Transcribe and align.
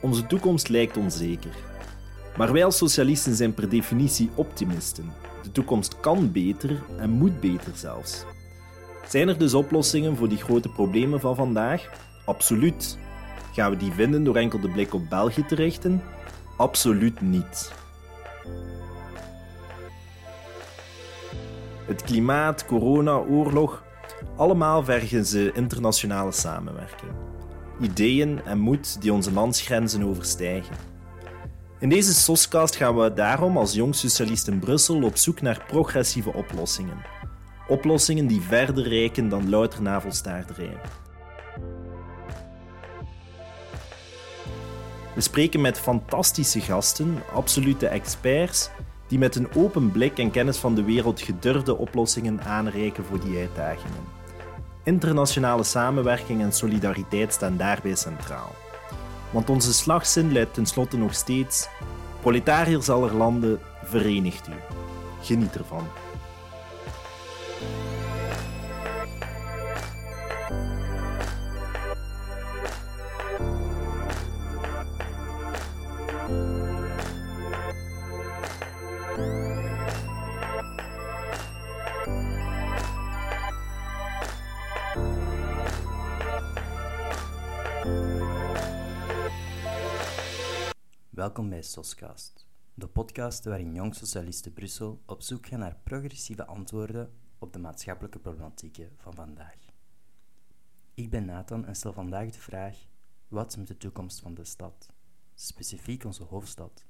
Onze 0.00 0.26
toekomst 0.26 0.68
lijkt 0.68 0.96
onzeker. 0.96 1.54
Maar 2.36 2.52
wij 2.52 2.64
als 2.64 2.76
socialisten 2.76 3.34
zijn 3.34 3.54
per 3.54 3.68
definitie 3.68 4.30
optimisten. 4.34 5.12
De 5.42 5.52
toekomst 5.52 6.00
kan 6.00 6.32
beter 6.32 6.82
en 6.98 7.10
moet 7.10 7.40
beter 7.40 7.72
zelfs. 7.74 8.24
Zijn 9.08 9.28
er 9.28 9.38
dus 9.38 9.54
oplossingen 9.54 10.16
voor 10.16 10.28
die 10.28 10.38
grote 10.38 10.68
problemen 10.68 11.20
van 11.20 11.36
vandaag? 11.36 11.90
Absoluut. 12.24 12.98
Gaan 13.52 13.70
we 13.70 13.76
die 13.76 13.92
vinden 13.92 14.24
door 14.24 14.36
enkel 14.36 14.60
de 14.60 14.68
blik 14.68 14.94
op 14.94 15.08
België 15.08 15.46
te 15.46 15.54
richten? 15.54 16.02
Absoluut 16.56 17.20
niet. 17.20 17.72
Het 21.86 22.02
klimaat, 22.02 22.66
corona, 22.66 23.16
oorlog, 23.16 23.82
allemaal 24.36 24.84
vergen 24.84 25.26
ze 25.26 25.52
internationale 25.54 26.32
samenwerking. 26.32 27.12
Ideeën 27.80 28.40
en 28.44 28.58
moed 28.58 29.02
die 29.02 29.12
onze 29.12 29.32
landsgrenzen 29.32 30.02
overstijgen. 30.02 30.76
In 31.78 31.88
deze 31.88 32.14
SOScast 32.14 32.76
gaan 32.76 32.96
we 32.96 33.12
daarom 33.12 33.56
als 33.56 33.74
jong 33.74 33.94
socialist 33.94 34.48
in 34.48 34.58
Brussel 34.58 35.02
op 35.02 35.16
zoek 35.16 35.40
naar 35.40 35.64
progressieve 35.66 36.32
oplossingen. 36.32 37.04
Oplossingen 37.68 38.26
die 38.26 38.40
verder 38.40 38.88
reiken 38.88 39.28
dan 39.28 39.48
louter 39.48 39.82
navelstaarderij. 39.82 40.76
We 45.14 45.20
spreken 45.20 45.60
met 45.60 45.80
fantastische 45.80 46.60
gasten, 46.60 47.22
absolute 47.34 47.86
experts, 47.86 48.70
die 49.08 49.18
met 49.18 49.36
een 49.36 49.54
open 49.54 49.90
blik 49.90 50.18
en 50.18 50.30
kennis 50.30 50.56
van 50.56 50.74
de 50.74 50.84
wereld 50.84 51.20
gedurfde 51.20 51.76
oplossingen 51.76 52.40
aanreiken 52.40 53.04
voor 53.04 53.20
die 53.20 53.38
uitdagingen. 53.38 54.19
Internationale 54.90 55.62
samenwerking 55.62 56.42
en 56.42 56.52
solidariteit 56.52 57.32
staan 57.32 57.56
daarbij 57.56 57.94
centraal. 57.94 58.54
Want 59.30 59.50
onze 59.50 59.72
slagzin 59.72 60.32
luidt 60.32 60.54
tenslotte 60.54 60.96
nog 60.96 61.14
steeds: 61.14 61.68
proletariërs 62.20 62.88
aller 62.88 63.14
landen, 63.14 63.60
verenigt 63.84 64.48
u. 64.48 64.52
Geniet 65.22 65.56
ervan. 65.56 65.86
Welkom 91.20 91.48
bij 91.48 91.62
Soscast, 91.62 92.46
de 92.74 92.88
podcast 92.88 93.44
waarin 93.44 93.74
jong 93.74 93.94
socialisten 93.94 94.52
Brussel 94.52 95.02
op 95.06 95.22
zoek 95.22 95.46
gaan 95.46 95.58
naar 95.58 95.76
progressieve 95.82 96.46
antwoorden 96.46 97.12
op 97.38 97.52
de 97.52 97.58
maatschappelijke 97.58 98.18
problematieken 98.18 98.90
van 98.96 99.14
vandaag. 99.14 99.56
Ik 100.94 101.10
ben 101.10 101.24
Nathan 101.24 101.66
en 101.66 101.74
stel 101.74 101.92
vandaag 101.92 102.30
de 102.30 102.38
vraag: 102.38 102.76
wat 103.28 103.56
met 103.56 103.66
de 103.66 103.76
toekomst 103.76 104.20
van 104.20 104.34
de 104.34 104.44
stad, 104.44 104.88
specifiek 105.34 106.04
onze 106.04 106.22
hoofdstad? 106.22 106.84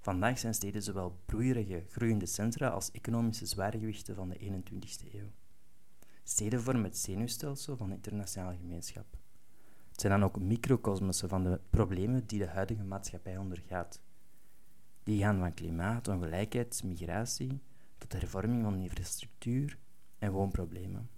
Vandaag 0.00 0.38
zijn 0.38 0.54
steden 0.54 0.82
zowel 0.82 1.20
broeierige, 1.26 1.84
groeiende 1.88 2.26
centra 2.26 2.68
als 2.68 2.90
economische 2.90 3.46
zwaargewichten 3.46 4.14
van 4.14 4.28
de 4.28 4.38
21ste 4.38 5.14
eeuw. 5.14 5.30
Steden 6.24 6.62
vormen 6.62 6.84
het 6.84 6.98
zenuwstelsel 6.98 7.76
van 7.76 7.88
de 7.88 7.94
internationale 7.94 8.56
gemeenschap 8.56 9.19
zijn 10.00 10.12
dan 10.12 10.24
ook 10.24 10.40
microcosmossen 10.40 11.28
van 11.28 11.44
de 11.44 11.60
problemen 11.70 12.26
die 12.26 12.38
de 12.38 12.46
huidige 12.46 12.84
maatschappij 12.84 13.36
ondergaat. 13.36 14.00
Die 15.02 15.22
gaan 15.22 15.38
van 15.38 15.54
klimaat, 15.54 16.08
ongelijkheid, 16.08 16.82
migratie 16.84 17.60
tot 17.98 18.12
hervorming 18.12 18.62
van 18.62 18.78
infrastructuur 18.78 19.78
en 20.18 20.32
woonproblemen. 20.32 21.10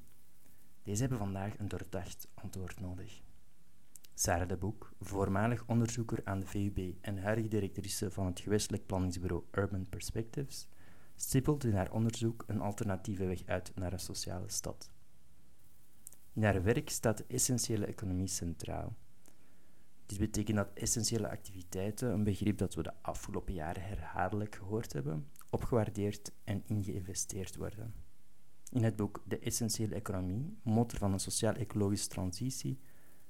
Deze 0.83 1.01
hebben 1.01 1.19
vandaag 1.19 1.59
een 1.59 1.69
doordacht 1.69 2.29
antwoord 2.35 2.81
nodig. 2.81 3.23
Sarah 4.15 4.49
de 4.49 4.57
Boek, 4.57 4.93
voormalig 5.01 5.65
onderzoeker 5.67 6.21
aan 6.25 6.41
de 6.41 6.47
VUB 6.47 6.95
en 7.01 7.23
huidige 7.23 7.49
directrice 7.49 8.11
van 8.11 8.27
het 8.27 8.41
gewestelijk 8.41 8.87
planningsbureau 8.87 9.45
Urban 9.51 9.89
Perspectives, 9.89 10.69
stippelt 11.17 11.65
in 11.65 11.75
haar 11.75 11.93
onderzoek 11.93 12.45
een 12.47 12.61
alternatieve 12.61 13.27
weg 13.27 13.47
uit 13.47 13.73
naar 13.75 13.93
een 13.93 13.99
sociale 13.99 14.49
stad. 14.49 14.92
In 16.35 16.45
haar 16.45 16.63
werk 16.63 16.91
staat 16.91 17.17
de 17.17 17.25
essentiële 17.29 17.87
economie 17.87 18.27
centraal. 18.27 18.97
Dit 20.07 20.19
betekent 20.19 20.57
dat 20.57 20.71
essentiële 20.75 21.31
activiteiten, 21.31 22.13
een 22.13 22.25
begrip 22.25 22.59
dat 22.59 22.75
we 22.75 22.83
de 22.83 23.03
afgelopen 23.03 23.55
jaren 23.55 23.83
herhaaldelijk 23.83 24.55
gehoord 24.55 24.93
hebben, 24.93 25.29
opgewaardeerd 25.51 26.33
en 26.45 26.63
ingeïnvesteerd 26.67 27.57
worden. 27.57 27.95
In 28.71 28.83
het 28.83 28.97
boek 28.97 29.23
De 29.27 29.39
Essentiële 29.39 29.95
Economie, 29.95 30.59
motor 30.63 30.99
van 30.99 31.13
een 31.13 31.21
sociaal-ecologische 31.21 32.09
transitie, 32.09 32.81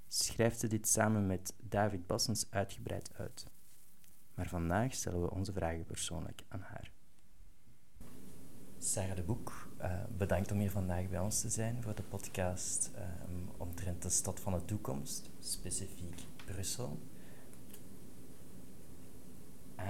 schrijft 0.09 0.61
ze 0.61 0.67
dit 0.67 0.89
samen 0.89 1.27
met 1.27 1.55
David 1.61 2.07
Bassens 2.07 2.51
uitgebreid 2.51 3.15
uit. 3.15 3.47
Maar 4.35 4.49
vandaag 4.49 4.95
stellen 4.95 5.23
we 5.23 5.31
onze 5.31 5.53
vragen 5.53 5.85
persoonlijk 5.85 6.45
aan 6.49 6.61
haar. 6.61 6.93
Sarah 8.79 9.17
de 9.17 9.23
Boek, 9.23 9.72
uh, 9.83 9.91
bedankt 10.17 10.53
om 10.53 10.59
hier 10.59 10.71
vandaag 10.71 11.09
bij 11.09 11.21
ons 11.21 11.41
te 11.41 11.49
zijn 11.49 11.83
voor 11.83 11.95
de 11.95 12.03
podcast 12.03 12.91
um, 12.97 13.49
omtrent 13.57 14.03
de 14.03 14.09
stad 14.09 14.41
van 14.41 14.53
de 14.53 14.65
toekomst, 14.65 15.31
specifiek 15.41 16.23
Brussel. 16.45 16.99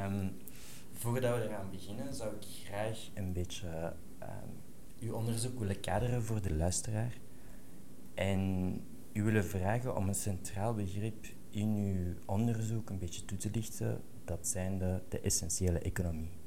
Um, 0.05 0.37
voordat 0.93 1.37
we 1.37 1.45
eraan 1.45 1.71
beginnen, 1.71 2.15
zou 2.15 2.35
ik 2.35 2.45
graag 2.65 3.09
een 3.15 3.33
beetje 3.33 3.93
um, 4.23 4.29
uw 5.01 5.15
onderzoek 5.15 5.59
willen 5.59 5.81
kaderen 5.81 6.23
voor 6.23 6.43
de 6.43 6.55
luisteraar 6.55 7.13
en 8.15 8.81
u 9.13 9.23
willen 9.23 9.45
vragen 9.45 9.97
om 9.97 10.09
een 10.09 10.15
centraal 10.15 10.75
begrip 10.75 11.27
in 11.51 11.69
uw 11.69 12.15
onderzoek 12.27 12.91
een 12.91 12.99
beetje 12.99 13.25
toe 13.25 13.39
te 13.39 13.51
lichten, 13.53 14.01
dat 14.25 14.49
zijn 14.49 14.79
de, 14.79 15.01
de 15.09 15.21
essentiële 15.21 15.79
economie. 15.79 16.42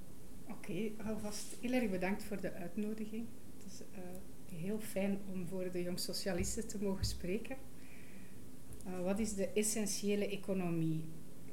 Oké, 0.67 0.91
alvast 1.07 1.57
heel 1.61 1.71
erg 1.71 1.89
bedankt 1.89 2.23
voor 2.23 2.41
de 2.41 2.53
uitnodiging. 2.53 3.25
Het 3.57 3.71
is 3.71 3.81
uh, 3.81 4.59
heel 4.59 4.79
fijn 4.79 5.19
om 5.31 5.47
voor 5.47 5.71
de 5.71 5.81
jong 5.81 5.99
socialisten 5.99 6.67
te 6.67 6.83
mogen 6.83 7.05
spreken. 7.05 7.57
Uh, 8.87 9.01
wat 9.03 9.19
is 9.19 9.33
de 9.33 9.47
essentiële 9.47 10.29
economie? 10.29 11.03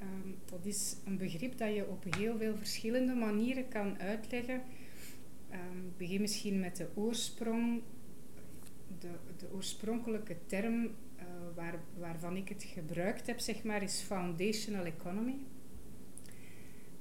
Um, 0.00 0.36
dat 0.44 0.66
is 0.66 0.96
een 1.04 1.16
begrip 1.16 1.58
dat 1.58 1.74
je 1.74 1.88
op 1.88 2.04
heel 2.16 2.36
veel 2.38 2.56
verschillende 2.56 3.14
manieren 3.14 3.68
kan 3.68 3.98
uitleggen. 3.98 4.62
Um, 5.52 5.92
begin 5.96 6.20
misschien 6.20 6.60
met 6.60 6.76
de 6.76 6.88
oorsprong. 6.94 7.82
De, 8.98 9.10
de 9.36 9.52
oorspronkelijke 9.52 10.36
term 10.46 10.84
uh, 10.84 10.90
waar, 11.54 11.80
waarvan 11.98 12.36
ik 12.36 12.48
het 12.48 12.62
gebruikt 12.62 13.26
heb, 13.26 13.40
zeg 13.40 13.62
maar, 13.62 13.82
is 13.82 14.00
foundational 14.00 14.84
economy. 14.84 15.34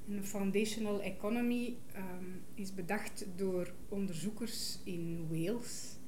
Een 0.10 0.24
foundational 0.24 1.02
economy 1.02 1.76
um, 1.96 2.42
is 2.54 2.74
bedacht 2.74 3.26
door 3.36 3.74
onderzoekers 3.90 4.80
in 4.84 5.28
Wales. 5.30 6.00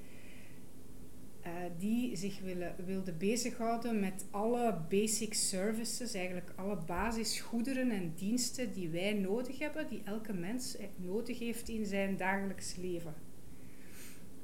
Uh, 1.45 1.51
die 1.77 2.15
zich 2.15 2.39
willen, 2.39 2.75
wilden 2.85 3.17
bezighouden 3.17 3.99
met 3.99 4.25
alle 4.31 4.81
basic 4.89 5.33
services, 5.33 6.13
eigenlijk 6.13 6.53
alle 6.55 6.77
basisgoederen 6.85 7.91
en 7.91 8.13
diensten 8.15 8.73
die 8.73 8.89
wij 8.89 9.13
nodig 9.13 9.59
hebben, 9.59 9.87
die 9.87 10.01
elke 10.03 10.33
mens 10.33 10.77
eh, 10.77 10.85
nodig 10.95 11.39
heeft 11.39 11.69
in 11.69 11.85
zijn 11.85 12.17
dagelijks 12.17 12.75
leven. 12.75 13.13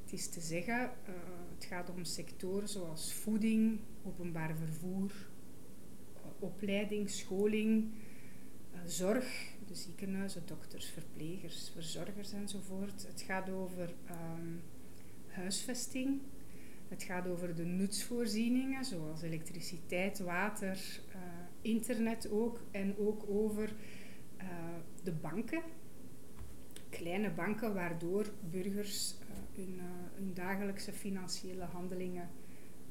Het 0.03 0.13
is 0.13 0.29
te 0.29 0.41
zeggen, 0.41 0.79
uh, 0.79 1.13
het 1.55 1.65
gaat 1.65 1.89
om 1.89 2.03
sectoren 2.03 2.69
zoals 2.69 3.13
voeding, 3.13 3.79
openbaar 4.03 4.55
vervoer, 4.55 5.11
opleiding, 6.39 7.09
scholing, 7.09 7.91
zorg, 8.85 9.47
de 9.67 9.75
ziekenhuizen, 9.75 10.41
dokters, 10.45 10.85
verplegers, 10.85 11.69
verzorgers 11.73 12.31
enzovoort. 12.31 13.07
Het 13.07 13.21
gaat 13.21 13.49
over 13.49 13.93
um, 14.11 14.61
huisvesting. 15.27 16.21
Het 16.87 17.03
gaat 17.03 17.27
over 17.27 17.55
de 17.55 17.65
nutsvoorzieningen, 17.65 18.85
zoals 18.85 19.21
elektriciteit, 19.21 20.19
water, 20.19 21.01
uh, 21.09 21.15
internet 21.61 22.29
ook. 22.29 22.61
En 22.71 22.97
ook 22.97 23.23
over 23.29 23.73
uh, 24.37 24.45
de 25.03 25.11
banken. 25.11 25.61
Kleine 26.89 27.29
banken 27.31 27.73
waardoor 27.73 28.25
burgers 28.49 29.15
uh, 29.21 29.65
hun, 30.15 30.33
dagelijkse 30.33 30.93
financiële 30.93 31.63
handelingen 31.63 32.29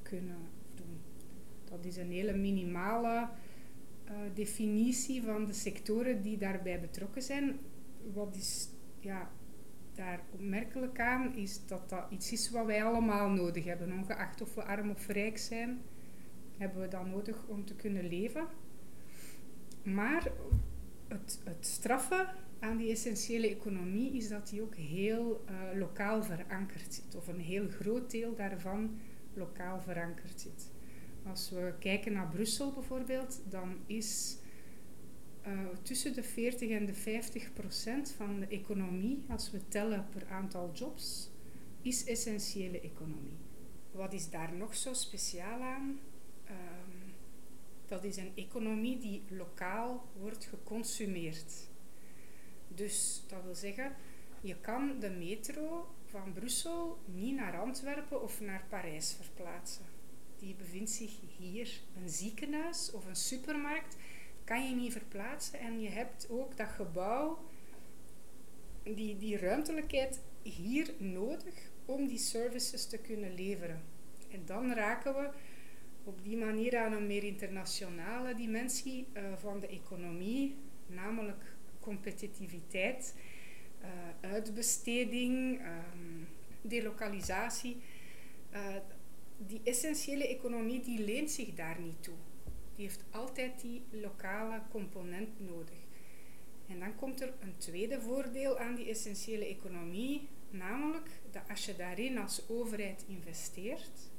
kunnen 0.02 0.48
doen. 0.74 1.00
Dat 1.64 1.84
is 1.84 1.96
een 1.96 2.10
hele 2.10 2.36
minimale 2.36 3.28
definitie 4.34 5.22
van 5.22 5.46
de 5.46 5.52
sectoren 5.52 6.22
die 6.22 6.38
daarbij 6.38 6.80
betrokken 6.80 7.22
zijn. 7.22 7.58
Wat 8.12 8.36
is 8.36 8.68
ja, 9.00 9.30
daar 9.94 10.20
opmerkelijk 10.32 11.00
aan, 11.00 11.34
is 11.36 11.66
dat 11.66 11.88
dat 11.88 12.06
iets 12.10 12.32
is 12.32 12.50
wat 12.50 12.66
wij 12.66 12.84
allemaal 12.84 13.30
nodig 13.30 13.64
hebben. 13.64 13.92
Ongeacht 13.92 14.40
of 14.40 14.54
we 14.54 14.62
arm 14.62 14.90
of 14.90 15.06
rijk 15.06 15.38
zijn, 15.38 15.78
hebben 16.56 16.80
we 16.80 16.88
dat 16.88 17.06
nodig 17.06 17.46
om 17.46 17.64
te 17.64 17.74
kunnen 17.74 18.08
leven. 18.08 18.46
Maar 19.82 20.30
het, 21.08 21.40
het 21.44 21.66
straffe 21.66 22.26
aan 22.58 22.76
die 22.76 22.90
essentiële 22.90 23.48
economie 23.48 24.12
is 24.12 24.28
dat 24.28 24.48
die 24.48 24.62
ook 24.62 24.74
heel 24.74 25.44
uh, 25.50 25.78
lokaal 25.78 26.22
verankerd 26.22 26.94
zit, 26.94 27.14
of 27.16 27.28
een 27.28 27.40
heel 27.40 27.68
groot 27.68 28.10
deel 28.10 28.34
daarvan 28.34 28.98
lokaal 29.34 29.80
verankerd 29.80 30.40
zit. 30.40 30.70
Als 31.26 31.50
we 31.50 31.74
kijken 31.78 32.12
naar 32.12 32.28
Brussel 32.28 32.72
bijvoorbeeld, 32.72 33.40
dan 33.48 33.76
is 33.86 34.38
uh, 35.46 35.68
tussen 35.82 36.14
de 36.14 36.22
40 36.22 36.70
en 36.70 36.86
de 36.86 36.94
50 36.94 37.52
procent 37.52 38.10
van 38.10 38.40
de 38.40 38.46
economie, 38.46 39.24
als 39.28 39.50
we 39.50 39.68
tellen 39.68 40.06
per 40.10 40.28
aantal 40.28 40.70
jobs, 40.72 41.30
is 41.82 42.04
essentiële 42.04 42.80
economie. 42.80 43.36
Wat 43.90 44.12
is 44.12 44.30
daar 44.30 44.52
nog 44.52 44.76
zo 44.76 44.92
speciaal 44.92 45.60
aan? 45.60 45.98
Um, 46.50 47.14
dat 47.86 48.04
is 48.04 48.16
een 48.16 48.32
economie 48.34 48.98
die 48.98 49.22
lokaal 49.28 50.08
wordt 50.18 50.44
geconsumeerd. 50.44 51.68
Dus 52.68 53.22
dat 53.28 53.42
wil 53.44 53.54
zeggen, 53.54 53.96
je 54.40 54.56
kan 54.60 55.00
de 55.00 55.10
metro 55.10 55.94
van 56.04 56.32
Brussel 56.32 56.98
niet 57.04 57.34
naar 57.34 57.60
Antwerpen 57.60 58.22
of 58.22 58.40
naar 58.40 58.64
Parijs 58.68 59.16
verplaatsen. 59.20 59.84
Die 60.38 60.54
bevindt 60.54 60.90
zich 60.90 61.20
hier. 61.38 61.80
Een 62.02 62.08
ziekenhuis 62.08 62.90
of 62.92 63.06
een 63.06 63.16
supermarkt 63.16 63.96
kan 64.44 64.68
je 64.68 64.74
niet 64.74 64.92
verplaatsen. 64.92 65.58
En 65.58 65.80
je 65.80 65.88
hebt 65.88 66.26
ook 66.30 66.56
dat 66.56 66.68
gebouw, 66.68 67.38
die, 68.82 69.16
die 69.16 69.38
ruimtelijkheid 69.38 70.20
hier 70.42 70.94
nodig 70.98 71.70
om 71.84 72.06
die 72.06 72.18
services 72.18 72.86
te 72.86 72.98
kunnen 72.98 73.34
leveren. 73.34 73.82
En 74.30 74.42
dan 74.44 74.72
raken 74.72 75.14
we 75.14 75.30
op 76.04 76.22
die 76.22 76.36
manier 76.36 76.78
aan 76.78 76.92
een 76.92 77.06
meer 77.06 77.24
internationale 77.24 78.34
dimensie 78.34 79.06
uh, 79.12 79.22
van 79.36 79.60
de 79.60 79.66
economie, 79.66 80.54
namelijk 80.86 81.42
competitiviteit, 81.80 83.14
uh, 83.82 84.30
uitbesteding, 84.30 85.60
um, 85.60 86.28
delokalisatie. 86.62 87.76
Uh, 88.52 88.76
die 89.46 89.60
essentiële 89.64 90.28
economie 90.28 90.80
die 90.80 91.04
leent 91.04 91.30
zich 91.30 91.54
daar 91.54 91.80
niet 91.80 92.02
toe. 92.02 92.16
Die 92.74 92.86
heeft 92.86 93.04
altijd 93.10 93.60
die 93.60 93.82
lokale 93.90 94.62
component 94.70 95.40
nodig. 95.40 95.86
En 96.66 96.78
dan 96.78 96.94
komt 96.94 97.20
er 97.20 97.34
een 97.40 97.56
tweede 97.56 98.00
voordeel 98.00 98.58
aan 98.58 98.74
die 98.74 98.88
essentiële 98.88 99.46
economie, 99.46 100.28
namelijk 100.50 101.10
dat 101.30 101.42
als 101.48 101.64
je 101.64 101.76
daarin 101.76 102.18
als 102.18 102.48
overheid 102.48 103.04
investeert, 103.08 104.10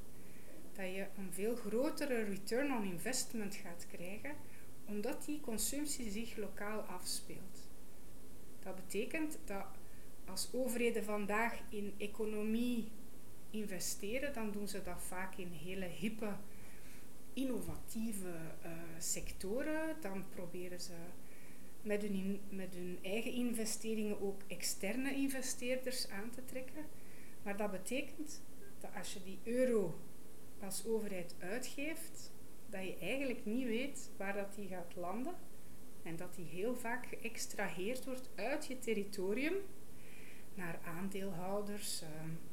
dat 0.74 0.86
je 0.86 1.08
een 1.18 1.34
veel 1.34 1.56
grotere 1.56 2.24
return 2.24 2.74
on 2.74 2.84
investment 2.84 3.56
gaat 3.56 3.86
krijgen, 3.88 4.36
omdat 4.86 5.26
die 5.26 5.40
consumptie 5.40 6.12
zich 6.12 6.38
lokaal 6.38 6.80
afspeelt. 6.82 7.70
Dat 8.60 8.76
betekent 8.76 9.40
dat 9.46 9.66
als 10.26 10.50
overheden 10.54 11.04
vandaag 11.04 11.62
in 11.70 11.94
economie 11.98 12.92
investeren, 13.50 14.34
dan 14.34 14.52
doen 14.52 14.68
ze 14.68 14.82
dat 14.82 15.02
vaak 15.02 15.36
in 15.36 15.52
hele 15.52 15.86
hippe, 15.86 16.36
innovatieve 17.34 18.34
uh, 18.66 18.72
sectoren. 18.98 19.96
Dan 20.02 20.26
proberen 20.30 20.80
ze 20.80 20.94
met 21.82 22.02
hun, 22.02 22.40
met 22.50 22.74
hun 22.74 23.00
eigen 23.02 23.32
investeringen 23.32 24.22
ook 24.22 24.42
externe 24.48 25.16
investeerders 25.16 26.10
aan 26.10 26.30
te 26.30 26.46
trekken. 26.46 26.86
Maar 27.44 27.58
dat 27.58 27.72
betekent 27.72 28.42
dat 28.80 28.90
als 28.96 29.14
je 29.14 29.24
die 29.24 29.40
euro 29.44 30.00
als 30.60 30.86
overheid 30.86 31.36
uitgeeft, 31.40 32.32
dat 32.70 32.84
je 32.84 32.98
eigenlijk 32.98 33.46
niet 33.46 33.66
weet 33.66 34.12
waar 34.18 34.34
dat 34.34 34.56
die 34.56 34.68
gaat 34.68 34.96
landen. 34.96 35.34
En 36.04 36.16
dat 36.16 36.36
die 36.36 36.46
heel 36.46 36.76
vaak 36.76 37.06
geëxtraheerd 37.06 38.06
wordt 38.06 38.30
uit 38.36 38.66
je 38.66 38.80
territorium 38.80 39.56
naar 40.56 40.80
aandeelhouders 40.86 42.02
of 42.02 42.49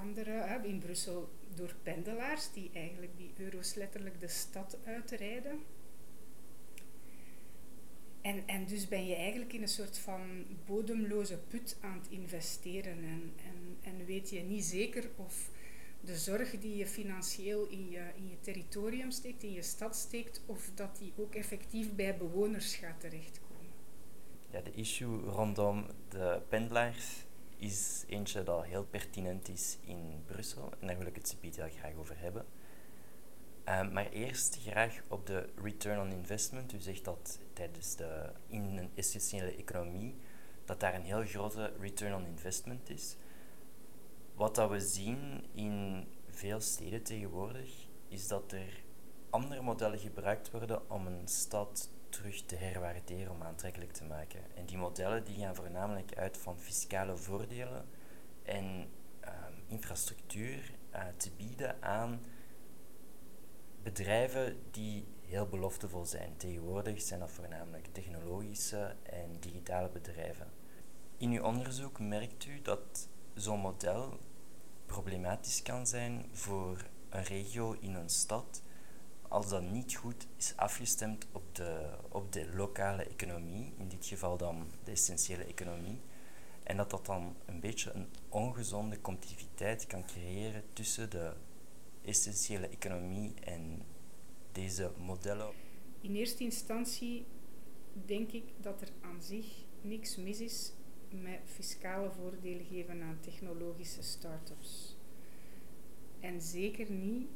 andere. 0.00 0.60
In 0.62 0.78
Brussel 0.78 1.28
door 1.54 1.74
pendelaars 1.82 2.52
die 2.52 2.70
eigenlijk 2.72 3.16
die 3.16 3.32
euro's 3.36 3.74
letterlijk 3.74 4.20
de 4.20 4.28
stad 4.28 4.78
uitrijden. 4.84 5.58
En, 8.20 8.46
en 8.46 8.66
dus 8.66 8.88
ben 8.88 9.06
je 9.06 9.14
eigenlijk 9.14 9.52
in 9.52 9.62
een 9.62 9.68
soort 9.68 9.98
van 9.98 10.44
bodemloze 10.64 11.38
put 11.38 11.78
aan 11.80 11.98
het 11.98 12.08
investeren 12.08 12.98
en, 12.98 13.32
en, 13.44 13.76
en 13.82 14.04
weet 14.06 14.30
je 14.30 14.40
niet 14.40 14.64
zeker 14.64 15.10
of 15.16 15.50
de 16.00 16.16
zorg 16.16 16.58
die 16.58 16.76
je 16.76 16.86
financieel 16.86 17.66
in 17.66 17.90
je, 17.90 18.10
in 18.16 18.28
je 18.28 18.40
territorium 18.40 19.10
steekt, 19.10 19.42
in 19.42 19.52
je 19.52 19.62
stad 19.62 19.96
steekt, 19.96 20.42
of 20.46 20.70
dat 20.74 20.98
die 20.98 21.12
ook 21.16 21.34
effectief 21.34 21.94
bij 21.94 22.16
bewoners 22.16 22.74
gaat 22.74 23.00
terechtkomen. 23.00 23.46
Ja, 24.50 24.60
de 24.60 24.72
issue 24.72 25.20
rondom 25.20 25.86
de 26.08 26.40
pendelaars 26.48 27.25
is 27.56 28.04
eentje 28.08 28.42
dat 28.42 28.64
heel 28.64 28.84
pertinent 28.84 29.48
is 29.48 29.78
in 29.80 30.22
Brussel. 30.26 30.72
En 30.80 30.86
daar 30.86 30.98
wil 30.98 31.06
ik 31.06 31.14
het 31.14 31.36
heel 31.40 31.68
graag 31.78 31.94
over 31.94 32.18
hebben. 32.18 32.46
Um, 33.68 33.92
maar 33.92 34.10
eerst 34.10 34.58
graag 34.66 35.00
op 35.08 35.26
de 35.26 35.48
return 35.62 36.00
on 36.00 36.12
investment. 36.12 36.72
U 36.72 36.80
zegt 36.80 37.04
dat 37.04 37.38
tijdens 37.52 37.96
de, 37.96 38.32
in 38.46 38.76
een 38.78 38.90
essentiële 38.94 39.56
economie 39.56 40.14
dat 40.64 40.80
daar 40.80 40.94
een 40.94 41.04
heel 41.04 41.24
grote 41.24 41.72
return 41.80 42.14
on 42.14 42.26
investment 42.26 42.90
is. 42.90 43.16
Wat 44.34 44.54
dat 44.54 44.70
we 44.70 44.80
zien 44.80 45.44
in 45.54 46.06
veel 46.28 46.60
steden 46.60 47.02
tegenwoordig, 47.02 47.86
is 48.08 48.28
dat 48.28 48.52
er 48.52 48.82
andere 49.30 49.62
modellen 49.62 49.98
gebruikt 49.98 50.50
worden 50.50 50.90
om 50.90 51.06
een 51.06 51.28
stad 51.28 51.90
terug 52.16 52.42
te 52.42 52.56
herwaarderen, 52.56 53.32
om 53.32 53.42
aantrekkelijk 53.42 53.92
te 53.92 54.04
maken. 54.04 54.40
En 54.54 54.66
die 54.66 54.76
modellen 54.76 55.24
die 55.24 55.38
gaan 55.38 55.54
voornamelijk 55.54 56.14
uit 56.14 56.36
van 56.36 56.58
fiscale 56.58 57.16
voordelen 57.16 57.88
en 58.42 58.64
um, 59.24 59.64
infrastructuur 59.66 60.72
uh, 60.94 61.00
te 61.16 61.30
bieden 61.36 61.82
aan 61.82 62.20
bedrijven 63.82 64.62
die 64.70 65.06
heel 65.20 65.46
beloftevol 65.46 66.04
zijn. 66.04 66.36
Tegenwoordig 66.36 67.02
zijn 67.02 67.20
dat 67.20 67.30
voornamelijk 67.30 67.86
technologische 67.92 68.96
en 69.02 69.40
digitale 69.40 69.88
bedrijven. 69.88 70.50
In 71.16 71.30
uw 71.30 71.42
onderzoek 71.42 71.98
merkt 71.98 72.46
u 72.46 72.62
dat 72.62 73.08
zo'n 73.34 73.60
model 73.60 74.18
problematisch 74.86 75.62
kan 75.62 75.86
zijn 75.86 76.28
voor 76.32 76.86
een 77.08 77.24
regio 77.24 77.76
in 77.80 77.94
een 77.94 78.10
stad 78.10 78.62
als 79.36 79.48
dat 79.48 79.70
niet 79.70 79.94
goed 79.94 80.26
is 80.36 80.52
afgestemd 80.56 81.26
op 81.32 81.54
de, 81.54 81.96
op 82.08 82.32
de 82.32 82.54
lokale 82.54 83.04
economie, 83.04 83.72
in 83.78 83.88
dit 83.88 84.06
geval 84.06 84.36
dan 84.36 84.66
de 84.84 84.90
essentiële 84.90 85.44
economie, 85.44 86.00
en 86.62 86.76
dat 86.76 86.90
dat 86.90 87.06
dan 87.06 87.36
een 87.46 87.60
beetje 87.60 87.90
een 87.92 88.06
ongezonde 88.28 89.00
competitiviteit 89.00 89.86
kan 89.86 90.06
creëren 90.06 90.62
tussen 90.72 91.10
de 91.10 91.32
essentiële 92.04 92.68
economie 92.68 93.34
en 93.44 93.82
deze 94.52 94.90
modellen. 94.98 95.52
In 96.00 96.14
eerste 96.14 96.44
instantie 96.44 97.26
denk 97.92 98.32
ik 98.32 98.44
dat 98.60 98.80
er 98.80 98.88
aan 99.00 99.22
zich 99.22 99.46
niks 99.80 100.16
mis 100.16 100.40
is 100.40 100.72
met 101.10 101.40
fiscale 101.44 102.10
voordelen 102.10 102.64
geven 102.64 103.02
aan 103.02 103.18
technologische 103.20 104.02
start-ups. 104.02 104.96
En 106.20 106.40
zeker 106.40 106.90
niet 106.90 107.28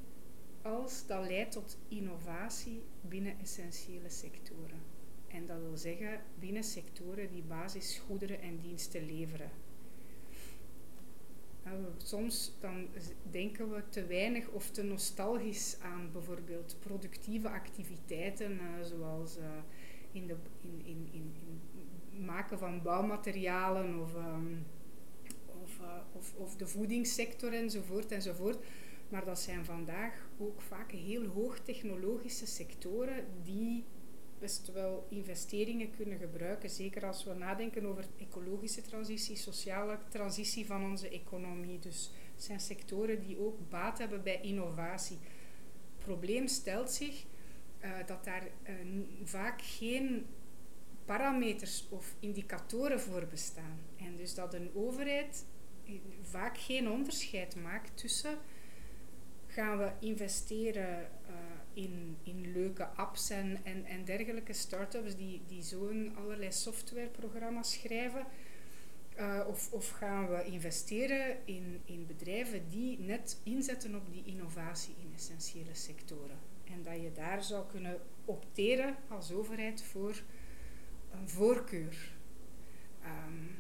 als 0.63 1.07
dat 1.07 1.27
leidt 1.27 1.53
tot 1.53 1.79
innovatie 1.89 2.83
binnen 3.01 3.39
essentiële 3.41 4.09
sectoren. 4.09 4.81
En 5.29 5.47
dat 5.47 5.59
wil 5.61 5.77
zeggen 5.77 6.21
binnen 6.39 6.65
sectoren 6.65 7.31
die 7.31 7.43
basisgoederen 7.43 8.41
en 8.41 8.61
diensten 8.61 9.07
leveren. 9.07 9.51
Nou, 11.65 11.85
soms 11.97 12.53
dan 12.61 12.89
denken 13.31 13.71
we 13.71 13.83
te 13.89 14.07
weinig 14.07 14.49
of 14.49 14.71
te 14.71 14.83
nostalgisch 14.83 15.77
aan 15.83 16.13
bijvoorbeeld 16.13 16.77
productieve 16.81 17.49
activiteiten, 17.49 18.53
uh, 18.53 18.83
zoals 18.83 19.39
uh, 19.39 19.45
in, 20.13 20.27
de, 20.27 20.37
in, 20.63 20.83
in, 20.85 21.11
in, 21.13 22.25
maken 22.25 22.59
van 22.59 22.83
bouwmaterialen 22.83 24.01
of, 24.01 24.15
um, 24.15 24.67
of, 25.63 25.79
uh, 25.81 25.87
of, 26.13 26.35
of 26.37 26.57
de 26.57 26.67
voedingssector 26.67 27.53
enzovoort 27.53 28.13
enzovoort. 28.13 28.65
Maar 29.11 29.25
dat 29.25 29.41
zijn 29.41 29.65
vandaag 29.65 30.29
ook 30.39 30.61
vaak 30.61 30.91
heel 30.91 31.27
hoogtechnologische 31.27 32.47
sectoren 32.47 33.25
die 33.43 33.85
best 34.39 34.73
wel 34.73 35.07
investeringen 35.09 35.91
kunnen 35.91 36.19
gebruiken. 36.19 36.71
Zeker 36.71 37.07
als 37.07 37.25
we 37.25 37.35
nadenken 37.35 37.87
over 37.87 38.05
ecologische 38.19 38.83
transitie, 38.83 39.37
sociale 39.37 39.99
transitie 40.09 40.67
van 40.67 40.85
onze 40.85 41.09
economie. 41.09 41.79
Dus 41.79 42.11
het 42.35 42.45
zijn 42.45 42.61
sectoren 42.61 43.21
die 43.21 43.39
ook 43.39 43.69
baat 43.69 43.99
hebben 43.99 44.23
bij 44.23 44.41
innovatie. 44.43 45.19
Het 45.97 46.05
probleem 46.05 46.49
stelt 46.49 46.91
zich 46.91 47.25
uh, 47.85 47.91
dat 48.07 48.25
daar 48.25 48.43
uh, 48.43 48.75
vaak 49.25 49.63
geen 49.63 50.27
parameters 51.05 51.87
of 51.91 52.15
indicatoren 52.21 53.01
voor 53.01 53.27
bestaan. 53.27 53.79
En 53.97 54.17
dus 54.17 54.35
dat 54.35 54.55
een 54.55 54.71
overheid 54.75 55.45
vaak 56.23 56.59
geen 56.59 56.91
onderscheid 56.91 57.57
maakt 57.57 57.97
tussen 57.97 58.39
Gaan 59.53 59.79
we 59.79 59.91
investeren 59.99 61.09
uh, 61.29 61.35
in, 61.73 62.17
in 62.23 62.53
leuke 62.53 62.87
apps 62.87 63.31
en, 63.31 63.59
en, 63.65 63.85
en 63.85 64.05
dergelijke 64.05 64.53
start-ups 64.53 65.17
die, 65.17 65.43
die 65.47 65.63
zo'n 65.63 66.13
allerlei 66.17 66.53
softwareprogramma's 66.53 67.73
schrijven? 67.73 68.27
Uh, 69.19 69.45
of, 69.49 69.73
of, 69.73 69.89
gaan 69.91 70.29
we 70.29 70.45
investeren 70.45 71.37
in, 71.45 71.81
in 71.85 72.07
bedrijven 72.07 72.69
die 72.69 72.99
net 72.99 73.41
inzetten 73.43 73.95
op 73.95 74.13
die 74.13 74.25
innovatie 74.25 74.95
in 74.99 75.13
essentiële 75.15 75.75
sectoren? 75.75 76.39
En 76.65 76.83
dat 76.83 77.03
je 77.03 77.13
daar 77.13 77.43
zou 77.43 77.67
kunnen 77.71 77.99
opteren 78.25 78.97
als 79.09 79.33
overheid 79.33 79.83
voor 79.83 80.23
een 81.11 81.29
voorkeur. 81.29 82.13
Um, 83.05 83.51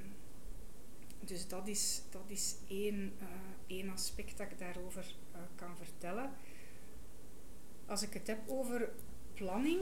dus 1.20 1.49
dat 1.49 1.68
is, 1.68 2.02
dat 2.11 2.25
is 2.26 2.56
één, 2.68 3.12
uh, 3.23 3.28
één 3.70 3.90
aspect 3.90 4.38
dat 4.38 4.50
ik 4.50 4.58
daarover 4.58 5.14
uh, 5.34 5.40
kan 5.54 5.76
vertellen. 5.76 6.30
Als 7.86 8.02
ik 8.02 8.12
het 8.12 8.26
heb 8.26 8.38
over 8.46 8.90
planning, 9.34 9.80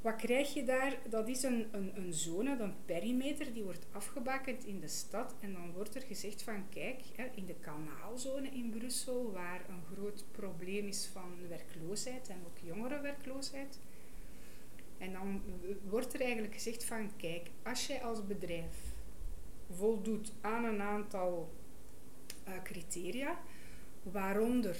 wat 0.00 0.16
krijg 0.16 0.54
je 0.54 0.64
daar? 0.64 0.98
Dat 1.08 1.28
is 1.28 1.42
een, 1.42 1.68
een, 1.70 1.96
een 1.96 2.12
zone, 2.12 2.58
een 2.58 2.74
perimeter, 2.84 3.52
die 3.52 3.62
wordt 3.62 3.86
afgebakend 3.92 4.64
in 4.64 4.80
de 4.80 4.88
stad. 4.88 5.34
En 5.40 5.52
dan 5.52 5.72
wordt 5.72 5.94
er 5.94 6.02
gezegd 6.02 6.42
van, 6.42 6.68
kijk, 6.68 7.02
hè, 7.16 7.24
in 7.34 7.46
de 7.46 7.54
kanaalzone 7.54 8.48
in 8.48 8.70
Brussel, 8.70 9.32
waar 9.32 9.60
een 9.68 9.96
groot 9.96 10.24
probleem 10.30 10.86
is 10.86 11.06
van 11.12 11.48
werkloosheid 11.48 12.28
en 12.28 12.38
ook 12.46 12.58
jongerenwerkloosheid. 12.74 13.78
En 14.98 15.12
dan 15.12 15.42
wordt 15.88 16.14
er 16.14 16.20
eigenlijk 16.20 16.54
gezegd 16.54 16.84
van, 16.84 17.10
kijk, 17.16 17.50
als 17.62 17.86
jij 17.86 18.02
als 18.02 18.26
bedrijf 18.26 18.76
voldoet 19.70 20.32
aan 20.40 20.64
een 20.64 20.80
aantal 20.80 21.50
uh, 22.48 22.62
criteria, 22.62 23.40
waaronder 24.02 24.76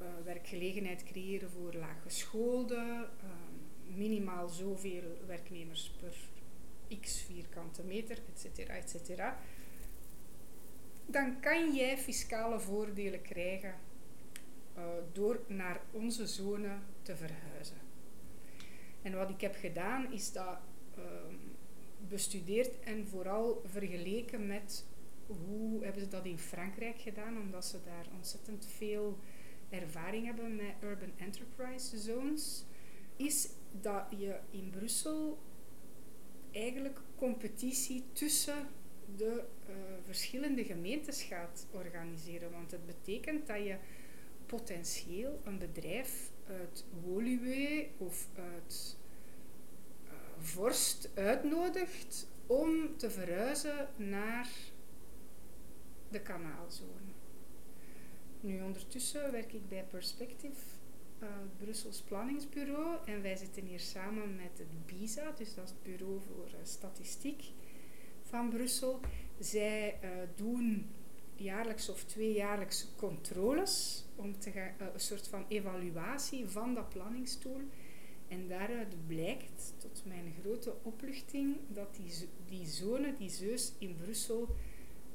uh, 0.00 0.06
werkgelegenheid 0.24 1.04
creëren 1.04 1.50
voor 1.50 1.74
laaggeschoolden, 1.74 2.86
uh, 3.00 3.30
minimaal 3.96 4.48
zoveel 4.48 5.18
werknemers 5.26 5.92
per 6.00 6.16
x 7.00 7.22
vierkante 7.22 7.82
meter, 7.82 8.18
etc., 8.34 8.58
etc., 8.58 9.22
dan 11.06 11.40
kan 11.40 11.74
jij 11.74 11.98
fiscale 11.98 12.60
voordelen 12.60 13.22
krijgen 13.22 13.74
uh, 14.76 14.84
door 15.12 15.40
naar 15.46 15.80
onze 15.90 16.26
zone 16.26 16.78
te 17.02 17.16
verhuizen. 17.16 17.76
En 19.02 19.16
wat 19.16 19.30
ik 19.30 19.40
heb 19.40 19.56
gedaan 19.56 20.12
is 20.12 20.32
dat 20.32 20.58
uh, 20.98 21.04
bestudeerd 22.08 22.80
en 22.80 23.06
vooral 23.06 23.62
vergeleken 23.66 24.46
met 24.46 24.84
hoe 25.28 25.84
hebben 25.84 26.02
ze 26.02 26.08
dat 26.08 26.24
in 26.24 26.38
Frankrijk 26.38 27.00
gedaan, 27.00 27.40
omdat 27.40 27.64
ze 27.64 27.78
daar 27.84 28.06
ontzettend 28.14 28.66
veel 28.66 29.18
ervaring 29.68 30.26
hebben 30.26 30.56
met 30.56 30.74
urban 30.82 31.12
enterprise 31.16 31.98
zones, 31.98 32.64
is 33.16 33.48
dat 33.80 34.04
je 34.16 34.38
in 34.50 34.70
Brussel 34.70 35.38
eigenlijk 36.50 37.00
competitie 37.16 38.04
tussen 38.12 38.68
de 39.16 39.44
uh, 39.68 39.74
verschillende 40.04 40.64
gemeentes 40.64 41.22
gaat 41.22 41.66
organiseren. 41.70 42.50
Want 42.50 42.70
het 42.70 42.86
betekent 42.86 43.46
dat 43.46 43.64
je 43.64 43.76
potentieel 44.46 45.40
een 45.44 45.58
bedrijf 45.58 46.30
uit 46.46 46.84
Woluwe 47.02 47.86
of 47.98 48.28
uit 48.34 48.96
uh, 50.04 50.12
Vorst 50.38 51.10
uitnodigt 51.14 52.28
om 52.46 52.96
te 52.96 53.10
verhuizen 53.10 53.88
naar 53.96 54.48
de 56.10 56.20
kanaalzone. 56.20 57.12
Nu 58.40 58.62
ondertussen 58.62 59.32
werk 59.32 59.52
ik 59.52 59.68
bij 59.68 59.84
Perspective 59.84 60.56
uh, 61.22 61.28
Brussels 61.58 62.00
Planningsbureau. 62.00 62.98
En 63.04 63.22
wij 63.22 63.36
zitten 63.36 63.64
hier 63.64 63.80
samen 63.80 64.36
met 64.36 64.58
het 64.58 64.86
BISA, 64.86 65.30
dus 65.30 65.54
dat 65.54 65.64
is 65.64 65.70
het 65.70 65.82
Bureau 65.82 66.20
voor 66.20 66.46
uh, 66.46 66.58
Statistiek 66.62 67.44
van 68.22 68.48
Brussel. 68.48 69.00
Zij 69.38 69.98
uh, 70.02 70.10
doen 70.34 70.86
jaarlijks 71.34 71.88
of 71.88 72.04
tweejaarlijks 72.04 72.86
controles 72.96 74.04
om 74.16 74.38
te 74.38 74.50
gaan, 74.50 74.72
een 74.78 75.00
soort 75.00 75.28
van 75.28 75.44
evaluatie 75.48 76.46
van 76.46 76.74
dat 76.74 76.88
planningstool. 76.88 77.60
En 78.28 78.48
daaruit 78.48 79.06
blijkt, 79.06 79.74
tot 79.78 80.02
mijn 80.06 80.34
grote 80.40 80.74
opluchting, 80.82 81.56
dat 81.68 81.94
die, 81.94 82.28
die 82.46 82.66
zone, 82.66 83.14
die 83.18 83.30
zeus 83.30 83.72
in 83.78 83.96
Brussel, 83.96 84.48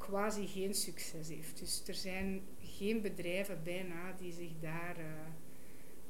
quasi 0.09 0.47
geen 0.47 0.73
succes 0.73 1.27
heeft. 1.27 1.59
Dus 1.59 1.83
er 1.87 1.93
zijn 1.95 2.41
geen 2.59 3.01
bedrijven 3.01 3.63
bijna 3.63 4.11
die 4.17 4.33
zich 4.33 4.51
daar 4.59 4.95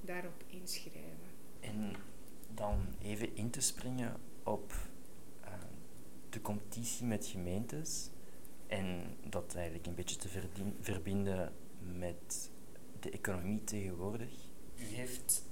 daarop 0.01 0.43
inschrijven. 0.47 1.31
En 1.59 1.95
dan 2.53 2.77
even 3.01 3.35
in 3.35 3.49
te 3.49 3.61
springen 3.61 4.19
op 4.43 4.73
uh, 5.41 5.53
de 6.29 6.41
competitie 6.41 7.05
met 7.05 7.25
gemeentes 7.25 8.09
en 8.67 9.17
dat 9.29 9.55
eigenlijk 9.55 9.87
een 9.87 9.95
beetje 9.95 10.15
te 10.15 10.27
verbinden 10.81 11.53
met 11.97 12.51
de 12.99 13.09
economie 13.09 13.63
tegenwoordig. 13.63 14.31
U 14.75 14.83
heeft 14.83 15.45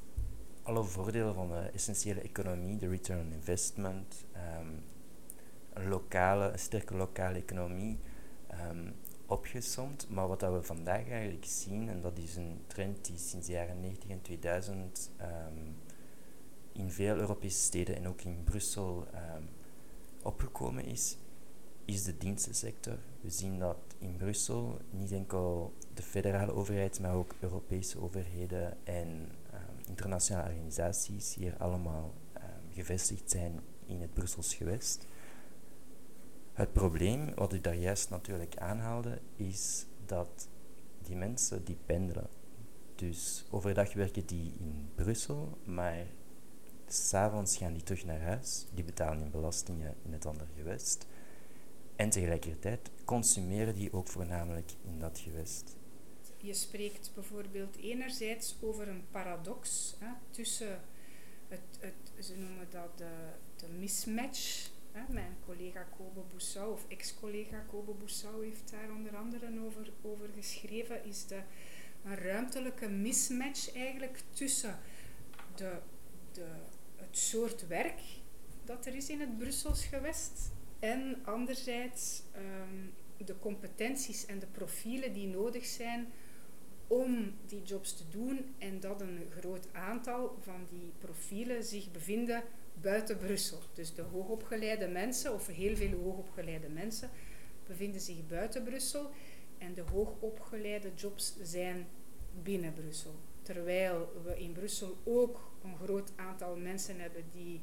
alle 0.64 0.84
voordelen 0.84 1.34
van 1.34 1.48
de 1.48 1.70
essentiële 1.74 2.22
economie, 2.22 2.78
de 2.78 2.88
return 2.88 3.20
on 3.20 3.34
investment, 3.34 4.26
um, 4.36 4.84
een, 5.74 5.88
lokale, 5.88 6.52
een 6.52 6.60
sterke 6.60 6.96
lokale 6.96 7.38
economie, 7.38 8.00
um, 8.70 8.94
opgesomd. 9.26 10.10
Maar 10.10 10.28
wat 10.28 10.40
dat 10.40 10.54
we 10.54 10.64
vandaag 10.64 11.10
eigenlijk 11.10 11.46
zien, 11.46 11.90
en 11.90 12.02
dat 12.02 12.18
is 12.18 12.36
een 12.36 12.62
trend 12.68 13.06
die 13.06 13.18
sinds 13.18 13.48
de 13.48 13.54
jaren 13.54 13.80
90 13.80 14.10
en 14.10 14.22
2000 14.22 15.12
um, 15.22 15.76
in 16.72 16.92
veel 16.92 17.16
Europese 17.16 17.58
steden 17.58 17.96
en 17.96 18.08
ook 18.08 18.22
in 18.22 18.44
Brussel 18.44 19.08
um, 19.14 19.50
opgekomen 20.22 20.86
is, 20.86 21.18
is 21.86 22.04
de 22.04 22.18
dienstensector. 22.18 22.98
We 23.22 23.30
zien 23.30 23.60
dat 23.60 23.78
in 23.98 24.16
Brussel 24.18 24.78
niet 24.90 25.12
enkel 25.12 25.74
de 25.94 26.04
federale 26.04 26.54
overheid, 26.54 27.00
maar 27.00 27.14
ook 27.14 27.36
Europese 27.40 28.00
overheden 28.00 28.78
en 28.84 29.32
internationale 29.88 30.50
organisaties 30.50 31.36
hier 31.36 31.58
allemaal 31.58 32.14
gevestigd 32.74 33.30
zijn 33.30 33.60
in 33.86 34.02
het 34.02 34.14
Brussels 34.14 34.56
gewest. 34.56 35.06
Het 36.62 36.74
probleem, 36.74 37.34
wat 37.36 37.54
ik 37.54 37.64
daar 37.64 37.76
juist 37.76 38.10
natuurlijk 38.10 38.58
aanhaalde, 38.58 39.20
is 39.36 39.86
dat 40.06 40.48
die 41.04 41.16
mensen 41.16 41.64
die 41.64 41.78
pendelen. 41.86 42.30
Dus 42.96 43.46
overdag 43.50 43.94
werken 43.94 44.26
die 44.26 44.54
in 44.60 44.90
Brussel, 44.96 45.58
maar 45.64 46.06
s'avonds 46.88 47.58
gaan 47.58 47.74
die 47.74 47.84
terug 47.84 48.06
naar 48.06 48.22
huis. 48.22 48.66
Die 48.74 48.84
betalen 48.84 49.22
hun 49.22 49.32
belastingen 49.32 49.96
in 50.06 50.14
het 50.14 50.26
andere 50.26 50.50
gewest. 50.56 51.08
En 51.96 52.10
tegelijkertijd 52.10 52.90
consumeren 53.06 53.76
die 53.76 53.94
ook 53.94 54.08
voornamelijk 54.08 54.72
in 54.82 55.00
dat 55.00 55.20
gewest. 55.20 55.76
Je 56.38 56.54
spreekt 56.54 57.12
bijvoorbeeld 57.14 57.78
enerzijds 57.78 58.56
over 58.62 58.88
een 58.88 59.04
paradox 59.12 59.96
hè, 60.00 60.12
tussen 60.30 60.80
het, 61.48 61.62
het, 61.80 62.26
ze 62.26 62.38
noemen 62.38 62.68
dat 62.70 62.98
de, 62.98 63.12
de 63.56 63.68
mismatch 63.68 64.70
mijn 65.10 65.38
collega 65.46 65.88
Kobe 65.98 66.22
Boussou, 66.30 66.72
of 66.72 66.86
ex-collega 66.88 67.60
Kobe 67.70 67.92
Boussou, 67.92 68.46
heeft 68.46 68.72
daar 68.72 68.92
onder 68.96 69.16
andere 69.16 69.60
over, 69.66 69.92
over 70.02 70.30
geschreven, 70.36 71.06
is 71.06 71.26
de, 71.26 71.42
een 72.04 72.16
ruimtelijke 72.16 72.90
mismatch 72.90 73.74
eigenlijk 73.76 74.20
tussen 74.30 74.80
de, 75.56 75.78
de, 76.32 76.48
het 76.96 77.18
soort 77.18 77.68
werk 77.68 78.02
dat 78.66 78.86
er 78.86 78.96
is 78.96 79.10
in 79.10 79.20
het 79.20 79.38
Brussels 79.38 79.86
gewest 79.86 80.52
en 80.80 81.18
anderzijds 81.24 82.24
um, 82.36 82.94
de 83.26 83.40
competenties 83.40 84.26
en 84.26 84.40
de 84.40 84.46
profielen 84.46 85.14
die 85.14 85.28
nodig 85.28 85.66
zijn 85.66 86.08
om 86.88 87.34
die 87.46 87.64
jobs 87.64 87.98
te 87.98 88.04
doen 88.10 88.56
en 88.58 88.80
dat 88.80 89.02
een 89.02 89.28
groot 89.30 89.68
aantal 89.74 90.38
van 90.42 90.66
die 90.70 90.92
profielen 91.00 91.64
zich 91.64 91.92
bevinden 91.92 92.44
buiten 92.82 93.18
Brussel. 93.18 93.60
Dus 93.74 93.94
de 93.94 94.02
hoogopgeleide 94.02 94.88
mensen, 94.88 95.34
of 95.34 95.48
heel 95.48 95.76
veel 95.76 96.00
hoogopgeleide 96.00 96.70
mensen, 96.70 97.10
bevinden 97.68 98.02
zich 98.02 98.28
buiten 98.28 98.64
Brussel 98.64 99.10
en 99.58 99.74
de 99.74 99.82
hoogopgeleide 99.82 100.94
jobs 100.96 101.36
zijn 101.42 101.88
binnen 102.44 102.74
Brussel. 102.74 103.16
Terwijl 103.42 104.22
we 104.24 104.40
in 104.40 104.52
Brussel 104.52 104.98
ook 105.04 105.52
een 105.64 105.78
groot 105.78 106.12
aantal 106.16 106.56
mensen 106.56 107.00
hebben 107.00 107.24
die 107.32 107.62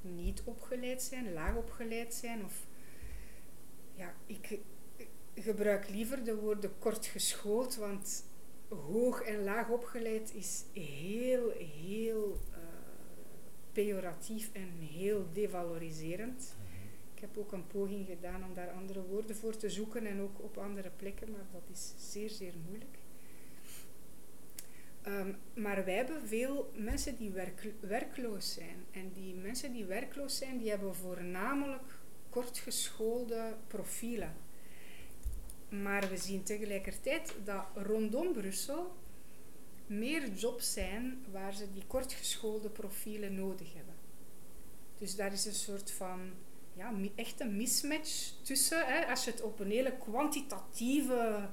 niet 0.00 0.42
opgeleid 0.44 1.02
zijn, 1.02 1.32
laag 1.32 1.56
opgeleid 1.56 2.14
zijn. 2.14 2.44
Of 2.44 2.66
ja, 3.94 4.14
ik 4.26 4.58
gebruik 5.34 5.88
liever 5.88 6.24
de 6.24 6.36
woorden 6.36 6.78
kort 6.78 7.06
geschoold, 7.06 7.76
want 7.76 8.24
hoog 8.68 9.20
en 9.20 9.44
laag 9.44 9.68
opgeleid 9.68 10.34
is 10.34 10.64
heel, 10.72 11.50
heel 11.50 12.38
pejoratief 13.74 14.50
en 14.52 14.70
heel 14.78 15.26
devaloriserend. 15.32 16.56
Ik 17.14 17.20
heb 17.20 17.38
ook 17.38 17.52
een 17.52 17.66
poging 17.66 18.06
gedaan 18.06 18.44
om 18.44 18.54
daar 18.54 18.70
andere 18.70 19.02
woorden 19.02 19.36
voor 19.36 19.56
te 19.56 19.70
zoeken 19.70 20.06
en 20.06 20.20
ook 20.20 20.42
op 20.42 20.58
andere 20.58 20.90
plekken, 20.96 21.30
maar 21.30 21.46
dat 21.52 21.62
is 21.72 21.94
zeer, 21.96 22.30
zeer 22.30 22.52
moeilijk. 22.66 22.96
Ehm, 25.02 25.32
maar 25.54 25.84
wij 25.84 25.94
hebben 25.94 26.28
veel 26.28 26.70
mensen 26.74 27.16
die 27.16 27.30
werk, 27.30 27.72
werkloos 27.80 28.52
zijn. 28.52 28.84
En 28.90 29.12
die 29.12 29.34
mensen 29.34 29.72
die 29.72 29.84
werkloos 29.84 30.36
zijn, 30.36 30.58
die 30.58 30.70
hebben 30.70 30.94
voornamelijk 30.94 31.98
kortgeschoolde 32.28 33.54
profielen. 33.66 34.34
Maar 35.68 36.08
we 36.08 36.16
zien 36.16 36.42
tegelijkertijd 36.42 37.34
dat 37.44 37.64
rondom 37.74 38.32
Brussel 38.32 38.94
meer 39.98 40.32
jobs 40.32 40.72
zijn 40.72 41.24
waar 41.32 41.54
ze 41.54 41.72
die 41.72 41.84
kortgeschoolde 41.86 42.68
profielen 42.68 43.34
nodig 43.34 43.74
hebben. 43.74 43.94
Dus 44.98 45.16
daar 45.16 45.32
is 45.32 45.44
een 45.44 45.54
soort 45.54 45.90
van 45.90 46.30
ja, 46.74 46.92
echt 47.14 47.40
een 47.40 47.56
mismatch 47.56 48.32
tussen. 48.42 48.86
Hè, 48.86 49.06
als 49.06 49.24
je 49.24 49.30
het 49.30 49.42
op 49.42 49.60
een 49.60 49.70
hele 49.70 49.96
kwantitatieve 49.96 51.48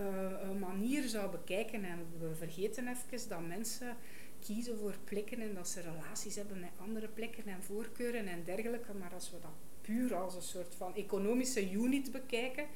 uh, 0.00 0.60
manier 0.60 1.08
zou 1.08 1.30
bekijken. 1.30 1.84
En 1.84 2.06
we 2.18 2.34
vergeten 2.34 2.88
even 2.88 3.28
dat 3.28 3.46
mensen 3.46 3.96
kiezen 4.40 4.78
voor 4.78 4.94
plekken 5.04 5.40
en 5.40 5.54
dat 5.54 5.68
ze 5.68 5.80
relaties 5.80 6.34
hebben 6.34 6.60
met 6.60 6.70
andere 6.76 7.08
plekken 7.08 7.46
en 7.46 7.62
voorkeuren 7.62 8.26
en 8.26 8.44
dergelijke. 8.44 8.94
Maar 8.94 9.14
als 9.14 9.30
we 9.30 9.36
dat 9.40 9.50
puur 9.80 10.14
als 10.14 10.34
een 10.34 10.42
soort 10.42 10.74
van 10.74 10.94
economische 10.94 11.70
unit 11.70 12.12
bekijken, 12.12 12.66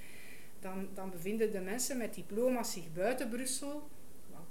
dan, 0.60 0.88
dan 0.94 1.10
bevinden 1.10 1.52
de 1.52 1.60
mensen 1.60 1.98
met 1.98 2.14
diploma's 2.14 2.72
zich 2.72 2.92
buiten 2.92 3.28
Brussel, 3.28 3.88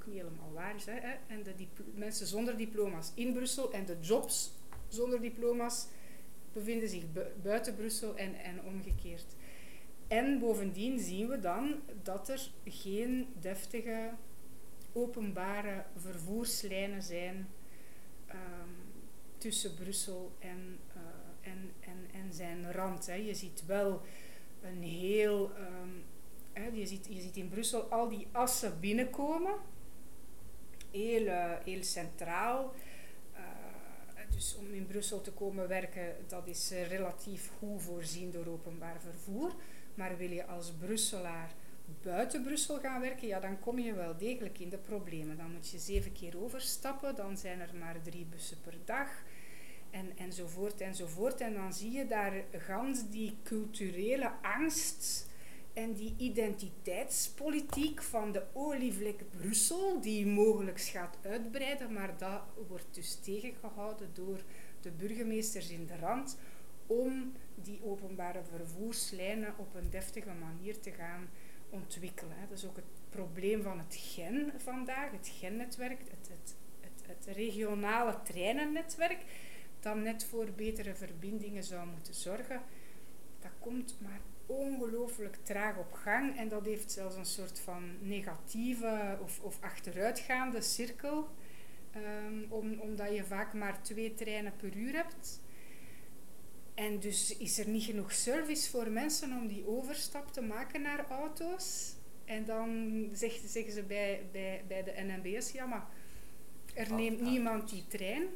niet 0.06 0.18
helemaal 0.18 0.52
waar 0.54 0.76
is, 0.76 0.86
hè, 0.86 0.98
en 1.28 1.44
de 1.44 1.54
mensen 1.94 2.28
zonder 2.28 2.58
diploma's 2.58 3.12
in 3.16 3.34
Brussel 3.34 3.72
en 3.72 3.86
de 3.86 3.98
jobs 4.02 4.52
zonder 4.88 5.22
diploma's 5.22 5.88
bevinden 6.54 6.90
zich 6.90 7.04
buiten 7.42 7.76
Brussel 7.76 8.16
en, 8.16 8.36
en 8.36 8.64
omgekeerd. 8.64 9.36
En 10.08 10.40
bovendien 10.40 11.00
zien 11.00 11.28
we 11.28 11.40
dan 11.40 11.76
dat 12.04 12.30
er 12.30 12.52
geen 12.66 13.28
deftige 13.40 14.10
openbare 14.94 15.86
vervoerslijnen 15.96 17.04
zijn 17.04 17.48
um, 18.30 18.94
tussen 19.38 19.74
Brussel 19.76 20.32
en, 20.40 20.80
uh, 20.96 21.52
en, 21.52 21.72
en, 21.80 22.22
en 22.22 22.34
zijn 22.34 22.72
rand. 22.72 23.06
Hè. 23.06 23.14
Je 23.14 23.36
ziet 23.36 23.66
wel 23.66 24.02
een 24.62 24.84
heel. 24.84 25.52
Um, 25.84 26.04
hè, 26.54 26.66
je, 26.68 26.86
ziet, 26.86 27.08
je 27.10 27.22
ziet 27.22 27.36
in 27.38 27.50
Brussel 27.50 27.82
al 27.82 28.10
die 28.10 28.28
assen 28.32 28.80
binnenkomen, 28.80 29.56
heel, 30.96 31.26
uh, 31.26 31.52
heel 31.64 31.84
centraal. 31.84 32.74
Uh, 33.34 33.40
dus 34.30 34.56
om 34.56 34.74
in 34.74 34.86
Brussel 34.86 35.22
te 35.22 35.32
komen 35.32 35.68
werken, 35.68 36.16
dat 36.28 36.48
is 36.48 36.72
relatief 36.88 37.52
goed 37.58 37.82
voorzien 37.82 38.32
door 38.32 38.48
openbaar 38.48 39.02
vervoer. 39.02 39.56
Maar 39.94 40.18
wil 40.18 40.32
je 40.32 40.46
als 40.46 40.72
Brusselaar 40.72 41.54
buiten 42.02 42.44
Brussel 42.44 42.80
gaan 42.80 43.02
werken, 43.02 43.28
ja, 43.28 43.40
dan 43.40 43.60
kom 43.60 43.80
je 43.80 43.94
wel 43.94 44.18
degelijk 44.18 44.60
in 44.60 44.70
de 44.70 44.78
problemen. 44.78 45.38
Dan 45.38 45.52
moet 45.52 45.70
je 45.70 45.80
zeven 45.80 46.12
keer 46.12 46.44
overstappen, 46.44 47.16
dan 47.16 47.38
zijn 47.38 47.60
er 47.60 47.76
maar 47.80 48.02
drie 48.02 48.26
bussen 48.26 48.62
per 48.62 48.78
dag. 48.86 49.10
En, 49.92 50.18
enzovoort, 50.18 50.82
enzovoort. 50.82 51.42
En 51.42 51.54
dan 51.54 51.74
zie 51.74 51.92
je 51.92 52.08
daar 52.08 52.44
gans 52.52 53.10
die 53.10 53.38
culturele 53.44 54.32
angst 54.42 55.25
en 55.76 55.94
die 55.94 56.14
identiteitspolitiek 56.18 58.02
van 58.02 58.32
de 58.32 58.44
olievlek 58.54 59.24
Brussel, 59.32 60.02
die 60.02 60.26
mogelijk 60.26 60.82
gaat 60.82 61.18
uitbreiden, 61.22 61.94
maar 61.94 62.18
dat 62.18 62.42
wordt 62.68 62.96
dus 62.96 63.16
tegengehouden 63.16 64.10
door 64.14 64.40
de 64.82 64.92
burgemeesters 64.92 65.70
in 65.70 65.86
de 65.86 65.96
rand 65.96 66.38
om 66.88 67.34
die 67.56 67.80
openbare 67.84 68.44
vervoerslijnen 68.44 69.54
op 69.58 69.76
een 69.76 69.90
deftige 69.90 70.34
manier 70.34 70.80
te 70.80 70.92
gaan 70.92 71.30
ontwikkelen. 71.70 72.36
Dat 72.50 72.58
is 72.58 72.66
ook 72.66 72.76
het 72.76 72.86
probleem 73.10 73.62
van 73.62 73.78
het 73.78 73.96
GEN 73.96 74.52
vandaag, 74.58 75.12
het 75.12 75.32
GEN-netwerk, 75.40 76.00
het, 76.00 76.30
het, 76.30 76.56
het, 77.08 77.36
regionale 77.36 78.22
treinennetwerk, 78.24 79.24
dat 79.80 79.96
net 79.96 80.26
voor 80.26 80.52
betere 80.56 80.96
verbindingen 80.96 81.64
zou 81.64 81.88
moeten 81.88 82.14
zorgen. 82.14 82.62
Dat 83.40 83.52
komt 83.60 83.98
maar 84.02 84.22
ongelooflijk 84.46 85.38
traag 85.44 85.78
op 85.78 85.94
gang 85.94 86.38
en 86.38 86.50
dat 86.50 86.66
heeft 86.66 86.92
zelfs 86.92 87.16
een 87.16 87.26
soort 87.26 87.60
van 87.60 87.84
negatieve 88.02 89.18
of, 89.22 89.40
of 89.42 89.58
achteruitgaande 89.62 90.62
cirkel, 90.62 91.28
um, 91.96 92.46
om, 92.50 92.80
omdat 92.80 93.16
je 93.16 93.24
vaak 93.24 93.54
maar 93.54 93.84
twee 93.84 94.14
treinen 94.14 94.56
per 94.58 94.76
uur 94.76 94.94
hebt. 94.94 95.42
En 96.74 97.00
dus 97.00 97.38
is 97.38 97.60
er 97.60 97.68
niet 97.68 97.84
genoeg 97.84 98.12
service 98.12 98.70
voor 98.70 98.90
mensen 98.90 99.32
om 99.32 99.48
die 99.48 99.68
overstap 99.68 100.34
te 100.34 100.42
maken 100.42 100.82
naar 100.82 101.06
auto's. 101.10 101.94
En 102.26 102.46
dan 102.46 103.02
zeggen, 103.14 103.50
zeggen 103.50 103.74
ze 103.74 103.84
bij, 103.84 104.22
bij, 104.32 104.64
bij 104.68 104.84
de 104.84 104.94
NMBS, 104.98 105.52
ja 105.52 105.66
maar 105.66 105.88
er 106.74 106.90
ah, 106.90 106.96
neemt 106.96 107.22
niemand 107.22 107.70
die 107.70 107.88
trein. 107.88 108.28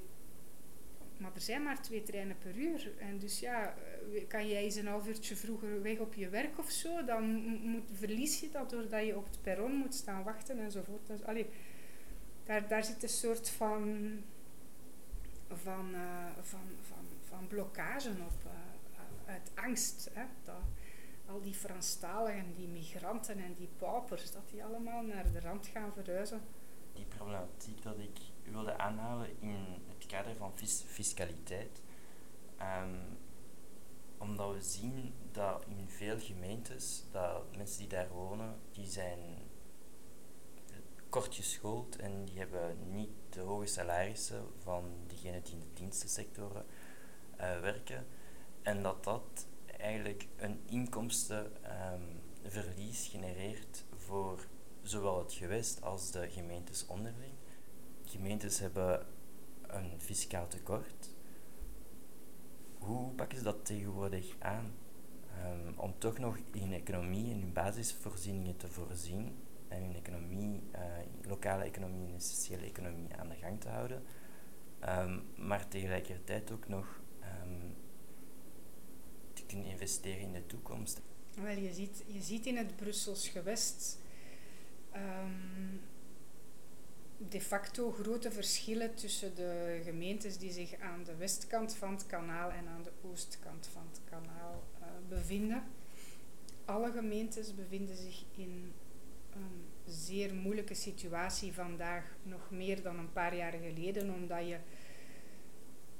Maar 1.19 1.31
er 1.33 1.41
zijn 1.41 1.63
maar 1.63 1.81
twee 1.81 2.03
treinen 2.03 2.37
per 2.37 2.55
uur. 2.55 2.91
En 2.97 3.19
dus 3.19 3.39
ja, 3.39 3.75
eh, 4.13 4.27
kan 4.27 4.47
jij 4.47 4.63
eens 4.63 4.75
een 4.75 4.87
half 4.87 5.07
uurtje 5.07 5.35
vroeger 5.35 5.81
weg 5.81 5.99
op 5.99 6.13
je 6.13 6.29
werk 6.29 6.59
of 6.59 6.69
zo, 6.69 7.03
dan 7.05 7.23
moet, 7.69 7.83
verlies 7.93 8.39
je 8.39 8.49
dat 8.51 8.69
doordat 8.69 9.05
je 9.05 9.17
op 9.17 9.25
het 9.25 9.41
perron 9.41 9.71
moet 9.71 9.93
staan 9.93 10.23
wachten 10.23 10.59
enzovoort. 10.59 11.07
Dus, 11.07 11.23
allee, 11.23 11.49
daar, 12.43 12.67
daar 12.67 12.83
zit 12.83 13.03
een 13.03 13.09
soort 13.09 13.49
van, 13.49 14.09
van, 15.47 15.89
uh, 15.93 16.25
van, 16.41 16.67
van 16.81 17.09
van 17.29 17.47
blokkage 17.47 18.09
op, 18.09 18.45
uh, 18.45 19.33
uit 19.33 19.51
angst. 19.55 20.09
Hè, 20.13 20.23
dat 20.43 20.61
al 21.27 21.41
die 21.41 21.53
Franstaligen, 21.53 22.53
die 22.55 22.67
migranten 22.67 23.37
en 23.37 23.53
die 23.53 23.69
paupers, 23.77 24.31
dat 24.31 24.49
die 24.49 24.63
allemaal 24.63 25.03
naar 25.03 25.31
de 25.31 25.39
rand 25.39 25.67
gaan 25.67 25.91
verhuizen. 25.93 26.41
Die 26.93 27.05
problematiek 27.05 27.81
dat 27.81 27.99
ik 27.99 28.19
wilde 28.51 28.77
aanhalen 28.77 29.29
in 29.39 29.65
kader 30.09 30.35
van 30.35 30.51
fiscaliteit. 30.85 31.81
Um, 32.61 33.17
omdat 34.17 34.53
we 34.53 34.61
zien 34.61 35.13
dat 35.31 35.65
in 35.67 35.89
veel 35.89 36.19
gemeentes, 36.19 37.03
dat 37.11 37.55
mensen 37.55 37.79
die 37.79 37.87
daar 37.87 38.09
wonen, 38.09 38.59
die 38.71 38.87
zijn 38.87 39.19
kort 41.09 41.35
geschoold 41.35 41.95
en 41.95 42.25
die 42.25 42.37
hebben 42.37 42.77
niet 42.91 43.09
de 43.29 43.39
hoge 43.39 43.65
salarissen 43.65 44.47
van 44.63 44.83
diegenen 45.07 45.43
die 45.43 45.53
in 45.53 45.59
de 45.59 45.73
dienstensectoren 45.73 46.65
uh, 47.35 47.59
werken. 47.59 48.05
En 48.61 48.83
dat 48.83 49.03
dat 49.03 49.47
eigenlijk 49.77 50.27
een 50.37 50.61
inkomstenverlies 50.65 53.05
um, 53.05 53.11
genereert 53.11 53.83
voor 53.95 54.47
zowel 54.81 55.17
het 55.17 55.33
gewest 55.33 55.81
als 55.81 56.11
de 56.11 56.29
gemeentes 56.29 56.85
onderling. 56.87 57.33
Gemeentes 58.05 58.59
hebben 58.59 59.07
een 59.71 60.01
fiscaal 60.01 60.47
tekort. 60.47 61.09
Hoe 62.77 63.11
pakken 63.11 63.37
ze 63.37 63.43
dat 63.43 63.65
tegenwoordig 63.65 64.35
aan? 64.39 64.73
Um, 65.45 65.73
om 65.79 65.93
toch 65.97 66.17
nog 66.17 66.37
in 66.51 66.73
economie 66.73 67.29
in 67.29 67.53
basisvoorzieningen 67.53 68.57
te 68.57 68.67
voorzien 68.67 69.37
en 69.67 69.81
in 69.81 69.95
economie, 69.95 70.61
uh, 70.75 70.81
lokale 71.21 71.63
economie 71.63 72.13
en 72.13 72.21
sociale 72.21 72.65
economie 72.65 73.15
aan 73.15 73.29
de 73.29 73.35
gang 73.35 73.61
te 73.61 73.69
houden, 73.69 74.03
um, 74.87 75.23
maar 75.47 75.67
tegelijkertijd 75.67 76.51
ook 76.51 76.67
nog 76.67 77.01
te 79.33 79.45
kunnen 79.45 79.67
investeren 79.67 80.21
in 80.21 80.33
de 80.33 80.45
toekomst? 80.45 81.01
Wel, 81.33 81.57
je 81.57 81.73
ziet, 81.73 82.03
je 82.07 82.21
ziet 82.21 82.45
in 82.45 82.57
het 82.57 82.75
Brussels 82.75 83.27
gewest 83.27 83.99
de 87.27 87.41
facto 87.41 87.91
grote 87.91 88.31
verschillen 88.31 88.95
tussen 88.95 89.35
de 89.35 89.81
gemeentes 89.83 90.37
die 90.37 90.51
zich 90.51 90.79
aan 90.79 91.03
de 91.03 91.15
westkant 91.15 91.75
van 91.75 91.91
het 91.93 92.05
kanaal 92.05 92.51
en 92.51 92.67
aan 92.67 92.83
de 92.83 92.91
oostkant 93.01 93.67
van 93.67 93.81
het 93.91 94.01
kanaal 94.09 94.63
uh, 94.81 94.87
bevinden. 95.09 95.63
Alle 96.65 96.91
gemeentes 96.91 97.55
bevinden 97.55 97.95
zich 97.95 98.23
in 98.35 98.73
een 99.33 99.65
zeer 99.85 100.33
moeilijke 100.33 100.73
situatie 100.73 101.53
vandaag, 101.53 102.15
nog 102.23 102.51
meer 102.51 102.81
dan 102.81 102.99
een 102.99 103.11
paar 103.11 103.35
jaar 103.35 103.53
geleden, 103.53 104.13
omdat 104.13 104.47
je 104.47 104.57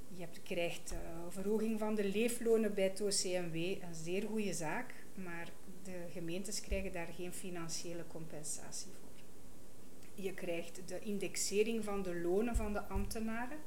je 0.08 0.22
hebt, 0.22 0.44
krijgt 0.44 0.92
uh, 0.92 1.00
verhoging 1.30 1.80
van 1.80 1.96
de 1.96 2.04
leeflonen 2.04 2.74
bij 2.74 2.84
het 2.84 3.02
OCMW, 3.02 3.56
een 3.56 3.96
zeer 3.96 4.28
goede 4.28 4.54
zaak, 4.54 4.94
maar 5.14 5.52
de 5.84 6.06
gemeentes 6.12 6.62
krijgen 6.62 6.92
daar 6.92 7.08
geen 7.16 7.34
financiële 7.34 8.08
compensatie 8.08 8.92
voor. 9.00 9.09
Je 10.22 10.34
krijgt 10.34 10.88
de 10.88 11.00
indexering 11.00 11.84
van 11.84 12.02
de 12.02 12.16
lonen 12.16 12.56
van 12.56 12.74
de 12.74 12.82
ambtenaren 12.82 13.58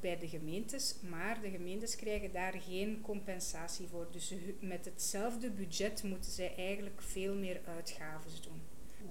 bij 0.00 0.18
de 0.18 0.28
gemeentes, 0.28 0.94
maar 1.08 1.40
de 1.40 1.50
gemeentes 1.50 1.96
krijgen 1.96 2.32
daar 2.32 2.52
geen 2.52 3.00
compensatie 3.00 3.88
voor. 3.88 4.06
Dus 4.10 4.34
met 4.60 4.84
hetzelfde 4.84 5.50
budget 5.50 6.02
moeten 6.02 6.30
zij 6.30 6.54
eigenlijk 6.56 7.02
veel 7.02 7.34
meer 7.34 7.60
uitgaven 7.64 8.30
doen. 8.42 8.62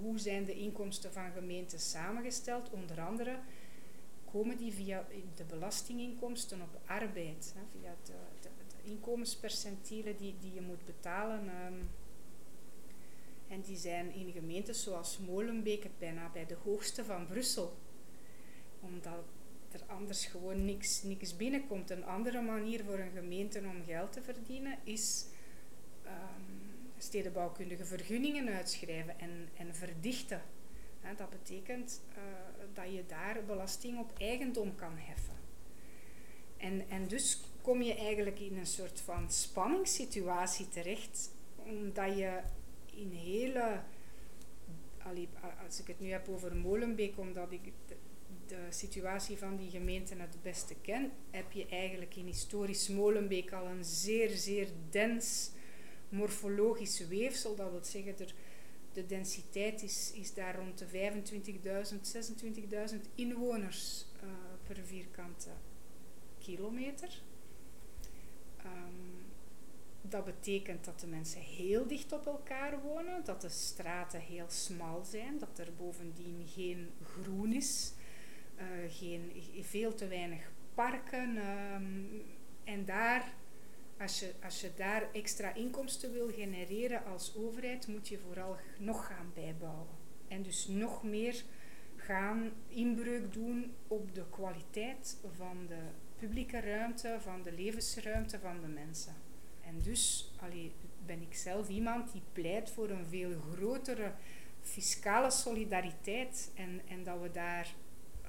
Hoe 0.01 0.19
zijn 0.19 0.45
de 0.45 0.53
inkomsten 0.53 1.13
van 1.13 1.31
gemeentes 1.31 1.89
samengesteld? 1.89 2.69
Onder 2.69 3.01
andere 3.01 3.39
komen 4.31 4.57
die 4.57 4.73
via 4.73 5.05
de 5.35 5.43
belastinginkomsten 5.43 6.61
op 6.61 6.81
arbeid, 6.85 7.55
via 7.71 7.95
de, 8.03 8.13
de, 8.41 8.49
inkomenspercentielen 8.89 10.17
die, 10.17 10.35
die 10.39 10.53
je 10.53 10.61
moet 10.61 10.85
betalen. 10.85 11.49
En 13.53 13.61
die 13.61 13.77
zijn 13.77 14.13
in 14.13 14.31
gemeentes 14.31 14.83
zoals 14.83 15.17
Molenbeek 15.17 15.87
bijna 15.99 16.29
bij 16.29 16.45
de 16.45 16.57
hoogste 16.63 17.05
van 17.05 17.27
Brussel. 17.27 17.77
Omdat 18.79 19.25
er 19.71 19.83
anders 19.87 20.25
gewoon 20.25 20.65
niks, 20.65 21.03
niks 21.03 21.35
binnenkomt. 21.35 21.89
Een 21.89 22.05
andere 22.05 22.41
manier 22.41 22.83
voor 22.83 22.99
een 22.99 23.11
gemeente 23.11 23.59
om 23.59 23.83
geld 23.85 24.11
te 24.11 24.21
verdienen 24.21 24.77
is 24.83 25.25
um, 26.05 26.11
stedenbouwkundige 26.97 27.85
vergunningen 27.85 28.47
uitschrijven 28.47 29.19
en, 29.19 29.49
en 29.57 29.75
verdichten. 29.75 30.41
dat 31.17 31.29
betekent 31.29 32.01
uh, 32.09 32.23
dat 32.73 32.93
je 32.93 33.05
daar 33.07 33.43
belasting 33.45 33.99
op 33.99 34.11
eigendom 34.17 34.75
kan 34.75 34.97
heffen. 34.97 35.37
En, 36.57 36.89
en 36.89 37.07
dus 37.07 37.41
kom 37.61 37.81
je 37.81 37.95
eigenlijk 37.95 38.39
in 38.39 38.57
een 38.57 38.65
soort 38.65 38.99
van 38.99 39.31
spanningssituatie 39.31 40.69
terecht, 40.69 41.31
omdat 41.55 42.17
je 42.17 42.41
in 42.95 43.11
hele. 43.11 43.81
Als 45.65 45.79
ik 45.79 45.87
het 45.87 45.99
nu 45.99 46.09
heb 46.09 46.29
over 46.29 46.55
Molenbeek, 46.55 47.17
omdat 47.17 47.51
ik 47.51 47.71
de, 48.47 48.57
situatie 48.69 49.37
van 49.37 49.55
die 49.55 49.69
gemeente 49.69 50.15
het 50.15 50.41
beste 50.41 50.75
ken, 50.81 51.11
heb 51.31 51.51
je 51.51 51.67
eigenlijk 51.67 52.15
in 52.15 52.25
historisch 52.25 52.87
Molenbeek 52.87 53.51
al 53.51 53.65
een 53.65 53.83
zeer, 53.83 54.29
zeer 54.29 54.67
dens 54.89 55.51
morfologisch 56.09 57.07
weefsel. 57.07 57.55
Dat 57.55 57.71
wil 57.71 57.83
zeggen, 57.83 58.19
er, 58.19 58.33
de 58.93 59.05
densiteit 59.05 59.83
is, 59.83 60.11
is 60.15 60.33
daar 60.33 60.55
rond 60.55 60.77
de 60.77 60.87
25.000, 60.87 60.91
26.000 62.93 62.99
inwoners 63.15 64.05
uh, 64.23 64.29
per 64.63 64.77
vierkante 64.85 65.49
kilometer. 66.39 67.21
Um, 68.65 69.02
dat 70.09 70.25
betekent 70.25 70.85
dat 70.85 70.99
de 70.99 71.07
mensen 71.07 71.41
heel 71.41 71.87
dicht 71.87 72.11
op 72.11 72.25
elkaar 72.25 72.81
wonen, 72.81 73.23
dat 73.23 73.41
de 73.41 73.49
straten 73.49 74.19
heel 74.19 74.49
smal 74.49 75.03
zijn, 75.03 75.37
dat 75.37 75.59
er 75.59 75.73
bovendien 75.77 76.43
geen 76.47 76.89
groen 77.03 77.53
is, 77.53 77.93
uh, 78.57 78.63
geen, 78.87 79.31
veel 79.61 79.93
te 79.93 80.07
weinig 80.07 80.51
parken. 80.73 81.37
Um, 81.37 82.23
en 82.63 82.85
daar, 82.85 83.33
als 83.99 84.19
je, 84.19 84.33
als 84.43 84.61
je 84.61 84.71
daar 84.75 85.11
extra 85.11 85.53
inkomsten 85.53 86.11
wil 86.11 86.27
genereren 86.31 87.05
als 87.05 87.35
overheid, 87.35 87.87
moet 87.87 88.07
je 88.07 88.19
vooral 88.19 88.57
nog 88.79 89.05
gaan 89.05 89.31
bijbouwen. 89.33 89.87
En 90.27 90.43
dus 90.43 90.67
nog 90.67 91.03
meer 91.03 91.43
gaan 91.95 92.51
inbreuk 92.67 93.33
doen 93.33 93.73
op 93.87 94.15
de 94.15 94.25
kwaliteit 94.29 95.17
van 95.37 95.65
de 95.67 95.81
publieke 96.17 96.59
ruimte, 96.59 97.17
van 97.19 97.43
de 97.43 97.51
levensruimte 97.51 98.39
van 98.39 98.61
de 98.61 98.67
mensen. 98.67 99.22
En 99.73 99.81
dus 99.83 100.31
ben 101.05 101.21
ik 101.21 101.33
zelf 101.33 101.69
iemand 101.69 102.11
die 102.11 102.21
pleit 102.31 102.69
voor 102.69 102.89
een 102.89 103.05
veel 103.05 103.31
grotere 103.53 104.11
fiscale 104.61 105.31
solidariteit 105.31 106.51
en, 106.55 106.81
en 106.87 107.03
dat 107.03 107.21
we 107.21 107.31
daar 107.31 107.73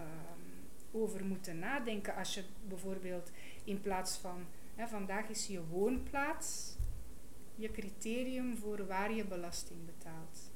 um, 0.01 1.01
over 1.01 1.25
moeten 1.25 1.59
nadenken. 1.59 2.15
Als 2.15 2.35
je 2.35 2.45
bijvoorbeeld 2.69 3.31
in 3.65 3.81
plaats 3.81 4.17
van, 4.17 4.45
hè, 4.75 4.87
vandaag 4.87 5.29
is 5.29 5.47
je 5.47 5.67
woonplaats 5.67 6.77
je 7.57 7.71
criterium 7.71 8.57
voor 8.57 8.87
waar 8.87 9.13
je 9.13 9.25
belasting 9.25 9.79
betaalt. 9.87 10.53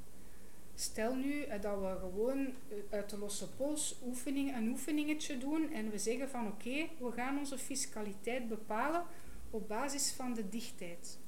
Stel 0.74 1.14
nu 1.14 1.42
eh, 1.42 1.61
dat 1.61 1.81
we 1.81 1.96
gewoon 1.98 2.46
eh, 2.46 2.77
uit 2.90 3.11
de 3.11 3.18
losse 3.18 3.51
pols 3.51 4.01
oefening, 4.05 4.57
een 4.57 4.68
oefeningetje 4.68 5.38
doen 5.38 5.72
en 5.72 5.90
we 5.90 5.98
zeggen 5.98 6.29
van 6.29 6.46
oké, 6.46 6.88
we 6.98 7.12
gaan 7.12 7.38
onze 7.38 7.59
fiscaliteit 7.59 8.48
bepalen 8.48 9.05
op 9.51 9.69
basis 9.69 10.13
van 10.13 10.35
de 10.35 10.49
dichtheid. 10.49 11.19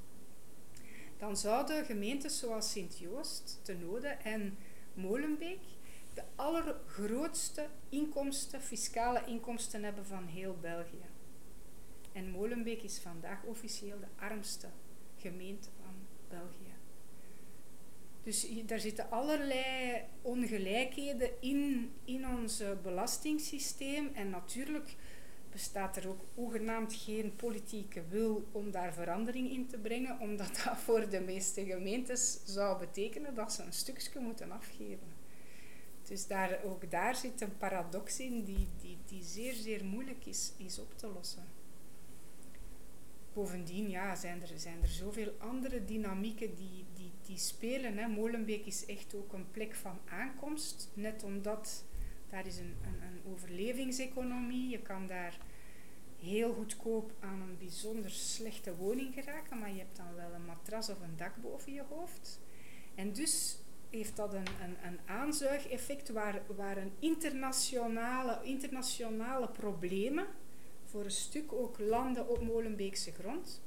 Dan 1.18 1.36
zouden 1.36 1.84
gemeentes 1.84 2.38
zoals 2.38 2.70
Sint-Joost, 2.70 3.60
Tenode 3.62 4.08
en 4.08 4.58
Molenbeek 4.94 5.60
de 6.14 6.22
allergrootste 6.34 7.66
inkomsten, 7.88 8.62
fiscale 8.62 9.22
inkomsten 9.26 9.82
hebben 9.84 10.06
van 10.06 10.26
heel 10.26 10.56
België. 10.60 11.04
En 12.12 12.30
Molenbeek 12.30 12.82
is 12.82 12.98
vandaag 12.98 13.44
officieel 13.44 13.98
de 14.00 14.24
armste 14.24 14.68
gemeente 15.16 15.68
van 15.82 15.94
België. 16.28 16.74
Dus 18.22 18.48
daar 18.66 18.80
zitten 18.80 19.10
allerlei 19.10 20.02
ongelijkheden 20.22 21.30
in, 21.40 21.92
in 22.04 22.28
ons 22.28 22.62
belastingssysteem. 22.82 24.10
En 24.14 24.30
natuurlijk 24.30 24.96
bestaat 25.50 25.96
er 25.96 26.08
ook 26.08 26.20
hoegenaamd 26.34 26.94
geen 26.94 27.36
politieke 27.36 28.02
wil 28.08 28.48
om 28.52 28.70
daar 28.70 28.92
verandering 28.92 29.50
in 29.50 29.66
te 29.66 29.78
brengen, 29.78 30.20
omdat 30.20 30.60
dat 30.64 30.76
voor 30.84 31.08
de 31.08 31.20
meeste 31.20 31.64
gemeentes 31.64 32.40
zou 32.44 32.78
betekenen 32.78 33.34
dat 33.34 33.52
ze 33.52 33.62
een 33.62 33.72
stukje 33.72 34.20
moeten 34.20 34.50
afgeven. 34.50 35.18
Dus 36.02 36.26
daar, 36.26 36.60
ook 36.64 36.90
daar 36.90 37.16
zit 37.16 37.40
een 37.40 37.56
paradox 37.56 38.20
in 38.20 38.44
die, 38.44 38.68
die, 38.80 38.98
die 39.06 39.22
zeer, 39.22 39.54
zeer 39.54 39.84
moeilijk 39.84 40.26
is, 40.26 40.52
is 40.56 40.78
op 40.78 40.98
te 40.98 41.06
lossen. 41.06 41.44
Bovendien 43.32 43.90
ja, 43.90 44.14
zijn, 44.14 44.42
er, 44.42 44.58
zijn 44.58 44.82
er 44.82 44.88
zoveel 44.88 45.32
andere 45.38 45.84
dynamieken 45.84 46.54
die, 46.54 46.84
die, 46.94 47.10
die 47.26 47.38
spelen. 47.38 47.98
Hè. 47.98 48.08
Molenbeek 48.08 48.66
is 48.66 48.86
echt 48.86 49.14
ook 49.14 49.32
een 49.32 49.50
plek 49.50 49.74
van 49.74 49.98
aankomst, 50.08 50.90
net 50.94 51.22
omdat 51.22 51.84
daar 52.30 52.46
is 52.46 52.58
een, 52.58 52.76
een, 52.82 53.32
overlevingseconomie. 53.32 54.68
Je 54.68 54.78
kan 54.78 55.06
daar 55.06 55.38
heel 56.18 56.52
goedkoop 56.52 57.12
aan 57.20 57.40
een 57.40 57.58
bijzonder 57.58 58.10
slechte 58.10 58.76
woning 58.76 59.14
geraken, 59.14 59.58
maar 59.58 59.70
je 59.70 59.78
hebt 59.78 59.96
dan 59.96 60.14
wel 60.14 60.32
een 60.32 60.44
matras 60.44 60.88
of 60.88 61.00
een 61.00 61.16
dak 61.16 61.36
boven 61.36 61.72
je 61.72 61.82
hoofd. 61.88 62.40
En 62.94 63.12
dus 63.12 63.58
heeft 63.90 64.16
dat 64.16 64.34
een, 64.34 64.46
een, 64.62 64.76
een 64.86 64.98
aanzuigeffect 65.06 66.08
waar, 66.08 66.42
waar 66.56 66.76
een 66.76 66.92
internationale, 66.98 68.38
internationale 68.42 69.48
problemen 69.48 70.26
voor 70.84 71.04
een 71.04 71.10
stuk 71.10 71.52
ook 71.52 71.78
landen 71.78 72.28
op 72.28 72.42
Molenbeekse 72.42 73.12
grond. 73.12 73.62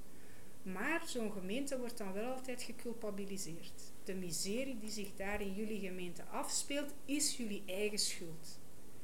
Maar 0.62 1.02
zo'n 1.06 1.32
gemeente 1.32 1.80
wordt 1.80 1.98
dan 1.98 2.14
wel 2.14 2.34
altijd 2.34 2.62
geculpabiliseerd. 2.62 3.93
De 4.04 4.14
miserie 4.14 4.80
die 4.80 4.90
zich 4.90 5.16
daar 5.16 5.42
in 5.42 5.54
jullie 5.54 5.80
gemeente 5.80 6.24
afspeelt, 6.24 6.94
is 7.06 7.38
jullie 7.38 7.64
eigen 7.66 7.98
schuld. 7.98 8.60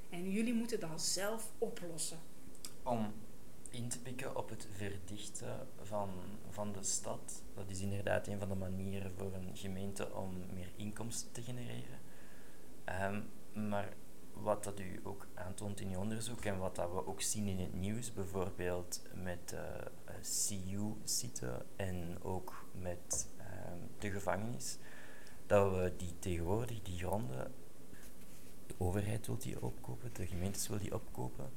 En 0.09 0.31
jullie 0.31 0.53
moeten 0.53 0.79
dat 0.79 1.01
zelf 1.01 1.51
oplossen. 1.57 2.19
Om 2.83 3.13
in 3.69 3.89
te 3.89 3.99
pikken 4.01 4.35
op 4.35 4.49
het 4.49 4.67
verdichten 4.71 5.67
van, 5.81 6.09
van 6.49 6.71
de 6.71 6.83
stad. 6.83 7.43
Dat 7.55 7.69
is 7.69 7.81
inderdaad 7.81 8.27
een 8.27 8.39
van 8.39 8.49
de 8.49 8.55
manieren 8.55 9.11
voor 9.11 9.33
een 9.33 9.57
gemeente 9.57 10.13
om 10.13 10.45
meer 10.53 10.71
inkomsten 10.75 11.31
te 11.31 11.41
genereren. 11.41 11.99
Um, 12.85 13.29
maar 13.69 13.93
wat 14.33 14.63
dat 14.63 14.79
u 14.79 14.99
ook 15.03 15.27
aantoont 15.33 15.79
in 15.79 15.91
uw 15.91 15.99
onderzoek 15.99 16.45
en 16.45 16.57
wat 16.57 16.75
dat 16.75 16.91
we 16.91 17.07
ook 17.07 17.21
zien 17.21 17.47
in 17.47 17.59
het 17.59 17.73
nieuws, 17.73 18.13
bijvoorbeeld 18.13 19.01
met 19.13 19.53
uh, 19.53 19.59
eh, 20.05 20.15
CU-site 20.47 21.65
en 21.75 22.17
ook 22.21 22.65
met 22.71 23.27
de 24.01 24.11
gevangenis, 24.11 24.77
dat 25.45 25.71
we 25.71 25.93
die 25.97 26.13
tegenwoordig, 26.19 26.81
die 26.81 26.97
gronden, 26.97 27.51
de 28.67 28.75
overheid 28.77 29.27
wil 29.27 29.37
die 29.37 29.61
opkopen, 29.61 30.13
de 30.13 30.27
gemeentes 30.27 30.67
wil 30.67 30.77
die 30.77 30.93
opkopen, 30.93 31.49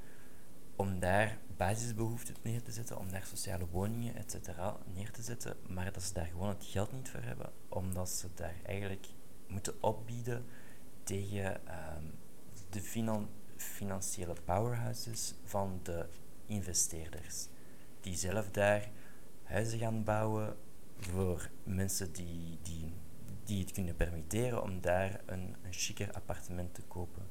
om 0.77 0.99
daar 0.99 1.39
basisbehoeften 1.57 2.35
neer 2.43 2.63
te 2.63 2.73
zetten, 2.73 2.99
om 2.99 3.11
daar 3.11 3.25
sociale 3.25 3.67
woningen, 3.71 4.17
etc. 4.17 4.49
neer 4.95 5.11
te 5.11 5.23
zetten, 5.23 5.57
maar 5.69 5.93
dat 5.93 6.03
ze 6.03 6.15
daar 6.15 6.27
gewoon 6.27 6.49
het 6.49 6.65
geld 6.65 6.93
niet 6.93 7.11
voor 7.11 7.23
hebben, 7.23 7.53
omdat 7.69 8.09
ze 8.09 8.29
daar 8.35 8.55
eigenlijk 8.63 9.07
moeten 9.47 9.83
opbieden 9.83 10.45
tegen 11.03 11.55
um, 11.55 12.15
de 12.71 12.81
finan 12.81 13.29
financiële 13.57 14.35
powerhouses 14.45 15.35
van 15.45 15.81
de 15.83 16.07
investeerders, 16.47 17.49
die 18.01 18.17
zelf 18.17 18.51
daar 18.51 18.91
huizen 19.43 19.79
gaan 19.79 20.05
bouwen 20.05 20.57
voor 21.07 21.51
mensen 21.65 22.13
die, 22.13 22.59
die, 22.63 22.93
die 23.45 23.61
het 23.61 23.73
kunnen 23.73 23.97
permitteren 23.97 24.63
om 24.63 24.81
daar 24.81 25.21
een, 25.27 25.57
een 25.63 25.73
chiquer 25.73 26.13
appartement 26.13 26.75
te 26.75 26.83
kopen. 26.83 27.29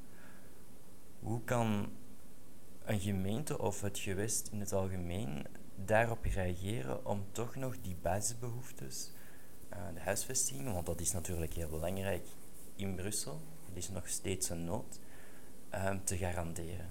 Hoe 1.19 1.43
kan 1.43 1.91
een 2.83 2.99
gemeente 2.99 3.59
of 3.59 3.81
het 3.81 3.99
gewest 3.99 4.47
in 4.47 4.59
het 4.59 4.73
algemeen 4.73 5.45
daarop 5.85 6.23
reageren 6.23 7.05
om 7.05 7.25
toch 7.31 7.55
nog 7.55 7.81
die 7.81 7.95
basisbehoeftes, 8.01 9.11
uh, 9.73 9.77
de 9.93 9.99
huisvesting, 9.99 10.73
want 10.73 10.85
dat 10.85 11.01
is 11.01 11.11
natuurlijk 11.11 11.53
heel 11.53 11.69
belangrijk 11.69 12.27
in 12.75 12.95
Brussel, 12.95 13.41
dat 13.67 13.77
is 13.77 13.89
nog 13.89 14.07
steeds 14.07 14.49
een 14.49 14.63
nood, 14.63 14.99
uh, 15.73 15.95
te 16.03 16.17
garanderen? 16.17 16.89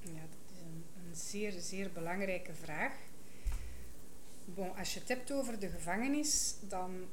Ja, 0.00 0.20
dat 0.20 0.50
is 0.52 0.60
een, 0.60 0.84
een 0.96 1.16
zeer, 1.16 1.52
zeer 1.52 1.92
belangrijke 1.92 2.54
vraag. 2.54 2.92
Bon, 4.44 4.76
als 4.76 4.94
je 4.94 5.00
het 5.00 5.08
hebt 5.08 5.32
over 5.32 5.58
de 5.58 5.68
gevangenis, 5.68 6.54
dan 6.60 7.08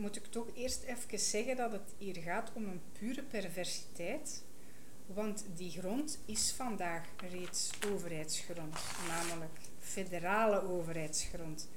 moet 0.00 0.16
ik 0.16 0.26
toch 0.26 0.46
eerst 0.54 0.82
even 0.82 1.18
zeggen 1.18 1.56
dat 1.56 1.72
het 1.72 1.94
hier 1.98 2.16
gaat 2.16 2.52
om 2.54 2.64
een 2.64 2.80
pure 2.92 3.22
perversiteit 3.22 4.42
want 5.06 5.46
die 5.54 5.70
grond 5.70 6.18
is 6.24 6.52
vandaag 6.52 7.08
reeds 7.30 7.70
overheidsgrond, 7.92 8.76
namelijk 9.08 9.58
federale 9.78 10.62
overheidsgrond. 10.62 11.68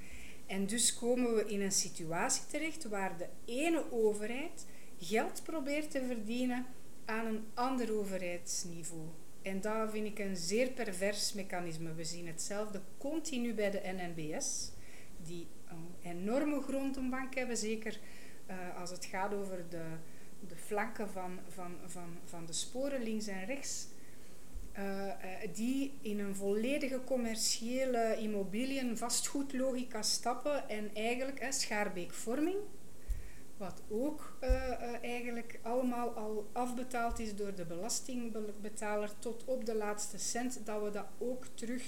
En 0.45 0.65
dus 0.65 0.93
komen 0.93 1.35
we 1.35 1.45
in 1.45 1.61
een 1.61 1.71
situatie 1.71 2.45
terecht 2.45 2.83
waar 2.83 3.17
de 3.17 3.27
ene 3.45 3.91
overheid 3.91 4.65
geld 4.99 5.43
probeert 5.43 5.91
te 5.91 6.05
verdienen 6.07 6.65
aan 7.05 7.25
een 7.25 7.45
ander 7.53 7.97
overheidsniveau. 7.97 9.07
En 9.47 9.61
dat 9.61 9.91
vind 9.91 10.05
ik 10.05 10.19
een 10.19 10.35
zeer 10.35 10.69
pervers 10.69 11.33
mechanisme. 11.33 11.93
We 11.93 12.03
zien 12.03 12.27
hetzelfde 12.27 12.81
continu 12.97 13.53
bij 13.53 13.71
de 13.71 13.81
NNBS, 13.83 14.71
die 15.23 15.47
een 15.67 16.11
enorme 16.11 16.61
grondenbank 16.61 17.35
hebben, 17.35 17.57
zeker 17.57 17.99
uh, 18.49 18.79
als 18.79 18.89
het 18.89 19.05
gaat 19.05 19.33
over 19.33 19.65
de, 19.69 19.83
de 20.47 20.55
flanken 20.55 21.09
van, 21.09 21.39
van, 21.47 21.75
van, 21.85 22.17
van 22.25 22.45
de 22.45 22.53
sporen 22.53 23.03
links 23.03 23.27
en 23.27 23.45
rechts. 23.45 23.87
Uh, 24.79 25.13
die 25.53 25.93
in 26.01 26.19
een 26.19 26.35
volledige 26.35 27.03
commerciële 27.03 28.17
immobiliën 28.19 28.97
vastgoedlogica 28.97 30.01
stappen 30.01 30.69
en 30.69 30.89
eigenlijk 30.93 31.45
schaarbeekvorming, 31.49 32.57
wat 33.57 33.81
ook 33.89 34.37
eigenlijk 35.01 35.59
allemaal 35.61 36.09
al 36.09 36.49
afbetaald 36.51 37.19
is 37.19 37.35
door 37.35 37.55
de 37.55 37.65
belastingbetaler 37.65 39.19
tot 39.19 39.43
op 39.45 39.65
de 39.65 39.75
laatste 39.75 40.17
cent, 40.17 40.65
dat 40.65 40.83
we 40.83 40.91
dat 40.91 41.07
ook 41.17 41.45
terug 41.53 41.83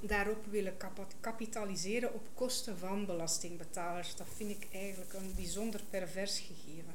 daarop 0.00 0.46
willen 0.46 0.76
kapitaliseren 1.20 2.14
op 2.14 2.28
kosten 2.34 2.78
van 2.78 3.06
belastingbetalers. 3.06 4.16
Dat 4.16 4.26
vind 4.36 4.50
ik 4.50 4.68
eigenlijk 4.72 5.12
een 5.12 5.32
bijzonder 5.34 5.82
pervers 5.90 6.38
gegeven. 6.38 6.94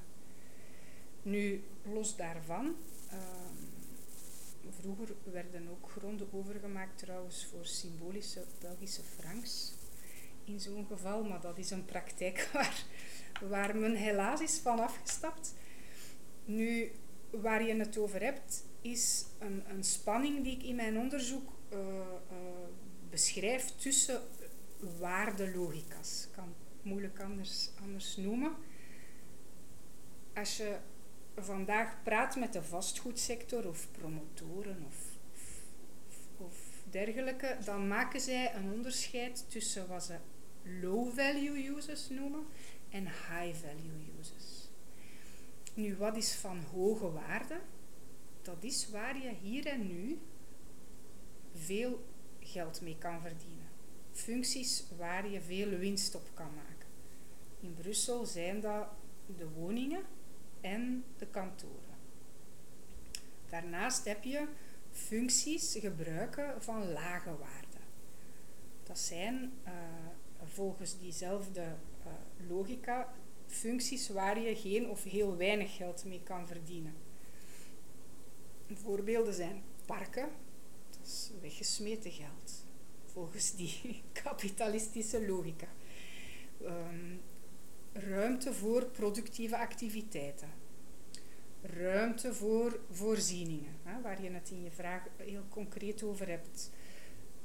Nu, 1.22 1.64
los 1.94 2.16
daarvan, 2.16 2.76
ehm, 3.10 3.56
vroeger 4.82 5.16
werden 5.24 5.70
ook 5.70 5.90
gronden 5.90 6.28
overgemaakt 6.32 6.98
trouwens 6.98 7.46
voor 7.46 7.66
symbolische 7.66 8.44
Belgische 8.60 9.04
francs 9.18 9.74
in 10.44 10.60
zo'n 10.60 10.86
geval, 10.90 11.24
maar 11.24 11.42
dat 11.42 11.58
is 11.58 11.70
een 11.72 11.86
praktijk 11.86 12.50
waar, 12.54 12.84
waar 13.50 13.76
men 13.76 13.96
helaas 13.96 14.42
is 14.42 14.58
van 14.58 14.80
afgestapt. 14.80 15.54
Nu, 16.46 16.92
waar 17.30 17.64
je 17.64 17.76
het 17.76 17.98
over 17.98 18.24
hebt, 18.24 18.66
is 18.82 19.26
een, 19.40 19.64
een 19.70 19.84
spanning 19.84 20.44
die 20.44 20.56
ik 20.56 20.64
in 20.64 20.76
mijn 20.76 20.98
onderzoek 20.98 21.54
uh, 21.74 21.80
beschrijf 23.10 23.76
tussen 23.76 24.22
waardelogica's. 25.00 26.24
Ik 26.24 26.32
kan 26.32 26.44
het 26.44 26.84
moeilijk 26.84 27.20
anders, 27.20 27.70
anders 27.82 28.18
noemen. 28.18 28.52
Als 30.34 30.58
je 30.58 30.78
vandaag 31.36 32.04
praat 32.04 32.36
met 32.36 32.54
de 32.54 32.64
vastgoedsector 32.64 33.68
of 33.68 33.88
promotoren 33.92 34.84
of, 34.88 34.96
of, 35.32 36.48
of 36.48 36.58
dergelijke, 36.90 37.58
dan 37.66 37.88
maken 37.88 38.22
zij 38.22 38.56
een 38.56 38.72
onderscheid 38.74 39.46
tussen 39.50 39.88
wat 39.88 40.04
ze 40.04 40.16
low-value 40.82 41.76
users 41.76 42.10
noemen 42.10 42.46
en 42.90 43.04
high-value 43.06 44.20
users. 44.20 44.70
Nu, 45.74 45.96
wat 45.96 46.16
is 46.16 46.36
van 46.36 46.60
hoge 46.60 47.12
waarde? 47.12 47.60
Dat 48.42 48.64
is 48.64 48.90
waar 48.90 49.18
je 49.18 49.34
hier 49.42 49.68
en 49.68 49.88
nu 49.88 50.20
veel 51.54 52.06
geld 52.40 52.82
mee 52.82 52.98
kan 52.98 53.22
verdienen. 53.22 53.68
Functies 54.12 54.84
waar 54.98 55.30
je 55.30 55.42
veel 55.42 55.70
winst 55.70 56.16
op 56.16 56.30
kan 56.34 56.54
maken. 56.56 56.88
In 57.60 57.74
Brussel 57.74 58.26
zijn 58.26 58.60
dat 58.60 58.88
de 59.38 59.50
woningen 59.50 60.04
en 60.62 61.04
de 61.18 61.26
kantoren. 61.26 61.96
Daarnaast 63.50 64.06
heb 64.06 64.24
je 64.24 64.48
functies 64.92 65.76
gebruiken 65.80 66.64
van 66.64 66.92
lage 66.92 67.38
waarde. 67.38 67.78
Dat 68.84 69.00
zijn 69.00 69.54
uh, 69.66 69.72
volgens 70.44 71.00
diezelfde 71.00 71.76
logica 72.48 73.14
functies 73.48 74.10
waar 74.10 74.40
je 74.40 74.56
geen 74.56 74.90
of 74.90 75.04
heel 75.04 75.38
weinig 75.38 75.76
geld 75.76 76.06
mee 76.06 76.22
kan 76.24 76.48
verdienen. 76.48 76.94
Voorbeelden 78.74 79.34
zijn 79.34 79.64
parken, 79.86 80.30
is 81.04 81.32
weggesmeten 81.42 82.12
geld. 82.12 82.66
Volgens 83.06 83.56
die 83.56 84.02
kapitalistische 84.24 85.28
logica. 85.28 85.68
Um, 86.62 87.22
ruimte 87.94 88.54
voor 88.54 88.86
productieve 88.86 89.58
activiteiten. 89.58 90.50
Ruimte 91.62 92.34
voor 92.34 92.80
voorzieningen, 92.92 93.76
hè, 93.84 94.02
waar 94.02 94.22
je 94.22 94.32
het 94.32 94.50
in 94.50 94.64
je 94.64 94.72
vraag 94.72 95.04
heel 95.18 95.46
concreet 95.50 96.04
over 96.04 96.28
hebt. 96.28 96.72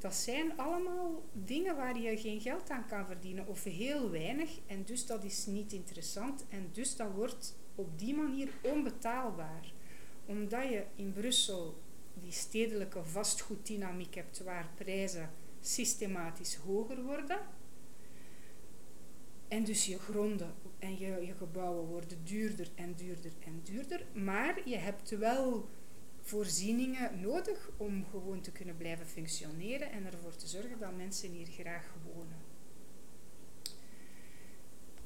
Dat 0.00 0.14
zijn 0.14 0.58
allemaal 0.58 1.22
dingen 1.32 1.76
waar 1.76 1.98
je 1.98 2.16
geen 2.16 2.40
geld 2.40 2.70
aan 2.70 2.86
kan 2.86 3.06
verdienen 3.06 3.46
of 3.46 3.64
heel 3.64 4.10
weinig 4.10 4.50
en 4.66 4.84
dus 4.84 5.06
dat 5.06 5.24
is 5.24 5.46
niet 5.46 5.72
interessant 5.72 6.44
en 6.48 6.68
dus 6.72 6.96
dat 6.96 7.12
wordt 7.14 7.56
op 7.74 7.98
die 7.98 8.14
manier 8.14 8.48
onbetaalbaar. 8.62 9.72
Omdat 10.26 10.62
je 10.62 10.84
in 10.96 11.12
Brussel 11.12 11.80
die 12.14 12.32
stedelijke 12.32 13.04
vastgoeddynamiek 13.04 14.14
hebt 14.14 14.42
waar 14.42 14.70
prijzen 14.74 15.30
systematisch 15.60 16.54
hoger 16.54 17.02
worden. 17.02 17.38
En 19.48 19.64
dus 19.64 19.86
je 19.86 19.98
gronden 19.98 20.54
en 20.78 20.98
je, 20.98 21.26
je 21.26 21.34
gebouwen 21.34 21.86
worden 21.86 22.24
duurder 22.24 22.70
en 22.74 22.94
duurder 22.94 23.32
en 23.44 23.60
duurder. 23.62 24.06
Maar 24.12 24.68
je 24.68 24.76
hebt 24.76 25.10
wel 25.10 25.68
voorzieningen 26.22 27.20
nodig 27.20 27.70
om 27.76 28.04
gewoon 28.10 28.40
te 28.40 28.52
kunnen 28.52 28.76
blijven 28.76 29.06
functioneren 29.06 29.90
en 29.90 30.06
ervoor 30.06 30.36
te 30.36 30.46
zorgen 30.46 30.78
dat 30.78 30.96
mensen 30.96 31.30
hier 31.30 31.46
graag 31.46 31.94
wonen. 32.04 32.48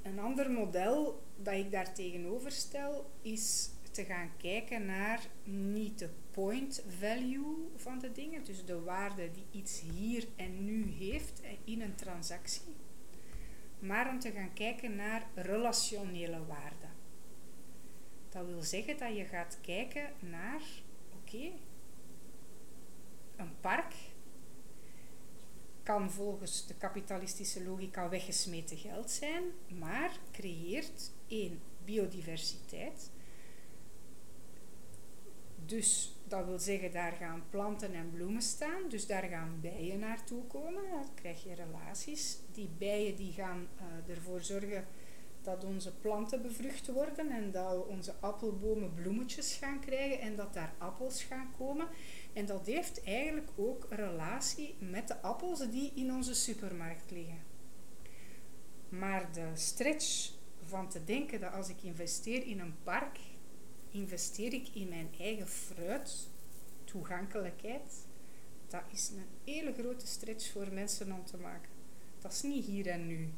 Een 0.03 0.19
ander 0.19 0.51
model 0.51 1.23
dat 1.37 1.55
ik 1.55 1.71
daar 1.71 1.93
stel 2.47 3.11
is 3.23 3.71
te 3.91 4.05
gaan 4.05 4.31
kijken 4.37 4.87
naar 4.87 5.21
niet 5.45 5.99
de 5.99 6.09
point 6.31 6.85
value 6.99 7.69
van 7.77 7.99
de 7.99 8.13
dingen, 8.13 8.45
dus 8.45 8.65
de 8.65 8.81
waarde 8.81 9.31
die 9.31 9.61
iets 9.61 9.81
hier 9.81 10.27
en 10.37 10.65
nu 10.65 10.91
heeft 10.99 11.41
in 11.65 11.81
een 11.81 11.95
transactie, 11.95 12.75
maar 13.79 14.09
om 14.09 14.19
te 14.19 14.31
gaan 14.31 14.53
kijken 14.53 14.97
naar 14.97 15.27
relationele 15.35 16.47
waarde. 16.47 16.87
Dat 18.29 18.47
wil 18.47 18.63
zeggen 18.63 18.99
dat 18.99 19.17
je 19.17 19.25
gaat 19.25 19.59
kijken 19.61 20.13
naar, 20.19 20.63
een 23.37 23.61
park 23.61 23.95
kan 25.83 26.11
volgens 26.11 26.67
de 26.67 26.75
kapitalistische 26.75 27.65
logica 27.65 28.09
weggesmeten 28.09 28.77
geld 28.77 29.11
zijn, 29.11 29.43
maar 29.69 30.19
creëert 30.33 31.13
één 31.27 31.61
biodiversiteit 31.85 33.11
dus 35.67 36.17
dat 36.29 36.45
wil 36.45 36.59
zeggen, 36.59 36.93
daar 36.93 37.13
gaan 37.13 37.45
planten 37.51 37.95
en 37.95 38.11
bloemen 38.11 38.43
staan. 38.43 38.89
Dus 38.89 39.07
daar 39.07 39.23
gaan 39.23 39.59
bijen 39.61 39.99
naartoe 39.99 40.47
komen. 40.47 40.83
Dan 40.91 41.15
krijg 41.15 41.45
je 41.45 41.55
relaties. 41.55 42.39
Die 42.53 42.71
bijen 42.79 43.17
die 43.17 43.33
gaan 43.33 43.69
uh, 43.77 44.15
ervoor 44.15 44.41
zorgen 44.41 44.87
dat 45.45 45.65
onze 45.65 45.93
planten 45.93 46.43
bevrucht 46.43 46.93
worden 46.93 47.31
en 47.31 47.51
dat 47.51 47.87
onze 47.87 48.15
appelbomen 48.21 48.95
bloemetjes 48.95 49.55
gaan 49.55 49.81
krijgen 49.81 50.21
en 50.21 50.37
dat 50.37 50.55
daar 50.55 50.75
appels 50.79 51.23
gaan 51.23 51.53
komen. 51.59 51.89
En 52.33 52.47
dat 52.47 52.67
heeft 52.67 53.05
eigenlijk 53.05 53.51
ook 53.57 53.87
relatie 53.91 54.75
met 54.79 55.09
de 55.09 55.21
appels 55.21 55.71
die 55.71 55.93
in 55.95 56.15
onze 56.15 56.35
supermarkt 56.35 57.11
liggen. 57.11 57.43
Maar 58.89 59.33
de 59.33 59.49
stretch 59.55 60.33
van 60.63 60.89
te 60.89 61.05
denken 61.05 61.41
dat 61.41 61.53
als 61.53 61.69
ik 61.69 61.83
investeer 61.83 62.47
in 62.47 62.61
een 62.61 62.75
park, 62.83 63.19
investeer 63.91 64.53
ik 64.53 64.69
in 64.75 64.89
mijn 64.89 65.09
eigen 65.19 65.49
fruit, 65.49 66.29
toegankelijkheid, 66.85 68.07
dat 68.69 68.83
is 68.93 69.09
een 69.11 69.53
hele 69.55 69.73
grote 69.73 70.07
stretch 70.07 70.53
voor 70.53 70.73
mensen 70.73 71.13
om 71.13 71.25
te 71.25 71.37
maken. 71.37 71.71
Dat 72.19 72.33
is 72.33 72.43
niet 72.43 72.65
hier 72.65 72.87
en 72.87 73.07
nu. 73.07 73.29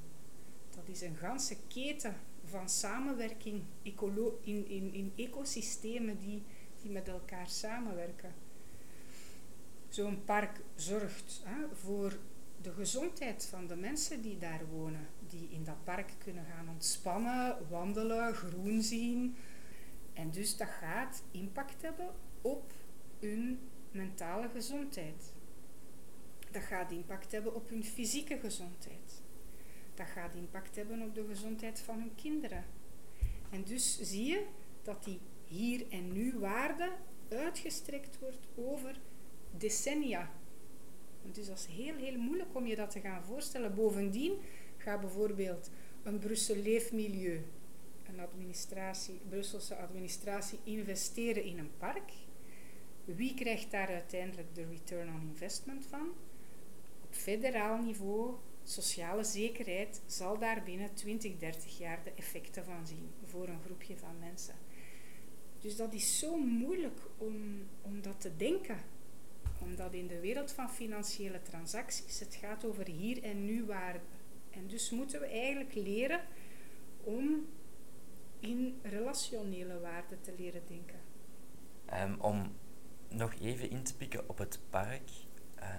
Dat 0.77 0.89
is 0.89 1.01
een 1.01 1.17
ganse 1.17 1.57
keten 1.69 2.15
van 2.45 2.69
samenwerking 2.69 3.62
in, 3.83 4.69
in, 4.69 4.93
in 4.93 5.12
ecosystemen 5.17 6.19
die, 6.19 6.43
die 6.83 6.91
met 6.91 7.09
elkaar 7.09 7.49
samenwerken. 7.49 8.35
Zo'n 9.89 10.25
park 10.25 10.61
zorgt 10.75 11.43
hè, 11.45 11.77
voor 11.77 12.19
de 12.61 12.73
gezondheid 12.73 13.47
van 13.51 13.67
de 13.67 13.77
mensen 13.77 14.23
die 14.23 14.39
daar 14.39 14.67
wonen, 14.67 15.09
die 15.29 15.49
in 15.51 15.65
dat 15.65 15.85
park 15.85 16.12
kunnen 16.19 16.45
gaan 16.45 16.69
ontspannen, 16.69 17.69
wandelen, 17.69 18.35
groen 18.35 18.83
zien, 18.83 19.37
en 20.12 20.31
dus 20.31 20.57
dat 20.57 20.69
gaat 20.69 21.23
impact 21.31 21.83
hebben 21.83 22.09
op 22.41 22.73
hun 23.19 23.59
mentale 23.91 24.49
gezondheid. 24.49 25.33
Dat 26.51 26.62
gaat 26.62 26.91
impact 26.91 27.33
hebben 27.33 27.55
op 27.55 27.69
hun 27.69 27.85
fysieke 27.85 28.39
gezondheid. 28.39 29.23
Dat 29.97 30.07
gaat 30.07 30.35
impact 30.35 30.77
hebben 30.77 31.03
op 31.03 31.15
de 31.15 31.25
gezondheid 31.29 31.81
van 31.81 31.99
hun 31.99 32.15
kinderen. 32.15 32.65
En 33.51 33.65
dus 33.65 34.01
zie 34.01 34.25
je 34.25 34.47
dat 34.83 35.05
die 35.05 35.21
hier 35.45 35.87
en 35.91 36.13
nu 36.13 36.39
waarde 36.39 36.93
uitgestrekt 37.29 38.19
wordt 38.19 38.47
over 38.55 39.01
decennia. 39.57 40.31
Dus 41.33 41.47
dat 41.47 41.59
is 41.59 41.67
heel, 41.67 41.97
heel 41.97 42.19
moeilijk 42.19 42.55
om 42.55 42.67
je 42.67 42.77
dat 42.77 42.91
te 42.91 43.01
gaan 43.01 43.25
voorstellen. 43.25 43.75
Bovendien 43.75 44.33
gaat 44.77 45.01
bijvoorbeeld 45.01 45.71
een 46.03 46.19
Brussel 46.19 46.57
Leefmilieu, 46.57 47.45
een 48.09 48.21
administratie, 48.21 49.21
Brusselse 49.29 49.77
administratie, 49.77 50.59
investeren 50.65 51.45
in 51.45 51.59
een 51.59 51.71
park. 51.79 52.13
Wie 53.05 53.35
krijgt 53.35 53.71
daar 53.71 53.89
uiteindelijk 53.89 54.55
de 54.55 54.65
return 54.65 55.09
on 55.09 55.29
investment 55.29 55.87
van? 55.87 56.09
Op 57.05 57.15
federaal 57.15 57.83
niveau, 57.83 58.35
sociale 58.68 59.24
zekerheid, 59.24 60.02
zal 60.07 60.38
daar 60.38 60.62
binnen 60.62 60.94
20, 60.94 61.38
30 61.38 61.79
jaar 61.79 62.00
de 62.05 62.12
effecten 62.12 62.64
van 62.64 62.87
zien 62.87 63.11
voor 63.24 63.48
een 63.48 63.62
groepje 63.64 63.96
van 63.96 64.18
mensen. 64.18 64.55
Dus 65.61 65.76
dat 65.76 65.92
is 65.92 66.18
zo 66.18 66.37
moeilijk 66.37 67.00
om, 67.16 67.66
om 67.83 68.02
dat 68.02 68.20
te 68.20 68.37
denken. 68.37 68.79
Omdat 69.61 69.92
in 69.92 70.07
de 70.07 70.20
wereld 70.20 70.52
van 70.52 70.70
financiële 70.70 71.42
transacties 71.42 72.20
het 72.20 72.35
gaat 72.35 72.64
over 72.64 72.87
hier 72.87 73.22
en 73.22 73.44
nu 73.44 73.64
waarde. 73.64 74.00
En 74.50 74.66
dus 74.66 74.90
moeten 74.90 75.20
we 75.20 75.26
eigenlijk 75.26 75.74
leren 75.74 76.20
om 77.05 77.46
in 78.40 78.79
relationele 78.83 79.81
waarden 79.81 80.20
te 80.20 80.35
leren 80.38 80.62
denken. 80.66 81.00
Um, 81.92 82.20
om 82.20 82.52
nog 83.09 83.35
even 83.40 83.70
in 83.70 83.83
te 83.83 83.96
pikken 83.96 84.29
op 84.29 84.38
het 84.38 84.59
park 84.70 85.11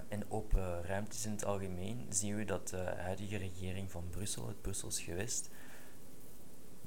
en 0.08 0.32
open 0.32 0.84
ruimtes 0.84 1.26
in 1.26 1.32
het 1.32 1.46
algemeen, 1.46 2.06
zien 2.10 2.36
we 2.36 2.46
dat 2.46 2.68
de 2.68 2.94
huidige 2.98 3.38
regering 3.38 3.92
van 3.92 4.10
Brussel, 4.10 4.48
het 4.48 4.62
Brussels 4.62 5.02
gewest, 5.02 5.50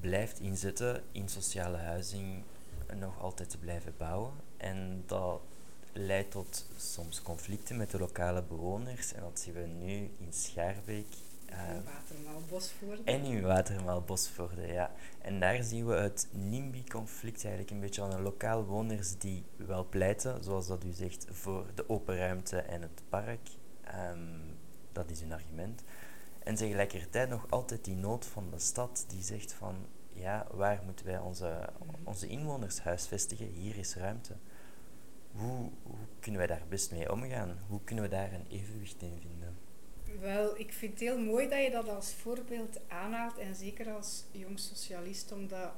blijft 0.00 0.40
inzetten 0.40 1.02
in 1.12 1.28
sociale 1.28 1.76
huizing 1.76 2.44
nog 2.98 3.20
altijd 3.20 3.50
te 3.50 3.58
blijven 3.58 3.94
bouwen. 3.96 4.32
En 4.56 5.02
dat 5.06 5.40
leidt 5.92 6.30
tot 6.30 6.66
soms 6.76 7.22
conflicten 7.22 7.76
met 7.76 7.90
de 7.90 7.98
lokale 7.98 8.42
bewoners. 8.42 9.12
En 9.12 9.20
dat 9.20 9.40
zien 9.40 9.54
we 9.54 9.66
nu 9.66 10.10
in 10.18 10.32
Schaarbeek. 10.32 11.06
Uh, 11.50 11.56
Watermaal 11.84 12.42
Bosvoorde. 12.48 13.02
En 13.04 13.24
in 13.24 13.42
Watermaal 13.42 14.02
Bosvoorde, 14.02 14.66
ja. 14.66 14.90
En 15.22 15.40
daar 15.40 15.62
zien 15.62 15.86
we 15.86 15.94
het 15.94 16.28
NIMBY-conflict 16.32 17.44
eigenlijk 17.44 17.70
een 17.70 17.80
beetje 17.80 18.02
aan 18.02 18.10
de 18.10 18.20
lokale 18.20 18.62
bewoners 18.62 19.18
die 19.18 19.44
wel 19.56 19.86
pleiten, 19.88 20.44
zoals 20.44 20.66
dat 20.66 20.84
u 20.84 20.92
zegt, 20.92 21.26
voor 21.30 21.66
de 21.74 21.88
open 21.88 22.16
ruimte 22.16 22.58
en 22.58 22.82
het 22.82 23.02
park. 23.08 23.48
Um, 24.12 24.58
dat 24.92 25.10
is 25.10 25.20
hun 25.20 25.32
argument. 25.32 25.82
En 26.38 26.54
tegelijkertijd 26.54 27.28
nog 27.28 27.46
altijd 27.50 27.84
die 27.84 27.96
nood 27.96 28.26
van 28.26 28.50
de 28.50 28.58
stad 28.58 29.04
die 29.08 29.22
zegt 29.22 29.52
van 29.52 29.76
ja, 30.12 30.46
waar 30.50 30.82
moeten 30.84 31.06
wij 31.06 31.18
onze, 31.18 31.68
onze 32.04 32.26
inwoners 32.26 32.80
huisvestigen? 32.80 33.46
Hier 33.46 33.76
is 33.76 33.94
ruimte. 33.94 34.36
Hoe, 35.32 35.70
hoe 35.82 36.06
kunnen 36.20 36.40
wij 36.40 36.48
daar 36.48 36.66
best 36.68 36.90
mee 36.90 37.12
omgaan? 37.12 37.58
Hoe 37.68 37.80
kunnen 37.84 38.04
we 38.04 38.10
daar 38.10 38.32
een 38.32 38.46
evenwicht 38.48 39.02
in 39.02 39.18
vinden? 39.20 39.56
Wel, 40.18 40.58
ik 40.58 40.72
vind 40.72 40.92
het 40.92 41.00
heel 41.00 41.18
mooi 41.18 41.48
dat 41.48 41.62
je 41.62 41.70
dat 41.70 41.88
als 41.88 42.12
voorbeeld 42.14 42.80
aanhaalt. 42.88 43.38
En 43.38 43.54
zeker 43.54 43.90
als 43.90 44.24
jong 44.30 44.58
socialist, 44.58 45.32
omdat, 45.32 45.72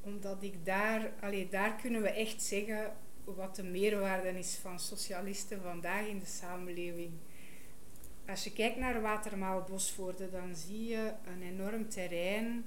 omdat 0.00 0.42
ik 0.42 0.64
daar, 0.64 1.12
allee, 1.20 1.48
daar 1.48 1.76
kunnen 1.76 2.02
we 2.02 2.10
echt 2.10 2.42
zeggen 2.42 2.96
wat 3.24 3.56
de 3.56 3.62
meerwaarde 3.62 4.38
is 4.38 4.54
van 4.54 4.78
socialisten 4.78 5.62
vandaag 5.62 6.06
in 6.06 6.18
de 6.18 6.26
samenleving. 6.26 7.12
Als 8.26 8.44
je 8.44 8.52
kijkt 8.52 8.76
naar 8.76 9.00
Watermaal 9.00 9.62
Bosvoorde, 9.62 10.30
dan 10.30 10.56
zie 10.56 10.86
je 10.88 11.12
een 11.26 11.42
enorm 11.42 11.88
terrein 11.88 12.64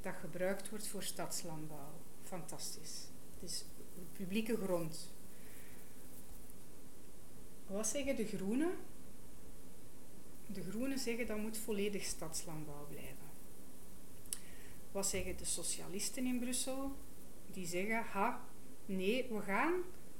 dat 0.00 0.14
gebruikt 0.20 0.68
wordt 0.68 0.86
voor 0.86 1.02
stadslandbouw. 1.02 1.92
Fantastisch. 2.22 3.08
Het 3.40 3.50
is 3.50 3.64
publieke 4.12 4.56
grond. 4.56 5.12
Wat 7.66 7.86
zeggen 7.86 8.16
de 8.16 8.26
groenen? 8.26 8.70
De 10.52 10.62
groenen 10.62 10.98
zeggen 10.98 11.26
dat 11.26 11.38
moet 11.38 11.58
volledig 11.58 12.04
stadslandbouw 12.04 12.86
blijven. 12.86 13.30
Wat 14.92 15.06
zeggen 15.06 15.36
de 15.36 15.44
socialisten 15.44 16.26
in 16.26 16.38
Brussel? 16.38 16.92
Die 17.52 17.66
zeggen, 17.66 18.02
ha, 18.02 18.44
nee, 18.86 19.26
we 19.30 19.40
gaan 19.40 19.72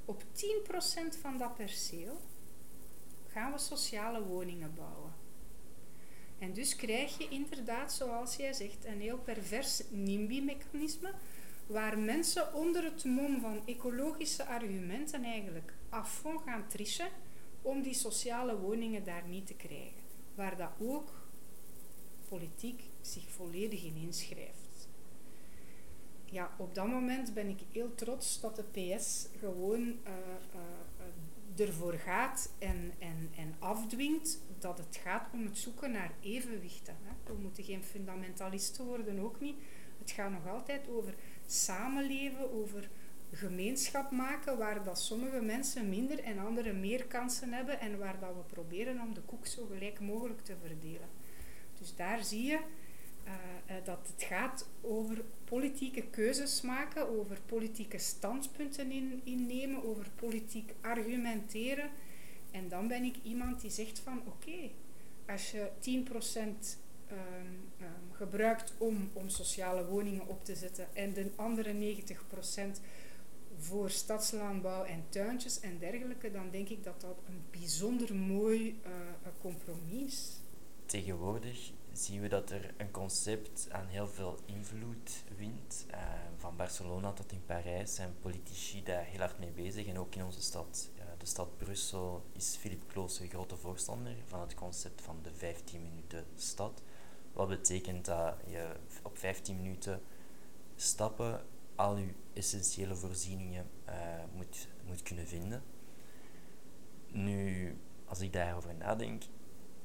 op 0.05 0.23
10% 0.23 1.21
van 1.21 1.38
dat 1.38 1.57
perceel 1.57 2.21
gaan 3.29 3.53
we 3.53 3.59
sociale 3.59 4.23
woningen 4.23 4.75
bouwen. 4.75 5.14
En 6.38 6.53
dus 6.53 6.77
krijg 6.77 7.19
je 7.19 7.29
inderdaad, 7.29 7.93
zoals 7.93 8.37
jij 8.37 8.53
zegt, 8.53 8.85
een 8.85 9.01
heel 9.01 9.19
pervers 9.19 9.83
NIMBY-mechanisme, 9.90 11.12
waar 11.66 11.99
mensen 11.99 12.55
onder 12.55 12.85
het 12.85 13.05
mom 13.05 13.40
van 13.40 13.62
ecologische 13.66 14.47
argumenten 14.47 15.25
eigenlijk 15.25 15.73
afvond 15.88 16.40
gaan 16.43 16.66
trichen 16.69 17.09
om 17.62 17.83
die 17.83 17.95
sociale 17.95 18.59
woningen 18.59 19.05
daar 19.05 19.25
niet 19.29 19.47
te 19.47 19.55
krijgen. 19.55 20.00
Waar 20.40 20.57
dat 20.57 20.70
ook 20.79 21.12
politiek 22.29 22.83
zich 23.00 23.31
volledig 23.31 23.85
in 23.85 23.96
inschrijft. 23.96 24.88
Ja, 26.24 26.50
op 26.59 26.74
dat 26.74 26.87
moment 26.87 27.35
ben 27.35 27.48
ik 27.48 27.61
heel 27.72 27.94
trots 27.94 28.40
dat 28.40 28.57
de 28.57 28.62
PS 28.62 29.29
gewoon 29.38 29.81
uh, 29.83 29.94
uh, 31.57 31.66
ervoor 31.66 31.92
gaat 31.92 32.53
en, 32.59 32.92
en, 32.98 33.31
en 33.37 33.55
afdwingt 33.59 34.40
dat 34.59 34.79
het 34.79 34.96
gaat 34.96 35.29
om 35.33 35.44
het 35.44 35.59
zoeken 35.59 35.90
naar 35.90 36.12
evenwichten. 36.20 36.96
Hè. 37.03 37.33
We 37.35 37.40
moeten 37.40 37.64
geen 37.64 37.85
fundamentalisten 37.85 38.85
worden, 38.85 39.18
ook 39.18 39.40
niet. 39.40 39.57
Het 39.98 40.11
gaat 40.11 40.31
nog 40.31 40.48
altijd 40.48 40.88
over 40.88 41.14
samenleven, 41.46 42.53
over 42.53 42.90
gemeenschap 43.33 44.11
maken, 44.11 44.59
waar 44.59 44.85
dat 44.85 45.01
sommige 45.01 45.40
mensen 45.40 45.88
minder 45.88 46.23
en 46.23 46.38
anderen 46.38 46.81
meer 46.81 47.05
kansen 47.05 47.53
hebben 47.53 47.81
en 47.81 47.99
waar 47.99 48.21
dat 48.21 48.35
we 48.35 48.55
proberen 48.55 49.01
om 49.01 49.14
de 49.14 49.21
koek 49.21 49.47
zo 49.47 49.66
gelijk 49.66 50.01
mogelijk 50.01 50.40
te 50.40 50.55
verdelen. 50.66 51.09
Dus 51.79 51.97
daar 51.97 52.25
zie 52.25 52.43
je 52.43 52.59
uh, 53.27 53.33
uh, 53.77 53.85
dat 53.85 53.99
het 54.12 54.23
gaat 54.23 54.69
over 54.81 55.25
politieke 55.45 56.03
keuzes 56.03 56.61
maken, 56.61 57.19
over 57.19 57.38
politieke 57.47 57.99
standpunten 57.99 58.90
in, 58.90 59.21
innemen, 59.25 59.85
over 59.85 60.07
politiek 60.16 60.75
argumenteren 60.81 61.90
en 62.51 62.69
dan 62.69 62.88
ben 62.88 63.05
ik 63.05 63.16
iemand 63.23 63.61
die 63.61 63.71
zegt 63.71 63.99
van 63.99 64.23
oké, 64.27 64.71
als 65.27 65.51
je 65.51 65.69
10% 65.81 66.38
um, 66.38 67.16
um, 67.81 68.12
gebruikt 68.12 68.73
om, 68.79 69.11
om 69.12 69.29
sociale 69.29 69.87
woningen 69.87 70.27
op 70.27 70.45
te 70.45 70.55
zetten 70.55 70.88
en 70.95 71.12
de 71.12 71.31
andere 71.37 71.97
90% 71.97 72.81
voor 73.61 73.90
stadslandbouw 73.90 74.85
en 74.85 75.05
tuintjes 75.09 75.61
en 75.61 75.79
dergelijke, 75.79 76.31
dan 76.31 76.51
denk 76.51 76.68
ik 76.68 76.85
dat 76.85 77.01
dat 77.01 77.16
een 77.27 77.42
bijzonder 77.51 78.14
mooi 78.14 78.81
uh, 78.87 78.90
compromis 79.40 80.03
is. 80.03 80.40
Tegenwoordig 80.87 81.73
zien 81.92 82.20
we 82.20 82.29
dat 82.29 82.51
er 82.51 82.75
een 82.77 82.90
concept 82.90 83.68
aan 83.70 83.87
heel 83.87 84.09
veel 84.09 84.38
invloed 84.44 85.25
wint. 85.37 85.87
Uh, 85.90 85.96
van 86.37 86.57
Barcelona 86.57 87.12
tot 87.12 87.33
in 87.33 87.44
Parijs 87.46 87.94
zijn 87.94 88.14
politici 88.20 88.83
daar 88.83 89.05
heel 89.05 89.20
hard 89.20 89.38
mee 89.38 89.51
bezig 89.51 89.87
en 89.87 89.99
ook 89.99 90.14
in 90.14 90.25
onze 90.25 90.42
stad 90.42 90.90
de 91.20 91.27
stad 91.27 91.59
Brussel 91.59 92.23
is 92.33 92.57
Philip 92.57 92.83
Kloos 92.87 93.20
een 93.20 93.29
grote 93.29 93.57
voorstander 93.57 94.14
van 94.27 94.40
het 94.40 94.55
concept 94.55 95.03
van 95.03 95.18
de 95.23 95.31
15 95.33 95.83
minuten 95.83 96.27
stad. 96.37 96.83
Wat 97.33 97.49
betekent 97.49 98.05
dat 98.05 98.35
je 98.46 98.73
op 99.03 99.18
15 99.18 99.57
minuten 99.57 100.03
stappen 100.77 101.44
al 101.81 101.97
je 101.97 102.12
essentiële 102.33 102.95
voorzieningen 102.95 103.66
uh, 103.88 103.95
moet, 104.35 104.69
moet 104.87 105.03
kunnen 105.03 105.27
vinden. 105.27 105.62
Nu, 107.09 107.77
als 108.05 108.21
ik 108.21 108.33
daarover 108.33 108.75
nadenk, 108.75 109.23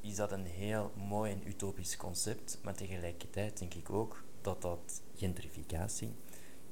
is 0.01 0.15
dat 0.15 0.31
een 0.31 0.45
heel 0.45 0.91
mooi 0.95 1.31
en 1.31 1.47
utopisch 1.47 1.97
concept, 1.97 2.59
maar 2.63 2.73
tegelijkertijd 2.73 3.57
denk 3.59 3.73
ik 3.73 3.89
ook 3.89 4.23
dat 4.41 4.61
dat 4.61 5.01
gentrificatie 5.15 6.15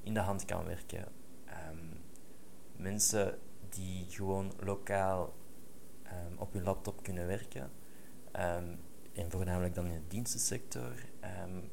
in 0.03 0.13
de 0.13 0.19
hand 0.19 0.45
kan 0.45 0.65
werken. 0.65 1.12
Um, 1.69 2.01
mensen 2.75 3.39
die 3.69 4.05
gewoon 4.09 4.53
lokaal 4.59 5.33
um, 6.05 6.38
op 6.38 6.53
hun 6.53 6.63
laptop 6.63 7.03
kunnen 7.03 7.27
werken. 7.27 7.71
Um, 8.39 8.80
en 9.13 9.32
voornamelijk 9.32 9.76
dan 9.76 9.86
in 9.86 9.93
de 9.93 10.07
dienstensector, 10.07 11.05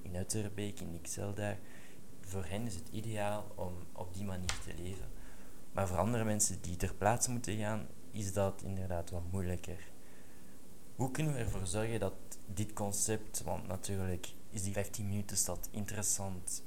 in 0.02 0.14
Utterbeek, 0.14 0.80
in 0.80 0.98
Excel 1.02 1.34
daar. 1.34 1.58
Voor 2.30 2.44
hen 2.44 2.66
is 2.66 2.74
het 2.74 2.88
ideaal 2.90 3.44
om 3.54 3.72
op 3.92 4.14
die 4.14 4.24
manier 4.24 4.58
te 4.64 4.74
leven. 4.82 5.06
Maar 5.72 5.88
voor 5.88 5.96
andere 5.96 6.24
mensen 6.24 6.60
die 6.60 6.76
ter 6.76 6.94
plaatse 6.94 7.30
moeten 7.30 7.56
gaan, 7.56 7.86
is 8.10 8.32
dat 8.32 8.62
inderdaad 8.62 9.10
wat 9.10 9.22
moeilijker. 9.30 9.90
Hoe 10.96 11.10
kunnen 11.10 11.32
we 11.32 11.38
ervoor 11.38 11.66
zorgen 11.66 12.00
dat 12.00 12.14
dit 12.46 12.72
concept, 12.72 13.42
want 13.42 13.66
natuurlijk 13.66 14.32
is 14.50 14.62
die 14.62 14.72
15 14.72 15.08
minuten 15.08 15.36
stad 15.36 15.68
interessant 15.70 16.62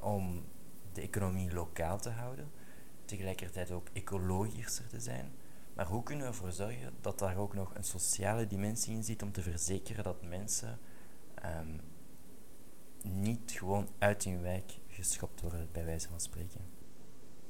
om 0.00 0.44
de 0.92 1.00
economie 1.00 1.52
lokaal 1.52 1.98
te 1.98 2.10
houden, 2.10 2.50
tegelijkertijd 3.04 3.70
ook 3.70 3.88
ecologischer 3.92 4.86
te 4.86 5.00
zijn. 5.00 5.32
Maar 5.74 5.86
hoe 5.86 6.02
kunnen 6.02 6.24
we 6.24 6.32
ervoor 6.32 6.52
zorgen 6.52 6.94
dat 7.00 7.18
daar 7.18 7.36
ook 7.36 7.54
nog 7.54 7.74
een 7.74 7.84
sociale 7.84 8.46
dimensie 8.46 8.94
in 8.94 9.04
zit 9.04 9.22
om 9.22 9.32
te 9.32 9.42
verzekeren 9.42 10.04
dat 10.04 10.22
mensen 10.22 10.78
um, 11.44 11.80
niet 13.02 13.50
gewoon 13.50 13.88
uit 13.98 14.24
hun 14.24 14.40
wijk 14.40 14.78
geschopt 14.98 15.40
worden, 15.40 15.68
bij 15.72 15.84
wijze 15.84 16.08
van 16.08 16.20
spreken? 16.20 16.60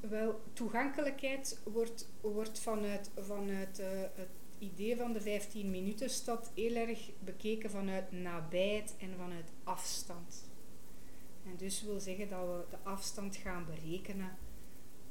Wel, 0.01 0.41
toegankelijkheid 0.53 1.61
wordt, 1.65 2.09
wordt 2.21 2.61
vanuit, 2.61 3.11
vanuit 3.17 3.81
uh, 3.81 3.87
het, 4.15 4.29
idee 4.59 4.97
van 4.97 5.13
de 5.13 5.21
15 5.21 5.71
minuten 5.71 6.11
stad 6.11 6.51
heel 6.55 6.75
erg 6.75 7.11
bekeken 7.19 7.71
vanuit 7.71 8.13
nabijheid 8.13 8.95
en 8.99 9.17
vanuit 9.17 9.51
afstand. 9.65 10.45
En 11.45 11.57
dus 11.57 11.83
wil 11.83 12.01
zeggen 12.01 12.29
dat 12.29 12.47
we 12.47 12.65
de 12.71 12.79
afstand 12.83 13.37
gaan 13.37 13.67
berekenen 13.67 14.37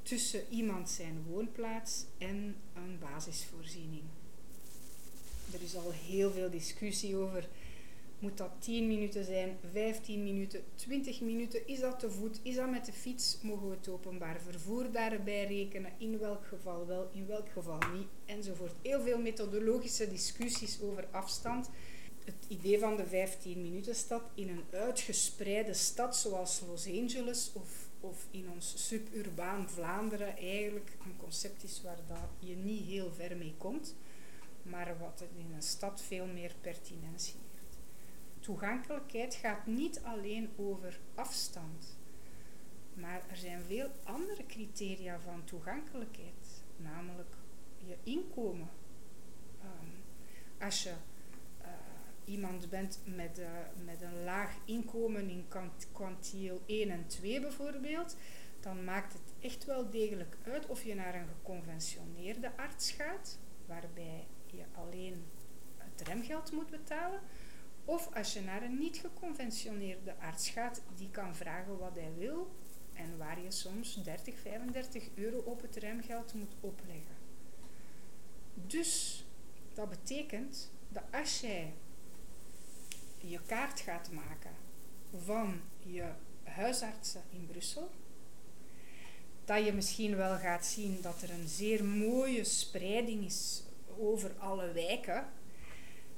tussen 0.02 0.42
iemand 0.50 0.90
zijn 0.90 1.24
woonplaats 1.24 2.06
en 2.18 2.56
een 2.74 3.00
basisvoorziening. 3.00 4.04
Er 5.54 5.62
is 5.62 5.76
al 5.76 5.92
heel 5.92 6.32
veel 6.32 6.50
discussie 6.50 7.16
over 7.16 7.48
moet 8.20 8.38
dat 8.38 8.52
10 8.60 8.88
minuten 8.88 9.26
zijn, 9.26 9.58
15 9.72 10.24
minuten, 10.24 10.64
20 10.76 11.22
minuten? 11.22 11.68
Is 11.68 11.80
dat 11.80 12.00
te 12.00 12.12
voet? 12.12 12.40
Is 12.44 12.56
dat 12.56 12.70
met 12.70 12.86
de 12.86 12.94
fiets? 12.94 13.38
Mogen 13.42 13.70
we 13.70 13.76
het 13.76 13.90
openbaar 13.90 14.42
vervoer 14.42 14.92
daarbij 14.92 15.46
rekenen? 15.46 15.92
In 15.98 16.20
welk 16.20 16.46
geval 16.46 16.88
wel, 16.88 17.10
in 17.14 17.28
welk 17.28 17.50
geval 17.50 17.80
niet? 17.94 18.08
Enzovoort. 18.26 18.74
Heel 18.82 19.02
veel 19.02 19.20
methodologische 19.20 20.10
discussies 20.10 20.82
over 20.82 21.08
afstand. 21.12 21.70
Het 22.26 22.46
idee 22.48 22.80
van 22.80 22.96
de 22.96 23.06
15 23.06 23.62
minuten 23.62 23.96
stad 23.96 24.24
in 24.36 24.50
een 24.50 24.64
uitgespreide 24.72 25.74
stad 25.74 26.18
zoals 26.18 26.62
Los 26.68 26.88
Angeles 26.88 27.52
of, 27.54 27.90
of 28.00 28.28
in 28.32 28.50
ons 28.54 28.88
suburbaan 28.88 29.70
Vlaanderen 29.70 30.38
eigenlijk 30.38 30.98
een 31.06 31.18
concept 31.18 31.64
is 31.64 31.82
waar 31.84 32.00
dat 32.08 32.50
je 32.50 32.56
niet 32.56 32.86
heel 32.86 33.12
ver 33.12 33.38
mee 33.38 33.56
komt, 33.58 33.96
maar 34.62 34.96
wat 35.00 35.24
in 35.38 35.54
een 35.56 35.62
stad 35.62 36.02
veel 36.02 36.26
meer 36.26 36.56
pertinentie 36.62 37.47
toegankelijkheid 38.48 39.36
gaat 39.36 39.66
niet 39.66 40.02
alleen 40.04 40.50
over 40.58 41.00
afstand, 41.16 41.98
maar 42.94 43.22
er 43.30 43.38
zijn 43.38 43.64
veel 43.64 43.90
andere 44.04 44.46
criteria 44.46 45.20
van 45.20 45.44
toegankelijkheid, 45.44 46.64
namelijk 46.78 47.36
je 47.78 47.98
inkomen. 48.04 48.70
Um, 49.64 49.92
als 50.60 50.84
je 50.84 50.90
uh, 51.62 51.68
iemand 52.26 52.70
bent 52.70 53.00
met, 53.06 53.40
uh, 53.40 53.48
met 53.86 54.02
een 54.02 54.24
laag 54.24 54.56
inkomen 54.66 55.30
in 55.30 55.46
kwantiel 55.92 56.62
1 56.66 56.90
en 56.90 57.08
2 57.08 57.42
bijvoorbeeld, 57.42 58.18
dan 58.60 58.84
maakt 58.84 59.14
het 59.14 59.34
echt 59.40 59.66
wel 59.66 59.90
degelijk 59.90 60.38
uit 60.44 60.66
of 60.66 60.84
je 60.84 60.96
naar 60.96 61.16
een 61.16 61.28
geconventioneerde 61.28 62.58
arts 62.58 62.92
gaat, 62.92 63.40
waarbij 63.66 64.28
je 64.46 64.64
alleen 64.74 65.26
het 65.78 66.08
remgeld 66.08 66.52
moet 66.52 66.70
betalen, 66.70 67.20
of 67.88 68.16
als 68.16 68.34
je 68.34 68.42
naar 68.42 68.64
een 68.64 68.78
niet 68.78 68.98
geconventioneerde 68.98 70.16
arts 70.20 70.50
gaat, 70.50 70.82
die 70.96 71.10
kan 71.12 71.36
vragen 71.36 71.78
wat 71.78 71.96
hij 71.96 72.12
wil 72.18 72.56
en 72.94 73.18
waar 73.18 73.42
je 73.42 73.52
soms 73.52 74.04
30, 74.04 74.40
35 74.40 75.10
euro 75.16 75.38
op 75.38 75.62
het 75.62 75.76
remgeld 75.76 76.34
moet 76.34 76.56
opleggen. 76.60 77.16
Dus 78.54 79.26
dat 79.74 79.90
betekent 79.90 80.72
dat 80.90 81.04
als 81.12 81.40
jij 81.40 81.74
je 83.18 83.40
kaart 83.46 83.80
gaat 83.80 84.12
maken 84.12 84.56
van 85.26 85.62
je 85.80 86.10
huisartsen 86.44 87.24
in 87.30 87.48
Brussel, 87.48 87.90
dat 89.46 89.66
je 89.66 89.74
misschien 89.74 90.16
wel 90.16 90.38
gaat 90.38 90.66
zien 90.66 91.02
dat 91.02 91.22
er 91.22 91.30
een 91.30 91.48
zeer 91.48 91.86
mooie 91.86 92.44
spreiding 92.44 93.26
is 93.26 93.64
over 93.98 94.32
alle 94.38 94.72
wijken, 94.72 95.26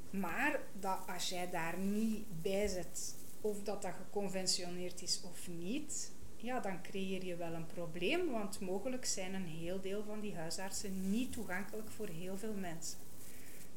maar 0.09 0.59
dat 0.79 0.99
als 1.07 1.29
jij 1.29 1.49
daar 1.49 1.77
niet 1.77 2.41
bij 2.41 2.67
zit, 2.67 3.15
of 3.41 3.63
dat 3.63 3.81
dat 3.81 3.93
geconventioneerd 3.93 5.01
is 5.01 5.21
of 5.23 5.47
niet, 5.47 6.11
ja, 6.35 6.59
dan 6.59 6.81
creëer 6.81 7.25
je 7.25 7.35
wel 7.35 7.53
een 7.53 7.65
probleem, 7.65 8.31
want 8.31 8.59
mogelijk 8.59 9.05
zijn 9.05 9.33
een 9.33 9.47
heel 9.47 9.81
deel 9.81 10.03
van 10.03 10.19
die 10.19 10.35
huisartsen 10.35 11.09
niet 11.09 11.31
toegankelijk 11.31 11.89
voor 11.89 12.07
heel 12.07 12.37
veel 12.37 12.53
mensen. 12.53 12.97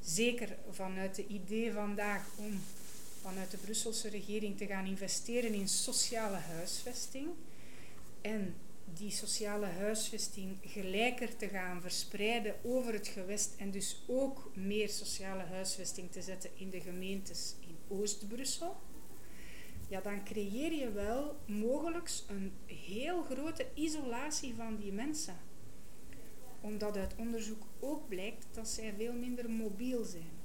Zeker 0.00 0.56
vanuit 0.70 1.16
het 1.16 1.28
idee 1.28 1.72
vandaag 1.72 2.26
om 2.36 2.60
vanuit 3.20 3.50
de 3.50 3.56
Brusselse 3.56 4.08
regering 4.08 4.56
te 4.56 4.66
gaan 4.66 4.86
investeren 4.86 5.54
in 5.54 5.68
sociale 5.68 6.36
huisvesting 6.36 7.28
en 8.20 8.54
die 8.84 9.10
sociale 9.10 9.66
huisvesting 9.66 10.58
gelijker 10.60 11.36
te 11.36 11.48
gaan 11.48 11.80
verspreiden 11.80 12.54
over 12.64 12.92
het 12.92 13.08
gewest 13.08 13.54
en 13.56 13.70
dus 13.70 14.02
ook 14.06 14.50
meer 14.54 14.88
sociale 14.88 15.42
huisvesting 15.42 16.10
te 16.10 16.22
zetten 16.22 16.50
in 16.54 16.70
de 16.70 16.80
gemeentes 16.80 17.54
in 17.60 17.76
Oost-Brussel, 17.88 18.76
ja, 19.88 20.00
dan 20.00 20.24
creëer 20.24 20.72
je 20.72 20.92
wel 20.92 21.36
mogelijk 21.46 22.10
een 22.28 22.52
heel 22.66 23.22
grote 23.22 23.66
isolatie 23.74 24.54
van 24.54 24.76
die 24.76 24.92
mensen. 24.92 25.36
Omdat 26.60 26.96
uit 26.96 27.14
onderzoek 27.16 27.62
ook 27.80 28.08
blijkt 28.08 28.46
dat 28.52 28.68
zij 28.68 28.94
veel 28.96 29.12
minder 29.12 29.50
mobiel 29.50 30.04
zijn. 30.04 30.40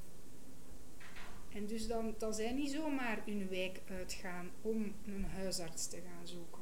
En 1.53 1.65
dus 1.65 1.87
dan, 1.87 2.15
dat 2.17 2.35
zij 2.35 2.51
niet 2.51 2.71
zomaar 2.71 3.21
hun 3.25 3.47
wijk 3.49 3.81
uitgaan 3.89 4.49
om 4.61 4.93
een 5.05 5.25
huisarts 5.25 5.87
te 5.87 6.01
gaan 6.01 6.27
zoeken 6.27 6.56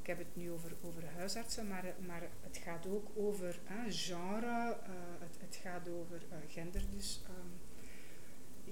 ik 0.00 0.06
heb 0.06 0.18
het 0.18 0.36
nu 0.36 0.50
over, 0.50 0.72
over 0.82 1.02
huisartsen, 1.16 1.68
maar, 1.68 1.94
maar 2.06 2.22
het 2.40 2.56
gaat 2.56 2.86
ook 2.86 3.08
over 3.14 3.60
genre, 3.88 4.76
uh, 4.82 4.94
het, 5.18 5.36
het, 5.40 5.56
gaat 5.56 5.88
over 5.88 6.22
uh, 6.30 6.36
gender. 6.48 6.82
Dus 6.96 7.20
um, 7.28 7.60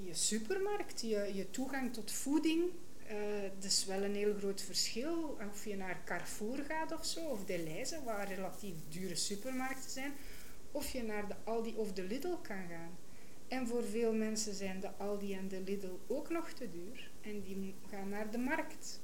je 0.04 0.14
supermarkt, 0.14 1.00
je, 1.00 1.30
je 1.34 1.50
toegang 1.50 1.92
tot 1.92 2.12
voeding, 2.12 2.62
uh, 3.11 3.42
dat 3.54 3.64
is 3.64 3.84
wel 3.84 4.02
een 4.02 4.14
heel 4.14 4.34
groot 4.34 4.62
verschil. 4.62 5.38
Of 5.50 5.64
je 5.64 5.76
naar 5.76 6.04
Carrefour 6.04 6.64
gaat 6.68 6.92
of 6.92 7.06
zo, 7.06 7.20
of 7.28 7.44
Deleuze, 7.44 8.02
waar 8.04 8.28
relatief 8.28 8.74
dure 8.88 9.14
supermarkten 9.14 9.90
zijn, 9.90 10.12
of 10.70 10.90
je 10.90 11.02
naar 11.02 11.28
de 11.28 11.34
Aldi 11.44 11.74
of 11.76 11.92
de 11.92 12.02
Lidl 12.02 12.34
kan 12.42 12.68
gaan. 12.68 12.98
En 13.48 13.66
voor 13.66 13.84
veel 13.84 14.12
mensen 14.12 14.54
zijn 14.54 14.80
de 14.80 14.96
Aldi 14.96 15.34
en 15.34 15.48
de 15.48 15.61
Lidl 15.61 15.98
ook 16.06 16.30
nog 16.30 16.50
te 16.50 16.70
duur. 16.70 17.11
En 17.20 17.42
die 17.42 17.74
gaan 17.90 18.08
naar 18.08 18.30
de 18.30 18.38
markt. 18.38 19.00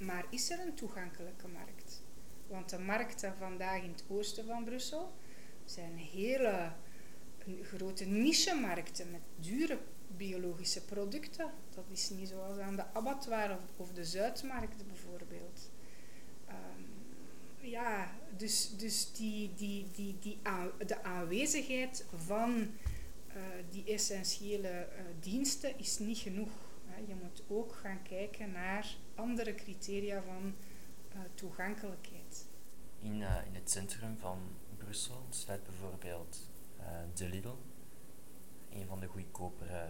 Maar 0.00 0.26
is 0.30 0.50
er 0.50 0.60
een 0.60 0.74
toegankelijke 0.74 1.48
markt? 1.48 2.02
Want 2.46 2.70
de 2.70 2.78
markten 2.78 3.34
vandaag 3.38 3.82
in 3.82 3.90
het 3.90 4.04
oosten 4.08 4.46
van 4.46 4.64
Brussel 4.64 5.12
zijn 5.64 5.96
hele 5.96 6.72
grote 7.62 8.04
niche-markten 8.04 9.10
met 9.10 9.20
dure 9.36 9.78
biologische 10.16 10.84
producten. 10.84 11.50
Dat 11.74 11.84
is 11.88 12.10
niet 12.10 12.28
zoals 12.28 12.58
aan 12.58 12.76
de 12.76 12.84
abattoir 12.92 13.58
of, 13.76 13.92
de 13.92 14.04
Zuidmarkt 14.04 14.86
bijvoorbeeld. 14.86 15.70
Um, 16.48 16.86
ja, 17.68 18.10
dus, 18.36 18.76
dus 18.76 19.12
die, 19.12 19.54
die, 19.54 19.86
die, 19.94 20.16
die 20.20 20.38
de 20.86 21.02
aanwezigheid 21.02 22.06
van 22.14 22.50
uh, 23.36 23.42
die 23.70 23.84
essentiële 23.84 24.68
uh, 24.68 25.00
diensten 25.20 25.78
is 25.78 25.98
niet 25.98 26.18
genoeg. 26.18 26.69
Je 27.06 27.14
moet 27.14 27.42
ook 27.48 27.74
gaan 27.74 28.02
kijken 28.02 28.52
naar 28.52 28.96
andere 29.14 29.54
criteria 29.54 30.22
van 30.22 30.54
uh, 31.14 31.20
toegankelijkheid. 31.34 32.46
In, 32.98 33.20
uh, 33.20 33.46
in 33.46 33.54
het 33.54 33.70
centrum 33.70 34.16
van 34.18 34.38
Brussel 34.76 35.26
staat 35.30 35.64
bijvoorbeeld 35.64 36.50
uh, 36.80 36.86
de 37.14 37.28
Lidl, 37.28 37.56
een 38.70 38.86
van 38.86 39.00
de 39.00 39.06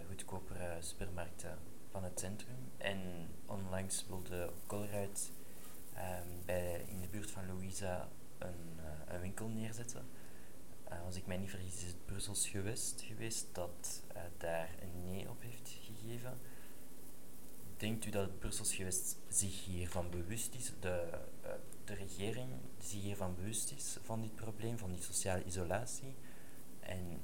goedkopere, 0.07 0.77
supermarkten 0.81 1.59
van 1.91 2.05
het 2.05 2.21
centrum. 2.21 2.57
En 2.77 3.29
onlangs 3.47 4.07
wilde 4.07 4.53
Colruyt 4.67 5.31
um, 5.95 6.45
bij, 6.45 6.85
in 6.87 7.01
de 7.01 7.09
buurt 7.09 7.31
van 7.31 7.47
Louisa 7.47 8.09
een, 8.39 8.79
een 9.07 9.21
winkel 9.21 9.49
neerzetten. 9.49 10.07
als 11.07 11.17
ik 11.17 11.27
mij 11.27 11.37
niet 11.37 11.51
vergis 11.51 11.75
is 11.75 11.87
het 11.87 12.07
Brussels 12.07 12.49
gewest 12.49 13.03
geweest 13.03 13.47
dat 13.53 14.03
daar 14.39 14.69
een 14.83 15.11
nee 15.11 15.29
op 15.29 15.43
heeft 15.43 15.77
gegeven. 15.83 16.39
Denkt 17.81 18.05
u 18.07 18.11
dat 18.11 18.23
het 18.23 18.39
Brussels 18.39 18.75
gewest 18.75 19.17
zich 19.29 19.65
hiervan 19.65 20.11
bewust 20.11 20.55
is, 20.55 20.73
de, 20.81 21.09
uh, 21.45 21.51
de 21.85 21.95
regering 21.95 22.49
zich 22.79 23.01
hiervan 23.01 23.35
bewust 23.35 23.73
is 23.73 23.99
van 24.03 24.21
dit 24.21 24.35
probleem, 24.35 24.79
van 24.79 24.93
die 24.93 25.03
sociale 25.03 25.45
isolatie? 25.45 26.15
En 26.81 27.21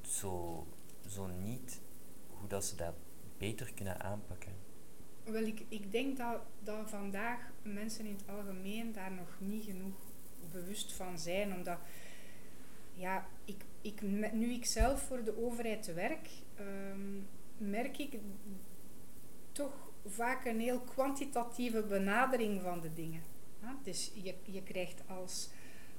zo, 0.00 0.66
zo 1.08 1.26
niet, 1.26 1.80
hoe 2.28 2.48
dat 2.48 2.64
ze 2.64 2.76
dat 2.76 2.94
beter 3.38 3.72
kunnen 3.74 4.00
aanpakken? 4.00 4.52
Wel, 5.24 5.42
ik, 5.42 5.62
ik 5.68 5.92
denk 5.92 6.16
dat, 6.16 6.40
dat 6.62 6.90
vandaag 6.90 7.52
mensen 7.62 8.06
in 8.06 8.14
het 8.14 8.28
algemeen 8.28 8.92
daar 8.92 9.12
nog 9.12 9.36
niet 9.38 9.64
genoeg 9.64 9.96
bewust 10.52 10.92
van 10.92 11.18
zijn, 11.18 11.54
omdat 11.54 11.78
ja, 12.94 13.26
ik, 13.44 13.64
ik, 13.80 14.02
nu 14.32 14.52
ik 14.52 14.64
zelf 14.64 15.02
voor 15.02 15.24
de 15.24 15.44
overheid 15.44 15.94
werk, 15.94 16.28
um, 16.60 17.26
merk 17.56 17.98
ik 17.98 18.18
toch 19.52 19.89
vaak 20.06 20.44
een 20.44 20.60
heel 20.60 20.80
kwantitatieve 20.80 21.82
benadering 21.82 22.62
van 22.62 22.80
de 22.80 22.92
dingen. 22.92 23.22
dus 23.82 24.10
je, 24.14 24.34
je 24.44 24.62
krijgt 24.62 25.02
als, 25.06 25.48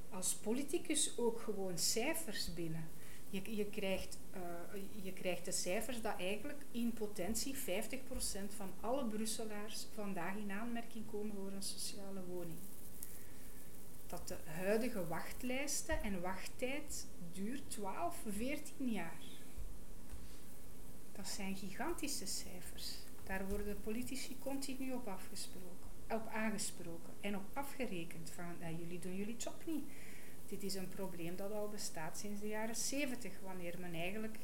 als 0.10 0.34
politicus 0.34 1.18
ook 1.18 1.39
gewoon 1.39 1.78
cijfers 1.78 2.54
binnen. 2.54 2.88
Je, 3.30 3.56
je, 3.56 3.66
krijgt, 3.66 4.18
uh, 4.36 4.82
je 5.04 5.14
krijgt 5.14 5.45
de 5.45 5.52
cijfers 5.52 6.02
dat 6.02 6.18
eigenlijk 6.18 6.60
in 6.72 6.93
potentie 6.93 7.56
50% 7.56 7.58
van 8.56 8.72
alle 8.80 9.06
Brusselaars 9.06 9.88
vandaag 9.93 10.36
in 10.36 10.52
aanmerking 10.52 11.06
komen 11.12 11.36
voor 11.36 11.52
een 11.52 11.64
sociale 11.64 12.24
woning. 12.28 12.60
dat 14.08 14.28
de 14.28 14.38
huidige 14.45 15.08
wachtlijsten 15.08 16.04
en 16.04 16.22
wachttijd 16.22 17.08
duurt 17.34 17.70
12, 17.70 18.16
14 18.28 18.91
jaar. 18.91 19.22
Dat 21.12 21.28
zijn 21.28 21.56
gigantische 21.56 22.26
cijfers. 22.26 23.01
Daar 23.32 23.47
worden 23.49 23.82
politici 23.84 24.38
continu 24.39 24.93
op 24.93 25.07
afgesproken, 25.07 25.89
op 26.09 26.27
aangesproken 26.34 27.13
en 27.21 27.36
op 27.36 27.43
afgerekend 27.53 28.29
van 28.29 28.55
eh, 28.59 28.79
jullie 28.79 28.99
doen 28.99 29.15
jullie 29.15 29.36
job 29.38 29.63
niet. 29.65 29.84
Dit 30.47 30.63
is 30.63 30.75
een 30.75 30.89
probleem 30.89 31.36
dat 31.36 31.51
al 31.51 31.69
bestaat 31.69 32.17
sinds 32.17 32.41
de 32.41 32.47
jaren 32.47 32.75
70, 32.75 33.39
wanneer 33.43 33.75
men 33.79 33.93
eigenlijk 33.93 34.38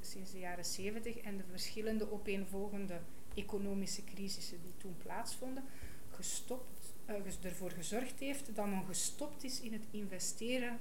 sinds 0.00 0.32
de 0.32 0.38
jaren 0.38 0.64
70 0.64 1.16
en 1.16 1.36
de 1.36 1.42
verschillende 1.50 2.12
opeenvolgende 2.12 3.00
economische 3.34 4.04
crisissen 4.04 4.62
die 4.62 4.76
toen 4.76 4.96
plaatsvonden, 5.02 5.64
gestopt, 6.10 6.94
uh, 7.10 7.44
ervoor 7.44 7.70
gezorgd 7.70 8.20
heeft 8.20 8.54
dat 8.54 8.66
men 8.66 8.84
gestopt 8.84 9.44
is 9.44 9.60
in 9.60 9.72
het 9.72 9.86
investeren 9.90 10.78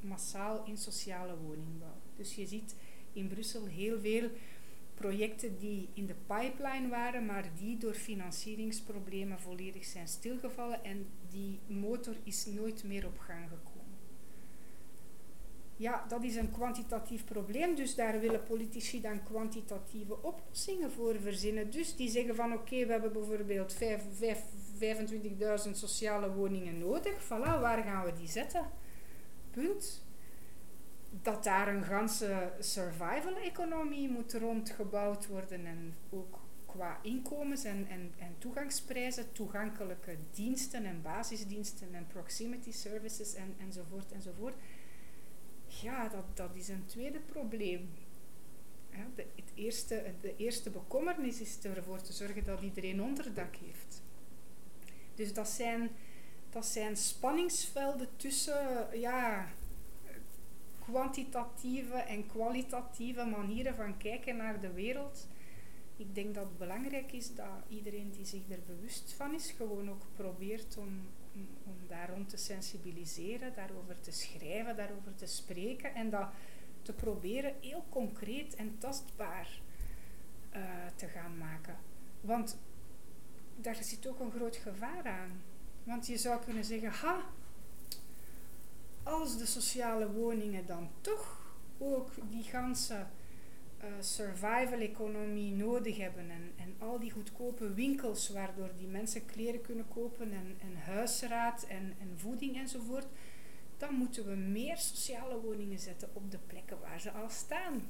massaal 0.00 0.64
in 0.64 0.76
sociale 0.76 1.36
woningbouw. 1.36 1.96
Dus 2.16 2.34
je 2.34 2.46
ziet 2.46 2.74
in 3.12 3.28
Brussel 3.28 3.64
heel 3.64 4.00
veel 4.00 4.30
projecten 4.96 5.58
die 5.58 5.88
in 5.94 6.06
de 6.06 6.14
pipeline 6.26 6.88
waren, 6.88 7.26
maar 7.26 7.50
die 7.54 7.78
door 7.78 7.94
financieringsproblemen 7.94 9.40
volledig 9.40 9.84
zijn 9.84 10.08
stilgevallen 10.08 10.84
en 10.84 11.06
die 11.30 11.58
motor 11.66 12.14
is 12.24 12.46
nooit 12.46 12.84
meer 12.84 13.06
op 13.06 13.18
gang 13.18 13.48
gekomen. 13.48 13.76
Ja, 15.78 16.04
dat 16.08 16.22
is 16.22 16.36
een 16.36 16.50
kwantitatief 16.50 17.24
probleem, 17.24 17.74
dus 17.74 17.94
daar 17.94 18.20
willen 18.20 18.42
politici 18.42 19.00
dan 19.00 19.22
kwantitatieve 19.22 20.22
oplossingen 20.22 20.90
voor 20.90 21.20
verzinnen. 21.20 21.70
Dus 21.70 21.96
die 21.96 22.10
zeggen 22.10 22.34
van 22.34 22.52
oké, 22.52 22.86
we 22.86 22.92
hebben 22.92 23.12
bijvoorbeeld 23.12 23.76
25.000 23.76 25.70
sociale 25.70 26.32
woningen 26.32 26.78
nodig, 26.78 27.24
voilà, 27.24 27.60
waar 27.60 27.82
gaan 27.82 28.04
we 28.04 28.12
die 28.12 28.28
zetten? 28.28 28.70
Punt. 29.50 30.05
Dat 31.22 31.44
daar 31.44 31.68
een 31.68 31.84
ganse 31.84 32.52
survival-economie 32.58 34.08
moet 34.08 34.34
rondgebouwd 34.34 35.26
worden 35.26 35.66
en 35.66 35.94
ook 36.10 36.38
qua 36.66 36.98
inkomens 37.02 37.64
en, 37.64 37.86
en, 37.88 38.12
en 38.18 38.34
toegangsprijzen, 38.38 39.32
toegankelijke 39.32 40.16
diensten 40.30 40.84
en 40.84 41.02
basisdiensten 41.02 41.94
en 41.94 42.06
proximity 42.06 42.72
services 42.72 43.34
en, 43.34 43.54
enzovoort 43.58 44.12
enzovoort 44.12 44.54
ja, 45.66 46.08
dat, 46.08 46.36
dat 46.36 46.50
is 46.54 46.68
een 46.68 46.86
tweede 46.86 47.18
probleem. 47.18 47.88
De, 49.14 49.26
het 49.34 49.50
eerste, 49.54 50.04
de 50.20 50.36
eerste 50.36 50.70
bekommernis 50.70 51.40
is 51.40 51.58
ervoor 51.62 52.00
te 52.00 52.12
zorgen 52.12 52.44
dat 52.44 52.60
iedereen 52.60 53.02
onderdak 53.02 53.56
heeft. 53.56 54.02
Dus 55.14 55.32
dat 55.32 55.48
zijn, 55.48 55.90
dat 56.50 56.66
zijn 56.66 56.96
spanningsvelden 56.96 58.08
tussen 58.16 58.88
ja, 58.92 59.48
kwantitatieve 60.90 61.94
en 61.94 62.26
kwalitatieve 62.26 63.24
manieren 63.24 63.74
van 63.74 63.96
kijken 63.96 64.36
naar 64.36 64.60
de 64.60 64.72
wereld. 64.72 65.28
Ik 65.96 66.14
denk 66.14 66.34
dat 66.34 66.44
het 66.44 66.58
belangrijk 66.58 67.12
is 67.12 67.34
dat 67.34 67.46
iedereen 67.68 68.10
die 68.10 68.24
zich 68.24 68.50
er 68.50 68.60
bewust 68.66 69.12
van 69.12 69.34
is, 69.34 69.50
gewoon 69.50 69.90
ook 69.90 70.02
probeert 70.16 70.76
om, 70.78 71.00
om, 71.64 71.76
daar 71.88 72.10
te 72.26 72.36
sensibiliseren, 72.36 73.54
daarover 73.54 74.00
te 74.00 74.10
schrijven, 74.10 74.76
daarover 74.76 75.14
te 75.14 75.26
spreken 75.26 75.94
en 75.94 76.10
dat 76.10 76.28
te 76.82 76.92
proberen 76.92 77.54
heel 77.60 77.84
concreet 77.88 78.54
en 78.54 78.78
tastbaar 78.78 79.60
uh, 80.56 80.62
te 80.94 81.06
gaan 81.06 81.38
maken. 81.38 81.76
Want 82.20 82.58
daar 83.56 83.76
zit 83.80 84.06
ook 84.06 84.20
een 84.20 84.30
groot 84.30 84.56
gevaar 84.56 85.04
aan. 85.04 85.42
Want 85.84 86.06
je 86.06 86.16
zou 86.16 86.44
kunnen 86.44 86.64
zeggen, 86.64 86.90
ha, 86.90 87.24
als 89.06 89.38
de 89.38 89.46
sociale 89.46 90.12
woningen 90.12 90.66
dan 90.66 90.90
toch 91.00 91.54
ook 91.78 92.10
die 92.28 92.42
ganse 92.42 93.06
uh, 93.78 93.84
survival-economie 94.00 95.52
nodig 95.52 95.96
hebben 95.96 96.30
en, 96.30 96.52
en 96.56 96.74
al 96.78 96.98
die 96.98 97.10
goedkope 97.10 97.74
winkels 97.74 98.28
waardoor 98.28 98.70
die 98.76 98.86
mensen 98.86 99.26
kleren 99.26 99.60
kunnen 99.60 99.88
kopen 99.88 100.32
en, 100.32 100.56
en 100.60 100.76
huisraad 100.76 101.66
en, 101.68 101.94
en 102.00 102.18
voeding 102.18 102.56
enzovoort, 102.56 103.06
dan 103.76 103.94
moeten 103.94 104.26
we 104.26 104.34
meer 104.34 104.76
sociale 104.76 105.40
woningen 105.40 105.78
zetten 105.78 106.08
op 106.12 106.30
de 106.30 106.38
plekken 106.46 106.80
waar 106.80 107.00
ze 107.00 107.10
al 107.10 107.30
staan. 107.30 107.82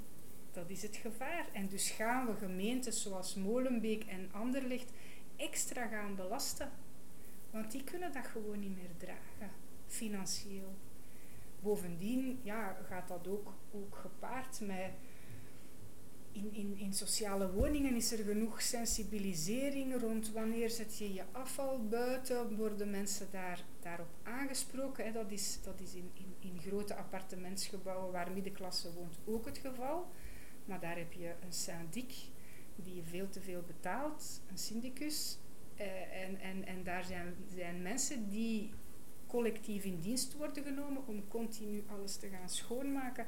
Dat 0.53 0.71
is 0.71 0.83
het 0.83 0.97
gevaar. 0.97 1.47
En 1.53 1.69
dus 1.69 1.91
gaan 1.91 2.27
we 2.27 2.35
gemeentes 2.35 3.03
zoals 3.03 3.35
Molenbeek 3.35 4.05
en 4.05 4.29
Anderlecht 4.33 4.93
extra 5.37 5.87
gaan 5.87 6.15
belasten. 6.15 6.71
Want 7.51 7.71
die 7.71 7.85
kunnen 7.85 8.13
dat 8.13 8.27
gewoon 8.27 8.61
niet 8.61 8.77
meer 8.77 8.97
dragen, 8.97 9.51
financieel. 9.87 10.75
Bovendien 11.67 12.41
ja, 12.43 12.77
gaat 12.89 13.09
dat 13.09 13.29
ook, 13.29 13.53
ook 13.73 13.97
gepaard 13.97 14.61
met 14.61 14.91
in, 16.33 16.53
in, 16.53 16.77
in 16.79 16.93
sociale 16.93 17.53
woningen 17.53 17.95
is 17.95 18.13
er 18.13 18.25
genoeg 18.25 18.63
sensibilisering 18.63 20.01
rond 20.01 20.33
wanneer 20.33 20.71
zet 20.71 20.99
je 20.99 21.13
je 21.13 21.23
afval 21.33 21.89
buiten, 21.89 22.57
worden 22.57 22.91
mensen 22.91 23.27
daar, 23.31 23.65
daarop 23.81 24.09
aangesproken. 24.23 25.05
Hè. 25.05 25.13
Dat 25.13 25.31
is, 25.31 25.59
dat 25.63 25.81
is 25.81 25.95
in, 25.95 26.11
in, 26.15 26.35
in 26.51 26.61
grote 26.61 26.95
appartementsgebouwen 26.95 28.13
waar 28.13 28.31
middenklasse 28.31 28.93
woont 28.93 29.19
ook 29.25 29.47
het 29.47 29.59
geval. 29.59 30.11
Maar 30.65 30.81
daar 30.81 30.97
heb 30.97 31.13
je 31.13 31.35
een 31.45 31.53
syndic 31.53 32.15
die 32.77 33.03
veel 33.03 33.29
te 33.29 33.41
veel 33.41 33.63
betaalt, 33.67 34.41
een 34.51 34.59
syndicus. 34.59 35.39
Eh, 35.77 36.23
en, 36.23 36.41
en, 36.41 36.67
en 36.67 36.85
daar 36.85 37.05
zijn, 37.05 37.35
zijn 37.55 37.83
mensen 37.83 38.29
die 38.29 38.73
collectief 39.27 39.85
in 39.85 40.01
dienst 40.01 40.37
worden 40.37 40.65
genomen 40.65 41.07
om 41.07 41.29
continu 41.29 41.85
alles 41.89 42.17
te 42.17 42.29
gaan 42.29 42.49
schoonmaken 42.49 43.27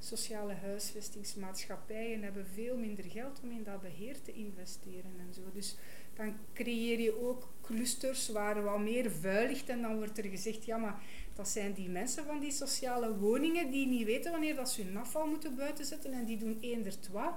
sociale 0.00 0.54
huisvestingsmaatschappijen 0.54 2.22
hebben 2.22 2.46
veel 2.46 2.76
minder 2.76 3.04
geld 3.04 3.40
om 3.42 3.50
in 3.50 3.62
dat 3.62 3.80
beheer 3.80 4.22
te 4.22 4.32
investeren 4.32 5.14
en 5.18 5.34
zo. 5.34 5.40
Dus 5.52 5.76
dan 6.14 6.36
creëer 6.52 7.00
je 7.00 7.22
ook 7.22 7.48
clusters 7.62 8.28
waar 8.28 8.62
wat 8.62 8.78
meer 8.78 9.10
vuil 9.10 9.46
ligt 9.46 9.68
en 9.68 9.82
dan 9.82 9.96
wordt 9.96 10.18
er 10.18 10.24
gezegd, 10.24 10.64
ja 10.64 10.76
maar 10.76 11.02
dat 11.34 11.48
zijn 11.48 11.72
die 11.72 11.88
mensen 11.88 12.24
van 12.24 12.40
die 12.40 12.50
sociale 12.50 13.18
woningen 13.18 13.70
die 13.70 13.86
niet 13.86 14.04
weten 14.04 14.30
wanneer 14.30 14.54
dat 14.54 14.70
ze 14.70 14.82
hun 14.82 14.96
afval 14.96 15.26
moeten 15.26 15.56
buiten 15.56 15.84
zetten 15.84 16.12
en 16.12 16.24
die 16.24 16.38
doen 16.38 16.58
eender 16.60 16.94
wat. 17.12 17.34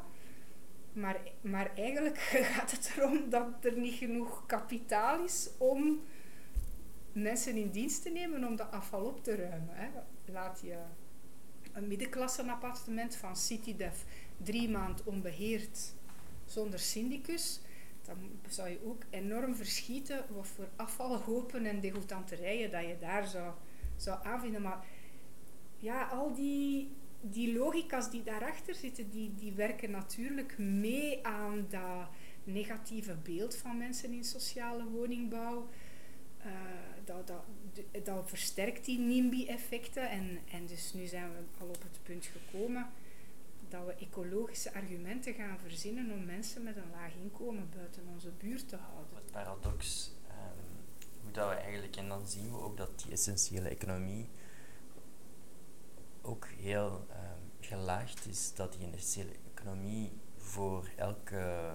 Maar, 0.93 1.21
maar 1.41 1.71
eigenlijk 1.75 2.17
gaat 2.53 2.71
het 2.71 2.93
erom 2.97 3.29
dat 3.29 3.47
er 3.61 3.77
niet 3.77 3.93
genoeg 3.93 4.45
kapitaal 4.45 5.23
is 5.23 5.49
om 5.57 6.01
mensen 7.13 7.55
in 7.55 7.69
dienst 7.69 8.03
te 8.03 8.09
nemen 8.09 8.47
om 8.47 8.55
dat 8.55 8.71
afval 8.71 9.05
op 9.05 9.23
te 9.23 9.35
ruimen. 9.35 9.75
Hè. 9.75 9.87
Laat 10.31 10.61
je 10.63 10.77
een 11.73 11.87
middenklasse 11.87 12.51
appartement 12.51 13.15
van 13.15 13.35
CityDev 13.35 13.95
drie 14.37 14.69
maanden 14.69 15.05
onbeheerd 15.05 15.93
zonder 16.45 16.79
syndicus, 16.79 17.61
dan 18.01 18.17
zou 18.47 18.69
je 18.69 18.85
ook 18.85 19.03
enorm 19.09 19.55
verschieten 19.55 20.25
wat 20.29 20.47
voor 20.47 20.69
afvalhopen 20.75 21.65
en 21.65 21.79
degoutanterijen 21.79 22.71
dat 22.71 22.81
je 22.81 22.97
daar 22.99 23.27
zou, 23.27 23.53
zou 23.95 24.25
aanvinden. 24.25 24.61
Maar 24.61 24.85
ja, 25.77 26.03
al 26.03 26.33
die, 26.33 26.91
die 27.21 27.53
logica's 27.53 28.11
die 28.11 28.23
daarachter 28.23 28.75
zitten, 28.75 29.09
die, 29.09 29.33
die 29.35 29.53
werken 29.53 29.91
natuurlijk 29.91 30.57
mee 30.57 31.25
aan 31.25 31.65
dat 31.69 32.07
negatieve 32.43 33.15
beeld 33.15 33.55
van 33.55 33.77
mensen 33.77 34.13
in 34.13 34.23
sociale 34.23 34.85
woningbouw. 34.85 35.69
Dat, 37.05 37.27
dat, 37.27 37.43
dat 38.05 38.29
versterkt 38.29 38.85
die 38.85 38.99
NIMBY-effecten. 38.99 40.09
En, 40.09 40.39
en 40.51 40.65
dus 40.65 40.93
nu 40.93 41.05
zijn 41.05 41.31
we 41.31 41.39
al 41.59 41.67
op 41.67 41.81
het 41.81 41.99
punt 42.03 42.25
gekomen 42.25 42.87
dat 43.73 43.85
we 43.85 43.93
ecologische 43.93 44.73
argumenten 44.73 45.33
gaan 45.33 45.59
verzinnen 45.59 46.11
om 46.11 46.25
mensen 46.25 46.63
met 46.63 46.75
een 46.75 46.91
laag 46.91 47.13
inkomen 47.13 47.69
buiten 47.75 48.03
onze 48.13 48.29
buurt 48.29 48.69
te 48.69 48.75
houden. 48.75 49.15
Het 49.15 49.31
paradox, 49.31 50.11
um, 50.27 51.05
hoe 51.21 51.31
dat 51.31 51.49
we 51.49 51.55
eigenlijk, 51.55 51.95
en 51.95 52.07
dan 52.07 52.27
zien 52.27 52.51
we 52.51 52.57
ook 52.57 52.77
dat 52.77 52.99
die 52.99 53.11
essentiële 53.11 53.69
economie 53.69 54.29
ook 56.21 56.47
heel 56.47 57.07
um, 57.09 57.51
gelaagd 57.59 58.25
is, 58.25 58.53
dat 58.55 58.73
die 58.73 58.91
essentiële 58.91 59.35
economie 59.55 60.11
voor 60.37 60.89
elke, 60.95 61.71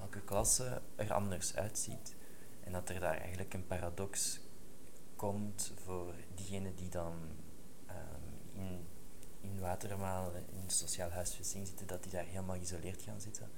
elke 0.00 0.20
klasse 0.20 0.82
er 0.96 1.12
anders 1.12 1.56
uitziet. 1.56 2.14
En 2.70 2.76
dat 2.76 2.88
er 2.88 3.00
daar 3.00 3.18
eigenlijk 3.18 3.54
een 3.54 3.66
paradox 3.66 4.40
komt 5.16 5.72
voor 5.84 6.14
diegenen 6.34 6.74
die 6.74 6.88
dan 6.88 7.14
um, 7.88 8.62
in, 8.62 8.86
in 9.40 9.60
Watermaal, 9.60 10.32
in 10.34 10.70
sociaal 10.70 11.10
huisvesting 11.10 11.66
zitten, 11.66 11.86
dat 11.86 12.02
die 12.02 12.12
daar 12.12 12.24
helemaal 12.24 12.56
geïsoleerd 12.56 13.02
gaan 13.02 13.20
zitten. 13.20 13.50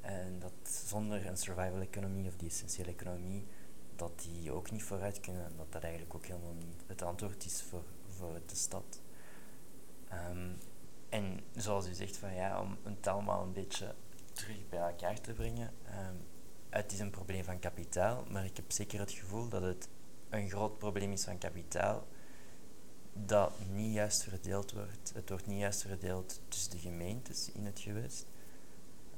En 0.00 0.38
dat 0.38 0.52
zonder 0.86 1.26
een 1.26 1.36
survival 1.36 1.80
economie 1.80 2.28
of 2.28 2.36
die 2.36 2.48
essentiële 2.48 2.90
economie, 2.90 3.46
dat 3.96 4.20
die 4.20 4.52
ook 4.52 4.70
niet 4.70 4.82
vooruit 4.82 5.20
kunnen. 5.20 5.44
En 5.44 5.56
dat 5.56 5.72
dat 5.72 5.82
eigenlijk 5.82 6.14
ook 6.14 6.26
helemaal 6.26 6.54
niet 6.54 6.82
het 6.86 7.02
antwoord 7.02 7.44
is 7.44 7.62
voor, 7.62 7.84
voor 8.06 8.40
de 8.46 8.54
stad. 8.54 9.00
Um, 10.30 10.56
en 11.08 11.40
zoals 11.56 11.88
u 11.88 11.94
zegt, 11.94 12.16
van, 12.16 12.34
ja, 12.34 12.60
om 12.60 12.76
het 12.82 13.06
allemaal 13.06 13.42
een 13.42 13.52
beetje 13.52 13.94
terug 14.32 14.68
bij 14.68 14.80
elkaar 14.80 15.20
te 15.20 15.32
brengen. 15.32 15.72
Um, 16.08 16.29
het 16.70 16.92
is 16.92 16.98
een 16.98 17.10
probleem 17.10 17.44
van 17.44 17.58
kapitaal, 17.58 18.24
maar 18.30 18.44
ik 18.44 18.56
heb 18.56 18.72
zeker 18.72 19.00
het 19.00 19.12
gevoel 19.12 19.48
dat 19.48 19.62
het 19.62 19.88
een 20.28 20.48
groot 20.50 20.78
probleem 20.78 21.12
is 21.12 21.24
van 21.24 21.38
kapitaal 21.38 22.06
dat 23.12 23.52
niet 23.72 23.94
juist 23.94 24.22
verdeeld 24.22 24.72
wordt. 24.72 25.12
Het 25.14 25.28
wordt 25.28 25.46
niet 25.46 25.58
juist 25.58 25.82
verdeeld 25.82 26.40
tussen 26.48 26.70
de 26.70 26.78
gemeentes 26.78 27.52
in 27.52 27.64
het 27.64 27.80
gewest. 27.80 28.26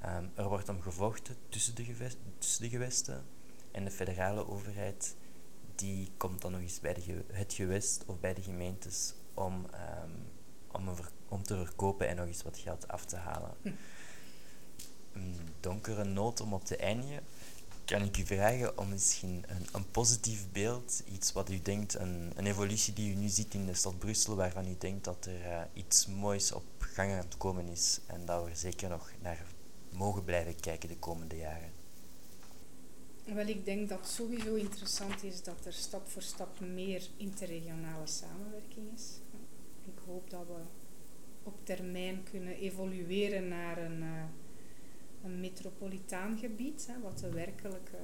Ehm, 0.01 0.27
er 0.35 0.49
wordt 0.49 0.69
om 0.69 0.81
gevochten 0.81 1.37
tussen 1.49 1.75
de, 1.75 2.11
tussen 2.39 2.63
de 2.63 2.69
gewesten. 2.69 3.25
En 3.71 3.85
de 3.85 3.91
federale 3.91 4.49
overheid 4.49 5.17
die 5.75 6.11
komt 6.17 6.41
dan 6.41 6.53
nog 6.53 6.61
eens 6.61 6.81
bij 6.81 6.95
de 6.95 7.25
het 7.33 7.53
gewest 7.53 8.05
of 8.07 8.21
bij 8.21 8.35
de 8.35 8.43
gemeentes 8.43 9.15
om, 9.35 9.55
um, 9.55 10.27
om, 10.73 10.95
om 11.29 11.43
te 11.43 11.57
verkopen 11.57 12.09
en 12.09 12.17
nog 12.17 12.27
eens 12.27 12.43
wat 12.43 12.59
geld 12.59 12.89
af 12.89 13.05
te 13.05 13.17
halen. 13.17 13.55
Hm. 13.63 13.73
Een 15.13 15.37
donkere 15.61 16.05
noot 16.05 16.41
om 16.41 16.55
op 16.55 16.65
te 16.65 16.77
eindigen. 16.77 17.23
Kan 17.85 18.03
ik 18.03 18.19
u 18.19 18.27
vragen 18.27 18.79
om 18.79 18.89
misschien 18.89 19.45
een, 19.49 19.67
een 19.73 19.91
positief 19.91 20.47
beeld, 20.53 21.03
iets 21.13 21.33
wat 21.33 21.51
u 21.51 21.63
denkt, 21.63 21.95
een, 21.95 22.33
een 22.37 22.47
evolutie 22.47 22.93
die 22.93 23.13
u 23.13 23.15
nu 23.15 23.29
ziet 23.29 23.55
in 23.55 23.67
de 23.67 23.75
stad 23.75 23.99
Brussel, 23.99 24.37
waarvan 24.37 24.67
u 24.67 24.75
denkt 24.79 25.05
dat 25.05 25.27
er 25.27 25.41
uh, 25.41 25.61
iets 25.73 26.07
moois 26.07 26.53
op 26.53 26.65
gang 26.79 27.11
aan 27.11 27.17
het 27.17 27.37
komen 27.37 27.69
is 27.69 28.01
en 28.07 28.27
dat 28.27 28.45
we 28.45 28.51
er 28.51 28.57
zeker 28.57 28.89
nog 28.89 29.13
naar 29.23 29.45
mogen 29.91 30.25
blijven 30.25 30.61
kijken 30.61 30.89
de 30.89 30.97
komende 30.97 31.37
jaren? 31.37 31.73
Wel, 33.25 33.47
ik 33.47 33.65
denk 33.65 33.89
dat 33.89 33.99
het 33.99 34.09
sowieso 34.09 34.55
interessant 34.55 35.23
is 35.23 35.43
dat 35.43 35.67
er 35.67 35.73
stap 35.73 36.09
voor 36.09 36.23
stap 36.23 36.61
meer 36.61 37.03
interregionale 37.17 38.07
samenwerking 38.07 38.93
is. 38.95 39.21
Ik 39.85 39.99
hoop 40.07 40.31
dat 40.31 40.47
we 40.47 40.63
op 41.43 41.67
termijn 41.67 42.23
kunnen 42.31 42.57
evolueren 42.57 43.49
naar 43.49 43.79
een, 43.79 44.03
uh, 44.03 44.23
een 45.23 45.41
metropolitaan 45.41 46.39
gebied, 46.39 46.87
hè, 46.87 47.01
wat 47.01 47.19
de 47.19 47.31
werkelijke, 47.31 47.97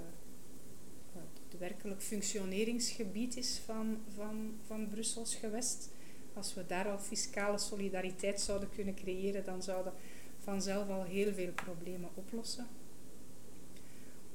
uh, 1.16 1.22
de 1.48 1.58
werkelijk 1.58 2.02
functioneringsgebied 2.02 3.36
is 3.36 3.58
van, 3.64 3.98
van, 4.14 4.54
van 4.66 4.88
Brussels 4.88 5.34
gewest. 5.34 5.90
Als 6.34 6.54
we 6.54 6.66
daar 6.66 6.88
al 6.88 6.98
fiscale 6.98 7.58
solidariteit 7.58 8.40
zouden 8.40 8.70
kunnen 8.70 8.94
creëren, 8.94 9.44
dan 9.44 9.62
zouden 9.62 9.92
vanzelf 10.38 10.88
al 10.88 11.04
heel 11.04 11.32
veel 11.32 11.52
problemen 11.52 12.10
oplossen. 12.14 12.66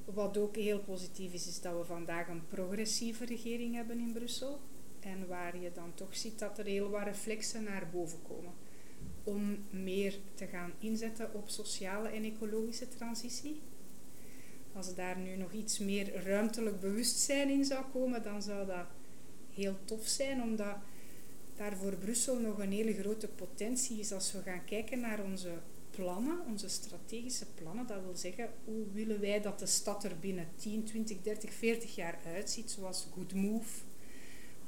Wat 0.04 0.38
ook 0.38 0.56
heel 0.56 0.80
positief 0.80 1.32
is, 1.32 1.46
is 1.46 1.60
dat 1.60 1.76
we 1.76 1.84
vandaag 1.84 2.28
een 2.28 2.46
progressieve 2.46 3.24
regering 3.24 3.74
hebben 3.74 3.98
in 3.98 4.12
Brussel. 4.12 4.60
En 5.00 5.28
waar 5.28 5.58
je 5.58 5.72
dan 5.72 5.94
toch 5.94 6.16
ziet 6.16 6.38
dat 6.38 6.58
er 6.58 6.64
heel 6.64 6.90
wat 6.90 7.02
reflexen 7.02 7.64
naar 7.64 7.88
boven 7.92 8.18
komen. 8.28 8.52
Om 9.24 9.58
meer 9.70 10.18
te 10.34 10.46
gaan 10.46 10.72
inzetten 10.78 11.34
op 11.34 11.48
sociale 11.48 12.08
en 12.08 12.24
ecologische 12.24 12.88
transitie. 12.88 13.60
Als 14.72 14.94
daar 14.94 15.18
nu 15.18 15.36
nog 15.36 15.52
iets 15.52 15.78
meer 15.78 16.24
ruimtelijk 16.24 16.80
bewustzijn 16.80 17.50
in 17.50 17.64
zou 17.64 17.84
komen, 17.92 18.22
dan 18.22 18.42
zou 18.42 18.66
dat 18.66 18.86
heel 19.54 19.76
tof 19.84 20.06
zijn, 20.06 20.42
omdat 20.42 20.76
daar 21.56 21.76
voor 21.76 21.94
Brussel 21.94 22.38
nog 22.38 22.58
een 22.58 22.72
hele 22.72 22.94
grote 22.94 23.28
potentie 23.28 23.98
is 23.98 24.12
als 24.12 24.32
we 24.32 24.42
gaan 24.42 24.64
kijken 24.64 25.00
naar 25.00 25.22
onze 25.24 25.50
plannen, 25.90 26.40
onze 26.46 26.68
strategische 26.68 27.46
plannen. 27.54 27.86
Dat 27.86 28.02
wil 28.02 28.16
zeggen, 28.16 28.48
hoe 28.64 28.84
willen 28.92 29.20
wij 29.20 29.40
dat 29.40 29.58
de 29.58 29.66
stad 29.66 30.04
er 30.04 30.18
binnen 30.20 30.48
10, 30.56 30.84
20, 30.84 31.22
30, 31.22 31.52
40 31.52 31.94
jaar 31.94 32.18
uitziet, 32.26 32.70
zoals 32.70 33.06
Good 33.14 33.34
Move, 33.34 33.80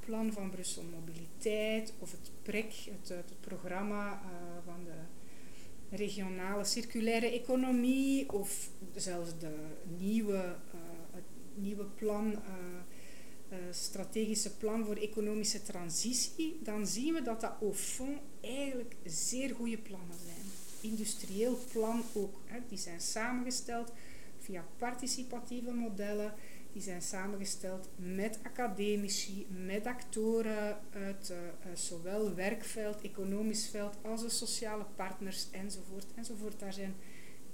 plan 0.01 0.33
van 0.33 0.51
Brussel 0.51 0.83
Mobiliteit 0.83 1.93
of 1.99 2.11
het 2.11 2.31
PREC, 2.43 2.73
het, 2.73 3.09
het 3.09 3.41
programma 3.41 4.13
uh, 4.13 4.46
van 4.67 4.85
de 4.85 5.97
regionale 5.97 6.65
circulaire 6.65 7.31
economie 7.31 8.33
of 8.33 8.71
zelfs 8.95 9.39
de 9.39 9.55
nieuwe, 9.99 10.57
uh, 10.75 10.81
het 11.11 11.25
nieuwe 11.55 11.85
plan, 11.85 12.33
uh, 12.33 13.59
strategische 13.71 14.57
plan 14.57 14.85
voor 14.85 14.97
economische 14.97 15.63
transitie, 15.63 16.59
dan 16.63 16.87
zien 16.87 17.15
we 17.15 17.23
dat 17.23 17.41
dat 17.41 17.57
au 17.61 17.73
fond 17.73 18.19
eigenlijk 18.41 18.97
zeer 19.05 19.55
goede 19.55 19.79
plannen 19.79 20.19
zijn 20.25 20.47
industrieel 20.81 21.59
plan 21.73 22.03
ook. 22.15 22.41
Hè. 22.45 22.59
Die 22.69 22.79
zijn 22.79 23.01
samengesteld 23.01 23.93
via 24.39 24.65
participatieve 24.79 25.71
modellen. 25.73 26.35
Die 26.77 26.85
zijn 26.85 27.03
samengesteld 27.03 27.89
met 27.97 28.39
academici, 28.43 29.47
met 29.65 29.87
actoren 29.87 30.79
uit 30.93 31.31
uh, 31.31 31.37
zowel 31.75 32.35
werkveld, 32.35 33.01
economisch 33.01 33.69
veld 33.69 33.97
als 34.03 34.23
de 34.23 34.29
sociale 34.29 34.85
partners 34.97 35.51
enzovoort. 35.51 36.07
enzovoort. 36.15 36.61
Daar 36.61 36.73
zijn 36.73 36.95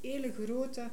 hele 0.01 0.33
grote, 0.33 0.91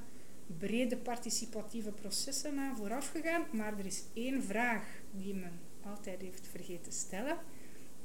brede 0.57 0.97
participatieve 0.97 1.91
processen 1.91 2.59
aan 2.59 2.75
vooraf 2.77 3.09
gegaan. 3.09 3.43
Maar 3.51 3.79
er 3.79 3.85
is 3.85 4.03
één 4.13 4.43
vraag 4.43 4.83
die 5.11 5.33
men 5.33 5.59
altijd 5.85 6.21
heeft 6.21 6.47
vergeten 6.47 6.91
stellen. 6.91 7.37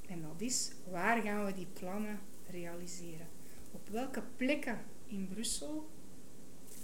En 0.09 0.22
dat 0.22 0.41
is, 0.41 0.72
waar 0.91 1.22
gaan 1.22 1.45
we 1.45 1.55
die 1.55 1.68
plannen 1.72 2.18
realiseren? 2.51 3.27
op 3.70 3.89
welke 3.89 4.22
plekken 4.37 4.79
in 5.07 5.29
Brussel 5.33 5.89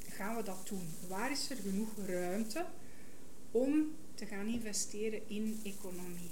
gaan 0.09 0.36
we 0.36 0.43
dat 0.43 0.68
doen? 0.68 0.88
Waar 1.09 1.30
is 1.30 1.51
er 1.51 1.57
genoeg 1.57 1.88
ruimte 2.07 2.66
om 3.51 3.90
te 4.14 4.26
gaan 4.26 4.46
investeren 4.46 5.20
in 5.28 5.61
economie? 5.62 6.30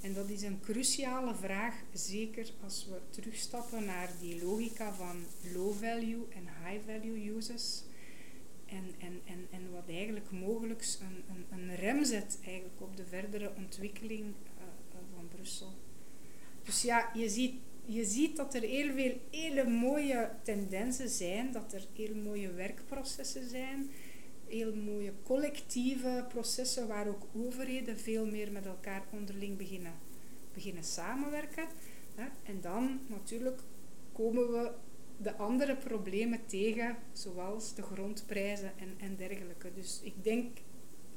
En 0.00 0.14
dat 0.14 0.28
is 0.28 0.42
een 0.42 0.60
cruciale 0.60 1.34
vraag, 1.34 1.74
zeker 1.92 2.50
als 2.64 2.86
we 2.86 3.00
terugstappen 3.10 3.84
naar 3.84 4.10
die 4.20 4.44
logica 4.44 4.92
van 4.92 5.24
low 5.54 5.74
value 5.74 6.26
en 6.34 6.48
high 6.64 6.84
value 6.86 7.36
users. 7.36 7.82
En, 8.66 8.84
en, 8.98 9.20
en, 9.24 9.46
en 9.50 9.72
wat 9.72 9.88
eigenlijk 9.88 10.30
mogelijk 10.30 10.84
een, 11.00 11.34
een, 11.36 11.58
een 11.58 11.76
rem 11.76 12.04
zet 12.04 12.38
eigenlijk 12.44 12.80
op 12.80 12.96
de 12.96 13.06
verdere 13.06 13.52
ontwikkeling 13.56 14.24
uh, 14.24 14.64
van 15.14 15.28
Brussel. 15.28 15.74
Dus 16.62 16.82
ja, 16.82 17.10
je 17.14 17.28
ziet 17.28 17.54
je 17.86 18.04
ziet 18.04 18.36
dat 18.36 18.54
er 18.54 18.62
heel 18.62 18.92
veel 18.92 19.20
hele 19.30 19.64
mooie 19.68 20.30
tendensen 20.42 21.08
zijn, 21.08 21.52
dat 21.52 21.72
er 21.72 21.86
heel 21.94 22.14
mooie 22.14 22.52
werkprocessen 22.52 23.48
zijn, 23.48 23.90
heel 24.48 24.74
mooie 24.74 25.12
collectieve 25.22 26.24
processen 26.28 26.88
waar 26.88 27.08
ook 27.08 27.26
overheden 27.34 27.98
veel 27.98 28.26
meer 28.26 28.52
met 28.52 28.66
elkaar 28.66 29.04
onderling 29.12 29.56
beginnen, 29.56 29.92
beginnen 30.52 30.84
samenwerken. 30.84 31.66
En 32.42 32.60
dan 32.60 33.00
natuurlijk 33.06 33.60
komen 34.12 34.52
we 34.52 34.70
de 35.16 35.36
andere 35.36 35.76
problemen 35.76 36.46
tegen, 36.46 36.96
zoals 37.12 37.74
de 37.74 37.82
grondprijzen 37.82 38.72
en, 38.78 38.94
en 38.98 39.16
dergelijke. 39.16 39.72
Dus 39.74 40.00
ik 40.02 40.24
denk 40.24 40.58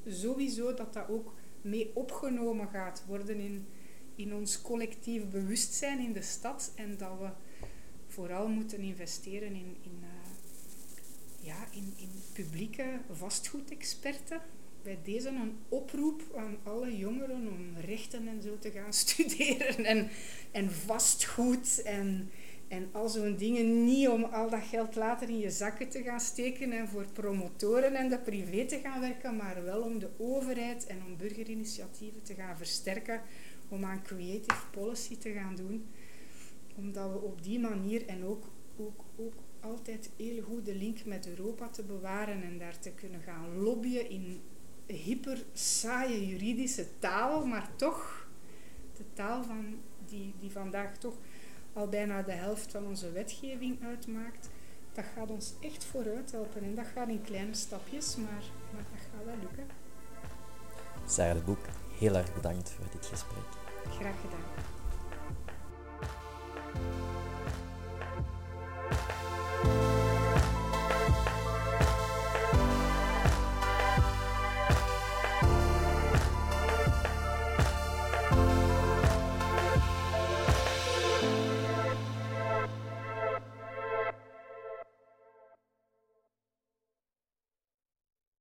sowieso 0.08 0.74
dat 0.74 0.94
dat 0.94 1.10
ook 1.10 1.34
mee 1.62 1.92
opgenomen 1.96 2.68
gaat 2.68 3.04
worden 3.08 3.40
in 3.40 3.66
in 4.20 4.34
ons 4.34 4.62
collectief 4.62 5.30
bewustzijn 5.30 6.00
in 6.00 6.14
de 6.14 6.22
stad 6.22 6.72
en 6.76 6.98
dat 6.98 7.18
we 7.20 7.30
vooral 8.08 8.48
moeten 8.48 8.80
investeren 8.80 9.48
in, 9.48 9.78
in, 9.82 9.98
uh, 10.02 10.19
ja, 11.42 11.68
in, 11.72 11.94
in 11.98 12.10
publieke 12.34 13.00
vastgoedexperten. 13.12 14.42
Bij 14.84 15.00
deze 15.04 15.28
een 15.28 15.58
oproep 15.70 16.22
aan 16.36 16.58
alle 16.64 16.98
jongeren 16.98 17.48
om 17.48 17.78
rechten 17.86 18.28
en 18.28 18.42
zo 18.42 18.58
te 18.60 18.72
gaan 18.72 18.94
studeren 19.04 19.86
en, 19.86 20.10
en 20.52 20.72
vastgoed 20.72 21.82
en, 21.82 22.30
en 22.68 22.90
al 22.92 23.10
zo'n 23.10 23.36
dingen. 23.36 23.86
Niet 23.86 24.08
om 24.08 24.24
al 24.24 24.50
dat 24.50 24.64
geld 24.64 24.96
later 24.96 25.30
in 25.30 25.40
je 25.40 25.52
zakken 25.52 25.90
te 25.90 26.04
gaan 26.04 26.20
steken 26.20 26.72
en 26.72 26.88
voor 26.88 27.06
promotoren 27.14 27.96
en 27.96 28.10
de 28.10 28.20
privé 28.20 28.66
te 28.66 28.80
gaan 28.80 29.00
werken, 29.00 29.36
maar 29.36 29.64
wel 29.64 29.82
om 29.82 30.00
de 30.00 30.10
overheid 30.18 30.88
en 30.88 31.02
om 31.06 31.18
burgerinitiatieven 31.18 32.24
te 32.24 32.34
gaan 32.34 32.58
versterken 32.58 33.22
om 33.70 33.86
aan 33.86 34.04
creative 34.04 34.66
policy 34.72 35.18
te 35.18 35.32
gaan 35.32 35.56
doen. 35.56 35.86
Omdat 36.76 37.12
we 37.12 37.20
op 37.20 37.44
die 37.44 37.60
manier 37.60 38.08
en 38.08 38.24
ook, 38.24 38.44
ook, 38.78 39.04
ook 39.16 39.34
altijd 39.62 40.10
heel 40.18 40.44
goed 40.44 40.66
de 40.66 40.76
link 40.76 41.06
met 41.06 41.28
Europa 41.28 41.68
te 41.70 41.84
bewaren 41.84 42.44
en 42.44 42.58
daar 42.58 42.80
te 42.80 42.92
kunnen 42.92 43.22
gaan 43.22 43.58
lobbyen 43.58 44.10
in 44.10 44.42
hyper 44.86 45.46
saaie 45.54 46.28
juridische 46.28 46.86
taal, 47.00 47.46
maar 47.46 47.70
toch 47.76 48.28
de 48.98 49.04
taal 49.14 49.44
van 49.44 49.76
die, 50.06 50.34
die 50.40 50.52
vandaag 50.52 50.98
toch 50.98 51.16
al 51.74 51.88
bijna 51.88 52.22
de 52.22 52.32
helft 52.32 52.72
van 52.72 52.86
onze 52.86 53.12
wetgeving 53.12 53.84
uitmaakt. 53.84 54.50
Dat 54.94 55.06
gaat 55.16 55.30
ons 55.30 55.54
echt 55.62 55.84
vooruit 55.84 56.32
helpen 56.32 56.64
en 56.64 56.76
dat 56.76 56.86
gaat 56.94 57.10
in 57.10 57.22
kleine 57.22 57.54
stapjes, 57.54 58.16
maar, 58.16 58.44
maar 58.74 58.84
dat 58.92 59.02
gaat 59.02 59.26
wel 59.26 59.36
lukken. 59.42 59.68
Sarah 61.06 61.36
de 61.36 61.42
Boek, 61.42 61.66
heel 62.00 62.16
erg 62.16 62.34
bedankt 62.34 62.70
voor 62.70 62.86
dit 62.92 63.06
gesprek. 63.06 63.44
Graag 63.84 64.22
gedaan. 64.22 64.78